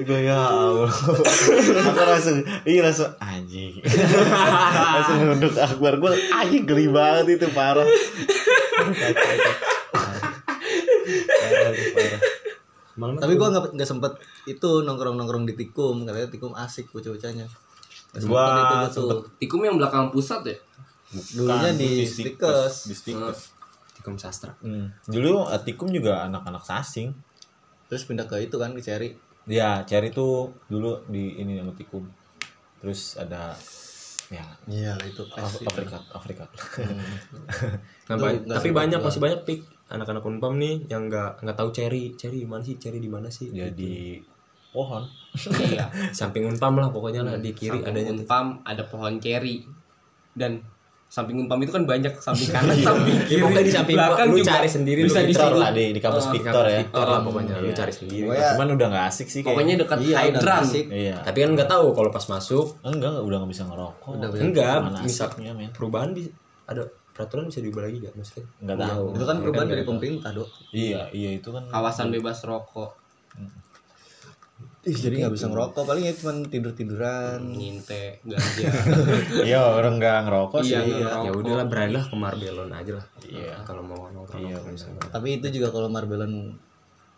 Gue 0.00 0.24
ya 0.24 0.48
tolol 0.48 0.88
aku 0.88 2.02
langsung 2.08 2.36
iya 2.64 2.80
langsung 2.84 3.12
anjing 3.20 3.84
langsung 4.96 5.16
nunduk 5.28 5.54
akbar 5.60 6.00
gue 6.00 6.10
anjing 6.32 6.64
geli 6.64 6.86
banget 6.88 7.36
itu 7.36 7.46
parah 7.52 7.86
Tapi 13.00 13.32
gua 13.40 13.48
nggak 13.48 13.72
nggak 13.80 13.88
sempet 13.88 14.12
itu 14.44 14.84
nongkrong 14.84 15.16
nongkrong 15.16 15.48
di 15.48 15.56
tikum 15.56 16.04
katanya 16.04 16.28
tikum 16.28 16.52
asik 16.52 16.92
bocah-bocahnya. 16.92 17.48
Nggak 17.48 18.22
Gua 18.28 18.44
sempet 18.44 18.60
itu 18.60 18.76
gua 18.76 18.90
tuh. 18.92 19.20
Tikum 19.40 19.60
yang 19.64 19.80
belakang 19.80 20.12
pusat 20.12 20.44
ya? 20.44 20.56
Dulunya 21.10 21.74
Bukan, 21.74 21.80
di 21.80 21.90
di 21.98 22.06
Stikes. 22.06 22.86
di 22.86 22.94
Stikes. 22.94 23.38
Tikum 23.98 24.14
sastra. 24.16 24.54
Hmm. 24.62 24.88
Dulu 25.04 25.50
Atikum 25.50 25.90
juga 25.90 26.24
anak-anak 26.24 26.62
sasing. 26.62 27.10
Terus 27.90 28.06
pindah 28.06 28.30
ke 28.30 28.38
itu 28.38 28.54
kan 28.56 28.70
ke 28.70 28.80
Cherry. 28.80 29.18
Ya, 29.50 29.82
Cherry 29.82 30.14
tuh 30.14 30.54
dulu 30.70 31.02
di 31.10 31.34
ini 31.36 31.58
sama 31.58 31.74
Tikum. 31.74 32.06
Terus 32.80 33.18
ada 33.18 33.52
ya 34.30 34.46
Iya 34.70 34.94
itu 35.02 35.26
Af- 35.34 35.58
Afrika, 35.66 35.98
Afrika. 36.14 36.46
Nah, 38.06 38.14
ba- 38.14 38.30
nggak 38.30 38.62
tapi 38.62 38.70
banyak 38.70 39.02
masih 39.02 39.18
banyak 39.18 39.40
pik 39.42 39.60
anak-anak 39.90 40.22
unpam 40.22 40.54
nih 40.54 40.86
yang 40.86 41.10
nggak 41.10 41.42
nggak 41.42 41.56
tahu 41.58 41.74
cherry 41.74 42.14
cherry 42.14 42.38
di 42.38 42.46
mana 42.46 42.62
sih 42.62 42.78
cherry 42.78 43.02
di 43.02 43.10
mana 43.10 43.26
sih 43.26 43.50
Ya 43.50 43.66
di 43.74 44.22
pohon. 44.70 45.02
Iya. 45.34 45.90
samping 46.14 46.46
unpam 46.46 46.78
lah 46.78 46.94
pokoknya 46.94 47.26
lah 47.26 47.36
di 47.42 47.50
kiri 47.50 47.82
Samping 47.82 47.90
adanya. 47.90 48.10
Unpam 48.14 48.46
ada 48.62 48.86
pohon 48.86 49.18
ceri. 49.18 49.66
Dan 50.30 50.62
samping 51.10 51.36
Unpam 51.36 51.58
itu 51.58 51.74
kan 51.74 51.82
banyak 51.82 52.14
samping 52.16 52.46
kanan, 52.54 52.78
samping 52.78 53.12
Ya, 53.12 53.26
kiri. 53.26 53.42
pokoknya 53.42 53.64
di 53.66 53.72
samping 53.72 53.96
belakang 53.98 54.28
lu 54.30 54.36
juga 54.38 54.50
cari 54.54 54.68
sendiri 54.70 55.00
bisa 55.02 55.18
lu 55.18 55.26
di 55.26 55.34
lah 55.34 55.70
di, 55.70 55.84
di 55.90 55.98
kampus 55.98 56.22
Ah, 56.22 56.30
Victor 56.30 56.64
ya. 56.64 56.78
Victor 56.80 57.04
lah 57.04 57.20
pokoknya 57.20 57.54
lu 57.56 57.66
Iya. 57.66 57.74
cari 57.74 57.92
sendiri 57.92 58.24
Pokoknya- 58.24 58.50
Cuman 58.52 58.68
udah 58.70 58.86
gak 58.88 59.04
asik 59.10 59.26
sih 59.26 59.40
Pokoknya 59.42 59.58
kayaknya. 59.74 59.82
dekat 59.82 59.98
Iya, 60.00 60.16
hydran. 60.22 60.62
asik. 60.62 60.84
Iya. 60.88 61.16
tapi 61.20 61.38
kan 61.40 61.50
nggak 61.52 61.68
tahu 61.68 61.86
kalau 61.90 62.10
pas 62.10 62.24
masuk 62.24 62.66
Enggak, 62.80 63.12
udah 63.18 63.36
gak 63.38 63.50
bisa 63.50 63.62
ngerokok. 63.66 64.10
Udah 64.12 64.28
enggak 64.32 64.76
bisa 65.02 65.24
men? 65.52 65.70
perubahan 65.70 66.08
bisa 66.10 66.30
ada 66.64 66.82
peraturan 67.10 67.44
bisa 67.46 67.58
diubah 67.58 67.82
lagi 67.82 67.96
nggak 67.98 68.14
maksudnya 68.14 68.44
Enggak 68.60 68.76
tahu. 68.80 69.04
Itu 69.10 69.24
kan 69.26 69.36
perubahan 69.40 69.68
dari 69.68 69.82
pemerintah, 69.82 70.30
Dok. 70.30 70.48
Iya, 70.70 71.02
iya 71.10 71.30
itu 71.34 71.48
kan 71.50 71.66
Kawasan 71.66 72.08
bebas 72.08 72.38
rokok. 72.40 72.94
Ih, 74.80 74.96
jadi 74.96 75.14
nggak 75.20 75.34
bisa 75.36 75.46
ngerokok, 75.46 75.84
paling 75.84 76.08
ya 76.08 76.14
cuma 76.14 76.32
tidur-tiduran. 76.42 77.36
Nginte, 77.46 78.16
ganja. 78.22 78.64
Iya, 79.44 79.60
orang 79.70 80.00
enggak 80.00 80.24
ngerokok 80.24 80.60
sih. 80.60 80.72
Iya, 80.72 80.80
Iya. 80.80 80.96
ngerokok. 81.04 81.20
ya 81.20 81.32
udahlah 81.34 81.66
beranilah 81.66 82.04
ke 82.06 82.16
Marbelon 82.16 82.70
aja 82.70 82.92
lah 82.94 83.06
Iya. 83.22 83.54
kalau 83.62 83.82
mau 83.82 84.08
nongkrong 84.08 84.40
Iya. 84.40 84.56
Tapi 85.06 85.28
itu 85.36 85.46
juga 85.52 85.68
kalau 85.68 85.88
Marbelon 85.88 86.56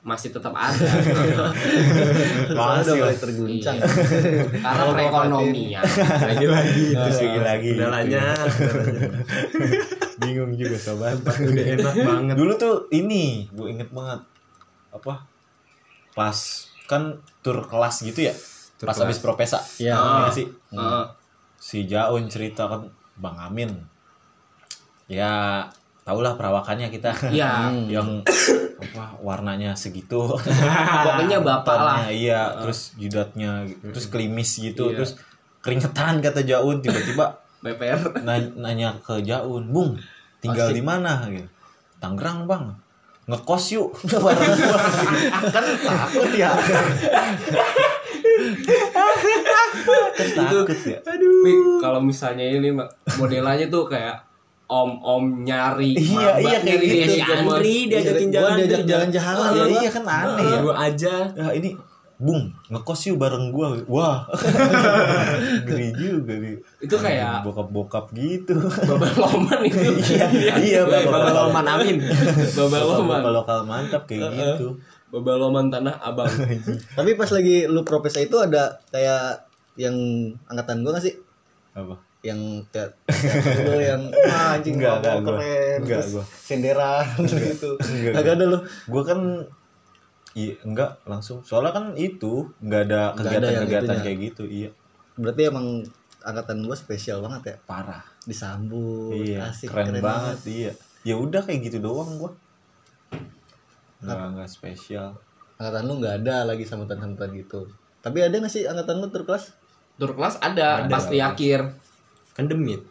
Masih 0.02 0.34
tetap 0.34 0.50
ada. 0.50 0.74
Masih 2.58 2.98
mulai 2.98 3.14
terguncang. 3.14 3.78
Iya. 3.78 3.86
Karena 4.58 4.82
perekonomian. 4.90 5.82
lagi 6.18 6.46
lagi 6.48 6.84
Terus 6.90 7.18
lagi 7.22 7.38
lagi. 7.38 7.70
udah 7.72 7.88
lanjut 7.88 8.50
Bingung 10.20 10.52
juga 10.54 10.74
sobat. 10.76 11.22
udah 11.22 11.38
enak 11.70 11.94
banget 11.94 12.34
Dulu 12.34 12.52
tuh 12.54 12.74
ini, 12.90 13.46
gue 13.48 13.66
inget 13.68 13.90
banget. 13.90 14.26
Apa? 14.90 15.22
Pas 16.12 16.38
kan 16.92 17.02
tur 17.40 17.64
kelas 17.64 18.04
gitu 18.04 18.20
ya. 18.22 18.34
Tur 18.76 18.84
Pas 18.84 18.92
kelas. 18.92 19.08
habis 19.08 19.18
propesa. 19.18 19.58
Iya. 19.78 19.96
Iya 19.96 20.28
sih. 20.30 20.46
Heeh. 20.70 21.04
Si 21.56 21.78
Jaun 21.86 22.28
cerita 22.28 22.66
kan 22.66 22.84
Bang 23.14 23.40
Amin. 23.40 23.72
Ya, 25.06 25.64
tahulah 26.02 26.34
perawakannya 26.34 26.88
kita. 26.88 27.12
Iya. 27.28 27.72
yang 27.94 28.20
apa 28.82 29.14
warnanya 29.18 29.72
segitu 29.72 30.26
Pokoknya 31.06 31.38
bapak 31.38 31.76
lah. 31.76 31.98
Iya 32.04 32.58
terus 32.58 32.92
jidatnya 32.96 33.62
terus 33.80 34.06
klimis 34.06 34.58
gitu 34.58 34.90
Iya. 34.90 34.98
terus 34.98 35.12
keringetan 35.62 36.18
kata 36.18 36.42
Jaun 36.42 36.82
tiba-tiba 36.82 37.38
BPR. 37.62 38.02
na- 38.20 38.50
nanya 38.58 38.98
ke 38.98 39.22
Jaun 39.22 39.70
Bung 39.70 39.94
tinggal 40.42 40.68
di 40.68 40.82
mana 40.82 41.22
gitu 41.24 41.46
Tangerang 42.02 42.50
bang 42.50 42.74
ngekos 43.22 43.64
yuk. 43.78 43.88
Bareng 44.10 44.52
gua. 44.58 44.78
Kan 45.54 45.64
takut 45.78 46.30
ya. 46.34 46.50
Kan 50.16 50.28
takut 50.34 50.80
ya. 50.86 50.98
Tapi 51.02 51.52
kalau 51.78 52.00
misalnya 52.02 52.44
ini 52.44 52.74
modelannya 53.18 53.66
tuh 53.70 53.86
kayak 53.86 54.18
om-om 54.72 55.44
nyari, 55.44 55.92
Iya, 56.00 56.40
iya, 56.40 56.58
kayak 56.64 56.80
nyari 56.80 56.86
gitu. 56.88 57.28
gemes. 57.28 57.60
diajakin 57.92 58.28
Gua 58.32 58.34
jalan 58.34 58.52
diajak 58.56 58.80
tuh, 58.80 58.88
jalan-jalan. 58.88 59.46
Iya, 59.52 59.64
iya 59.68 59.90
kan 59.92 60.04
aneh 60.08 60.46
ya. 60.48 60.58
Gua 60.64 60.74
aja. 60.80 61.14
Ya 61.36 61.48
ini 61.52 61.70
Bung 62.22 62.54
ngekos 62.70 63.00
yuk 63.04 63.18
bareng 63.18 63.50
gua 63.50 63.74
wah 63.84 64.22
ngeri 65.66 65.90
juga 65.90 66.38
nih 66.38 66.54
Itu 66.78 66.94
kayak 66.94 67.42
bokap-bokap 67.42 68.10
gitu 68.12 68.54
babal 68.86 69.10
loman 69.12 69.58
itu. 69.62 69.90
iya 70.14 70.26
iya 70.54 70.80
Bapak 70.82 71.10
bapak 71.10 71.32
Loman 71.42 71.66
Amin 71.68 71.96
babal 72.56 72.82
loman. 72.86 73.18
bapak 73.18 73.32
lokal 73.34 73.58
mantap 73.64 74.02
kayak 74.06 74.30
gitu 74.32 74.78
Babal 75.10 75.36
loman 75.36 75.68
tanah 75.68 76.00
abang. 76.00 76.30
Tapi 76.94 77.10
pas 77.14 77.28
lagi 77.28 77.66
lu 77.66 77.82
propesa 77.82 78.16
itu 78.16 78.32
ada 78.34 78.80
kayak 78.88 79.44
yang 79.74 79.92
angkatan 80.46 80.80
gua 80.80 80.96
gak 80.96 81.04
sih? 81.04 81.14
apa 81.72 82.00
Yang 82.22 82.40
kayak 82.70 82.90
lu 83.60 83.76
yang 83.76 84.02
anjing 84.24 84.78
Enggak, 84.78 85.02
enggak, 85.02 85.16
keren. 85.22 85.78
Enggak, 85.80 86.00
terus 86.00 86.08
gua. 86.12 86.24
senderan 86.38 87.06
gitu. 87.26 87.70
Enggak, 87.76 88.12
Agak 88.14 88.32
ada 88.36 88.44
lu. 88.46 88.58
gua 88.86 89.02
kan 89.02 89.20
iya 90.32 90.54
enggak 90.64 90.96
langsung 91.04 91.44
soalnya 91.44 91.72
kan 91.76 91.84
itu 91.96 92.48
enggak 92.64 92.88
ada 92.88 93.00
Nggak 93.12 93.32
ada 93.36 93.48
yang 93.48 93.64
kegiatan-kegiatan 93.68 93.98
kayak 94.04 94.18
gitu 94.32 94.44
iya 94.48 94.70
Berarti 95.12 95.42
emang 95.44 95.66
angkatan 96.24 96.64
gua 96.64 96.72
spesial 96.72 97.20
banget 97.20 97.42
ya. 97.44 97.56
parah 97.68 98.00
Disambut, 98.24 99.12
iya 99.18 99.50
asik, 99.50 99.68
keren, 99.68 99.98
banget 100.00 100.38
iya 100.48 100.72
ya 101.02 101.18
udah 101.18 101.42
kayak 101.42 101.68
gitu 101.68 101.82
doang 101.82 102.16
gua 102.16 102.32
enggak 104.00 104.18
enggak 104.34 104.48
spesial 104.50 105.18
Angkatan 105.60 105.82
lu 105.86 105.94
nggak 106.02 106.26
ada 106.26 106.42
lagi 106.42 106.66
sambutan-sambutan 106.66 107.30
gitu. 107.38 107.70
Tapi 108.02 108.18
ada 108.18 108.34
nggak 108.34 108.50
sih 108.50 108.66
angkatan 108.66 108.98
lu 108.98 109.06
terkelas? 109.14 109.54
Tur 109.94 110.10
kelas 110.18 110.42
ada, 110.42 110.82
Ada. 110.82 110.90
pas 110.90 111.06
di 111.06 111.22
akhir. 111.22 111.70
kan 112.34 112.50
demit 112.50 112.82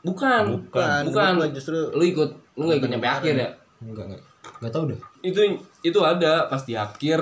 Bukan. 0.00 0.70
Bukan, 0.70 1.02
Bukan. 1.10 1.32
gua 1.36 1.48
justru 1.52 1.76
Lu 1.92 2.00
ikut, 2.00 2.30
lu 2.56 2.70
nggak 2.70 2.78
ikut 2.80 2.90
nyampe 2.94 3.08
akhir 3.10 3.34
ya? 3.36 3.50
enggak 3.84 4.04
enggak 4.08 4.22
enggak 4.56 4.72
tahu 4.72 4.84
deh 4.90 5.00
Itu 5.20 5.40
itu 5.80 5.98
ada 6.00 6.46
pas 6.46 6.62
di 6.62 6.72
akhir. 6.72 7.20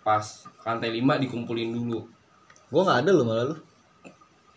Pas 0.00 0.24
lantai 0.60 0.90
5 0.92 1.20
dikumpulin 1.20 1.70
dulu. 1.70 2.08
gua 2.68 2.82
nggak 2.84 3.00
ada 3.02 3.10
lu 3.10 3.22
malah 3.22 3.44
lu. 3.46 3.56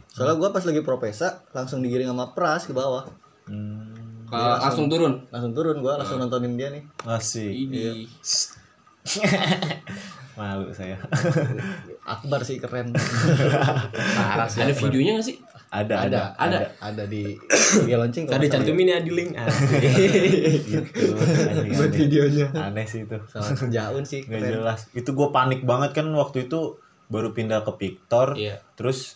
Soalnya 0.10 0.36
gua 0.36 0.50
pas 0.50 0.62
lagi 0.62 0.80
propesa 0.80 1.42
langsung 1.52 1.80
digiring 1.80 2.08
sama 2.08 2.32
Pras 2.32 2.64
ke 2.64 2.72
bawah. 2.72 3.04
hmm, 3.46 4.26
Ke- 4.26 4.60
langsung 4.62 4.88
turun. 4.88 5.26
Langsung 5.30 5.52
turun 5.52 5.78
gua 5.80 5.98
langsung 5.98 6.18
nontonin 6.18 6.56
dia 6.56 6.70
nih. 6.70 6.84
masih 7.02 7.50
Ini 7.68 8.08
malu 10.34 10.72
saya 10.72 10.96
Akbar 12.04 12.42
sih 12.42 12.58
keren. 12.58 12.90
parah 14.16 14.48
sih 14.48 14.64
ada 14.64 14.74
videonya 14.74 15.20
gak 15.20 15.28
sih? 15.28 15.36
Ada 15.74 16.06
ada 16.06 16.20
Ada. 16.38 16.58
ada 16.80 17.04
di 17.04 17.34
IG 17.82 17.92
launching 17.92 18.24
tadi 18.24 18.46
salah 18.46 18.54
cantumin 18.56 18.88
ya 18.88 18.98
di 19.00 19.10
link 19.10 19.30
gitu 19.34 21.06
aneh, 21.50 21.74
buat 21.74 21.88
aneh. 21.88 21.98
videonya 21.98 22.46
aneh 22.54 22.86
sih 22.86 23.02
itu 23.02 23.16
sama 23.26 23.48
Jaun 23.68 24.04
sih 24.04 24.22
nggak 24.22 24.40
keren. 24.40 24.50
jelas 24.54 24.80
itu 24.92 25.08
gue 25.10 25.28
panik 25.30 25.60
banget 25.64 25.90
kan 25.96 26.06
waktu 26.12 26.46
itu 26.46 26.76
baru 27.06 27.32
pindah 27.32 27.62
ke 27.62 27.72
Victor 27.76 28.34
Iya. 28.36 28.58
terus 28.74 29.16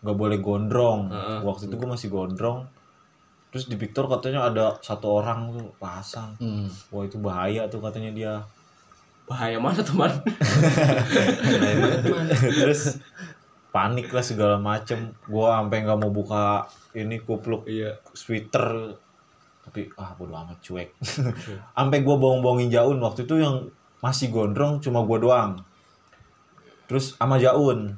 nggak 0.00 0.14
boleh 0.14 0.36
gondrong 0.38 1.08
Heeh. 1.08 1.38
waktu 1.42 1.66
itu 1.68 1.74
gue 1.74 1.86
masih 1.86 2.08
gondrong 2.08 2.66
terus 3.48 3.66
di 3.66 3.74
Victor 3.76 4.06
katanya 4.06 4.44
ada 4.44 4.64
satu 4.78 5.12
orang 5.14 5.50
tuh 5.52 5.66
pasang 5.76 6.32
Hmm. 6.36 6.66
wah 6.88 7.02
itu 7.02 7.16
bahaya 7.18 7.66
tuh 7.66 7.78
katanya 7.78 8.10
dia 8.10 8.32
Bahaya 9.22 9.54
mana 9.56 9.78
teman? 9.78 10.10
terus 12.52 12.98
panik 13.72 14.12
lah 14.12 14.20
segala 14.20 14.60
macem. 14.60 15.16
Gue 15.24 15.48
sampai 15.48 15.82
nggak 15.82 15.98
mau 15.98 16.12
buka 16.12 16.68
ini 16.92 17.16
kupluk 17.18 17.64
Iya. 17.64 17.96
sweater. 18.12 18.94
Tapi 19.62 19.88
ah 19.96 20.12
bodo 20.14 20.34
amat 20.36 20.58
cuek. 20.60 20.90
Sampai 21.78 22.02
gue 22.02 22.16
bohong-bohongin 22.18 22.68
Jaun. 22.68 22.98
Waktu 22.98 23.24
itu 23.24 23.38
yang 23.40 23.70
masih 24.02 24.28
gondrong 24.28 24.82
cuma 24.82 25.06
gue 25.06 25.18
doang. 25.22 25.62
Terus 26.90 27.14
sama 27.14 27.38
Jaun. 27.38 27.94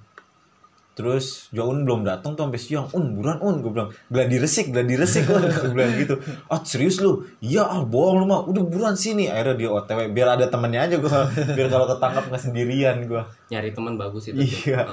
Terus 0.95 1.51
Jaun 1.51 1.83
belum 1.83 2.07
datang 2.07 2.39
tuh 2.39 2.47
sampai 2.47 2.61
siang. 2.61 2.87
Un 2.95 3.17
buruan 3.19 3.41
un 3.43 3.59
gue 3.59 3.73
bilang. 3.73 3.91
Gladi 4.13 4.37
resik 4.39 4.71
gladi 4.71 4.95
resik 4.95 5.25
un. 5.27 5.43
Gue 5.43 5.73
bilang 5.73 5.91
gitu. 5.99 6.15
Ah 6.53 6.61
serius 6.63 7.01
lu? 7.01 7.25
Iya 7.41 7.65
ah 7.65 7.83
bohong 7.83 8.23
lu 8.23 8.27
mah. 8.29 8.45
Udah 8.47 8.63
buruan 8.63 8.95
sini. 8.95 9.27
Akhirnya 9.27 9.57
dia 9.59 9.71
otw 9.73 9.99
biar 10.13 10.37
ada 10.39 10.47
temennya 10.47 10.85
aja 10.87 10.97
gue 11.01 11.11
biar 11.59 11.67
kalau 11.67 11.89
ketangkap 11.91 12.29
nggak 12.31 12.43
sendirian 12.45 12.97
gue 13.09 13.23
Nyari 13.51 13.73
teman 13.75 13.97
bagus 13.97 14.31
itu. 14.31 14.39
Iya. 14.39 14.85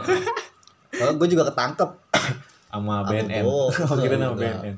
Soalnya 0.91 1.15
gue 1.15 1.27
juga 1.27 1.43
ketangkep 1.49 1.89
sama 2.71 3.03
BNN 3.03 3.43
oh 3.43 3.67
kira 3.99 4.15
nama. 4.15 4.35
BNN 4.35 4.75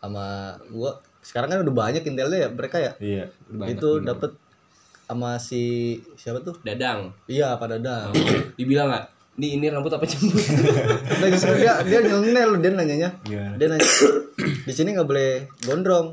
sama 0.00 0.24
gua. 0.72 0.96
Sekarang 1.20 1.52
kan 1.52 1.60
udah 1.60 1.74
banyak 1.76 2.00
intelnya 2.04 2.38
ya 2.44 2.48
mereka 2.48 2.80
ya. 2.80 2.92
iya 2.96 3.24
Banyak 3.48 3.76
itu 3.76 3.88
dapet 4.00 4.32
sama 5.04 5.36
si 5.36 5.62
siapa 6.14 6.38
tuh 6.40 6.54
Dadang. 6.62 7.10
iya 7.26 7.58
Pak 7.58 7.66
Dadang 7.76 8.14
Dibilang 8.54 8.88
nggak? 8.88 9.04
Ini 9.36 9.56
ini 9.56 9.66
rambut 9.72 9.88
apa 9.90 10.04
jembut? 10.04 10.36
nah 11.20 11.28
justru 11.32 11.56
dia 11.56 11.80
dia 11.82 11.98
nyeleneh 12.04 12.44
loh 12.44 12.58
dia 12.60 12.70
nanyanya 12.70 13.10
Gimana? 13.24 13.56
dia 13.56 13.66
nanya 13.72 13.88
di 14.68 14.72
sini 14.72 14.92
nggak 14.92 15.08
boleh 15.08 15.48
gondrong 15.64 16.12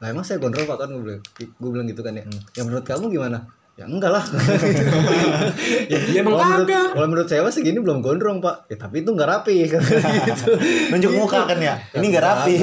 lah 0.00 0.08
emang 0.08 0.24
saya 0.24 0.40
gondrong 0.40 0.64
pak 0.64 0.80
kan 0.80 0.88
gue 0.90 1.02
bilang 1.04 1.20
gue 1.38 1.70
bilang 1.70 1.86
gitu 1.86 2.00
kan 2.00 2.16
ya 2.16 2.24
ya 2.56 2.62
menurut 2.64 2.82
kamu 2.82 3.12
gimana 3.12 3.44
ya 3.82 3.84
enggak 3.90 4.10
lah 4.14 4.22
ya 5.92 5.98
dia 5.98 6.20
emang 6.22 6.38
kalau 6.38 6.46
menurut, 6.46 6.68
kagak. 6.70 6.88
kalau 6.94 7.06
menurut 7.10 7.26
saya 7.26 7.50
segini 7.50 7.78
belum 7.82 7.98
gondrong 7.98 8.38
pak 8.38 8.70
ya 8.70 8.76
tapi 8.78 9.02
itu 9.02 9.10
nggak 9.10 9.26
rapi 9.28 9.56
kan 9.66 9.82
gitu 10.30 10.54
Nunjuk 10.92 11.12
muka 11.16 11.48
kan 11.48 11.58
ya. 11.58 11.74
Ini 11.96 12.04
nggak 12.04 12.24
rapi. 12.24 12.54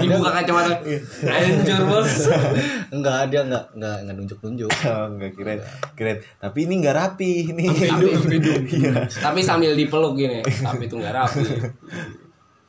Dibuka 0.00 0.30
kacamata. 0.32 0.80
Anjir 1.28 1.80
bos. 1.84 2.12
enggak 2.88 3.28
dia 3.28 3.40
enggak 3.44 3.64
enggak 3.76 3.96
enggak 4.02 4.14
nunjuk 4.16 4.38
nunjuk 4.42 4.70
Oh, 4.88 5.06
enggak 5.12 5.30
keren. 5.36 5.58
Keren. 5.94 6.16
Tapi 6.40 6.58
ini 6.64 6.74
nggak 6.80 6.96
rapi 6.96 7.30
ini. 7.52 7.66
Iya. 8.66 9.06
Tapi 9.06 9.40
sambil 9.44 9.76
dipeluk 9.76 10.16
gini. 10.16 10.40
Tapi 10.42 10.88
itu 10.88 10.96
nggak 10.96 11.14
rapi. 11.14 11.44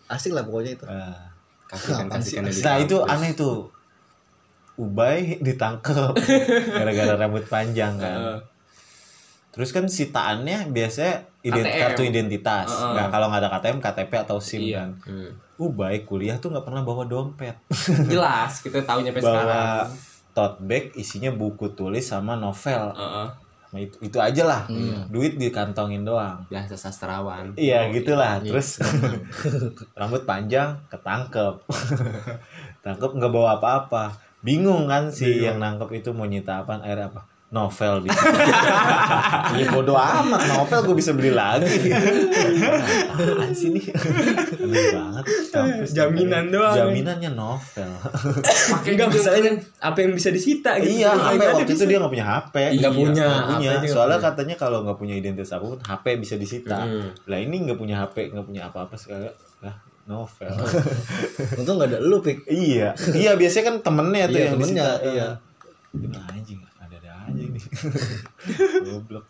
asik 0.07 0.31
lah 0.35 0.43
pokoknya 0.43 0.71
itu 0.75 0.85
Ah. 0.87 1.19
kasihkan 1.67 2.07
kasihkan 2.07 2.47
Nah 2.47 2.77
itu 2.79 2.97
aneh 3.03 3.31
tuh. 3.33 3.67
Ubay 4.77 5.41
ditangkep 5.41 6.13
gara-gara 6.77 7.13
rambut 7.17 7.45
panjang 7.45 7.97
kan. 7.97 8.17
Heeh. 8.17 8.39
Terus 9.49 9.73
kan 9.73 9.89
sitaannya 9.89 10.69
biasanya 10.69 11.25
ident 11.41 11.65
KTM. 11.65 11.81
kartu 11.81 12.01
identitas. 12.05 12.69
Heeh. 12.69 12.93
Nggak 12.93 13.07
kalau 13.09 13.25
nggak 13.27 13.41
ada 13.41 13.49
KTM, 13.51 13.77
KTP 13.81 14.11
atau 14.21 14.37
SIM 14.37 14.61
Iya. 14.63 14.77
kan. 14.77 14.89
Hmm. 15.03 15.31
Ubay 15.57 16.05
kuliah 16.05 16.37
tuh 16.37 16.53
nggak 16.53 16.61
pernah 16.61 16.85
bawa 16.85 17.09
dompet. 17.09 17.57
Jelas 18.13 18.61
kita 18.61 18.85
tahunya 18.85 19.09
sampai 19.11 19.23
sekarang. 19.25 19.47
bawa 19.49 19.61
tote 20.31 20.57
bag 20.61 20.93
isinya 20.93 21.33
buku 21.33 21.73
tulis 21.73 22.05
sama 22.05 22.37
novel. 22.37 22.93
Heeh. 22.93 23.27
Nah, 23.67 23.83
itu, 23.83 23.99
itu 23.99 24.15
aja 24.15 24.43
lah. 24.45 24.61
Duit 25.09 25.35
dikantongin 25.35 26.05
doang. 26.05 26.39
biasa 26.47 26.79
sastrawan 26.79 27.51
Iya 27.57 27.89
gitulah. 27.91 28.39
Terus 28.39 28.79
rambut 29.99 30.23
panjang 30.23 30.77
ketangkep. 30.87 31.65
Tangkep 32.79 33.11
nggak 33.11 33.27
bawa 33.27 33.57
apa-apa. 33.57 34.26
Bingung 34.41 34.85
kan 34.85 35.09
si 35.09 35.41
yang 35.41 35.57
nangkep 35.57 35.89
itu 35.97 36.09
mau 36.13 36.25
nyita 36.25 36.63
apa? 36.63 36.79
Akhirnya 36.79 37.09
apa? 37.09 37.21
Novel 37.47 38.03
bisa. 38.03 38.19
Iya 39.55 39.71
bodo 39.71 39.95
amat 39.95 40.41
novel 40.51 40.79
gue 40.83 40.95
bisa 40.99 41.15
beli 41.15 41.31
lagi. 41.31 41.87
Apaan 43.07 43.55
sih 43.55 43.71
nih? 43.71 43.87
Aneh 44.59 44.85
banget. 44.91 45.23
Kampus. 45.55 45.89
Jaminan 45.95 46.51
doang. 46.51 46.75
Jaminannya 46.75 47.31
novel. 47.31 47.87
Pakai 48.43 48.91
enggak 48.99 49.07
masalahnya 49.07 49.51
keren. 49.55 49.79
apa 49.79 49.97
yang 50.03 50.11
bisa 50.13 50.29
disita 50.35 50.75
gitu 50.83 51.07
iya, 51.07 51.15
HP 51.15 51.39
waktu 51.39 51.63
itu 51.63 51.73
bisa. 51.79 51.85
dia 51.87 51.97
nggak 52.03 52.11
punya 52.11 52.25
HP. 52.27 52.55
Nggak 52.59 52.75
Iya, 52.75 52.89
punya, 52.91 53.27
nggak 53.31 53.47
punya. 53.47 53.71
Soalnya 53.87 54.19
punya. 54.19 54.27
katanya 54.35 54.55
kalau 54.59 54.77
nggak 54.83 54.97
punya 54.99 55.15
identitas 55.15 55.49
apa 55.55 55.65
pun, 55.71 55.79
HP 55.79 56.05
bisa 56.19 56.35
disita. 56.35 56.77
Hmm. 56.83 57.09
Lah 57.31 57.39
ini 57.39 57.55
nggak 57.63 57.79
punya 57.79 57.95
HP, 58.03 58.35
nggak 58.35 58.45
punya 58.45 58.61
apa-apa 58.67 58.95
sekali. 58.99 59.31
Lah, 59.63 59.75
novel. 60.07 60.55
untung 61.59 61.75
nggak 61.75 61.89
ada 61.91 61.99
lu 61.99 62.17
pik 62.17 62.47
iya, 62.47 62.95
iya 63.11 63.35
biasanya 63.35 63.65
kan 63.67 63.75
temennya 63.83 64.23
tuh 64.25 64.33
Iya, 64.33 64.41
yang 64.41 64.53
temennya, 64.55 64.87
disita. 64.89 65.05
iya. 65.05 65.27
Gimana 65.91 66.25
anjing, 66.29 66.59
ada-ada 66.77 67.11
aja 67.27 67.41
ini. 67.41 67.59
Goblok. 68.87 69.25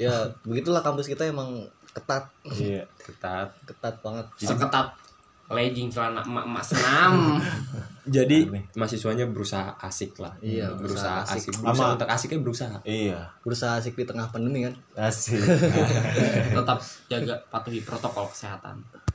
ya 0.00 0.14
begitulah 0.42 0.80
kampus 0.80 1.06
kita 1.06 1.28
emang 1.28 1.62
ketat 1.92 2.24
Iya. 2.48 2.88
ketat 2.96 3.52
ketat 3.62 4.00
banget 4.00 4.24
seketat 4.36 4.88
legging 5.52 5.92
celana 5.92 6.24
emak-emak 6.24 6.64
senam. 6.64 7.36
jadi 8.08 8.48
Aneh. 8.48 8.64
mahasiswanya 8.72 9.28
berusaha 9.28 9.76
asik 9.78 10.16
lah 10.16 10.32
Iya, 10.40 10.72
berusaha 10.72 11.20
berusaha 11.20 11.28
asik 11.28 11.52
asik. 11.52 11.60
berusaha 11.60 11.90
untuk 11.92 12.08
asiknya 12.08 12.38
berusaha 12.40 12.76
Iya, 12.82 13.20
berusaha 13.44 13.72
asik 13.76 13.94
di 13.94 14.08
tengah 14.08 14.32
pandemi 14.32 14.64
kan 14.64 14.74
asik. 14.96 15.36
Tetap 16.50 16.80
jaga 17.06 17.34
patuhi 17.46 17.84
protokol 17.84 18.32
kesehatan. 18.32 18.80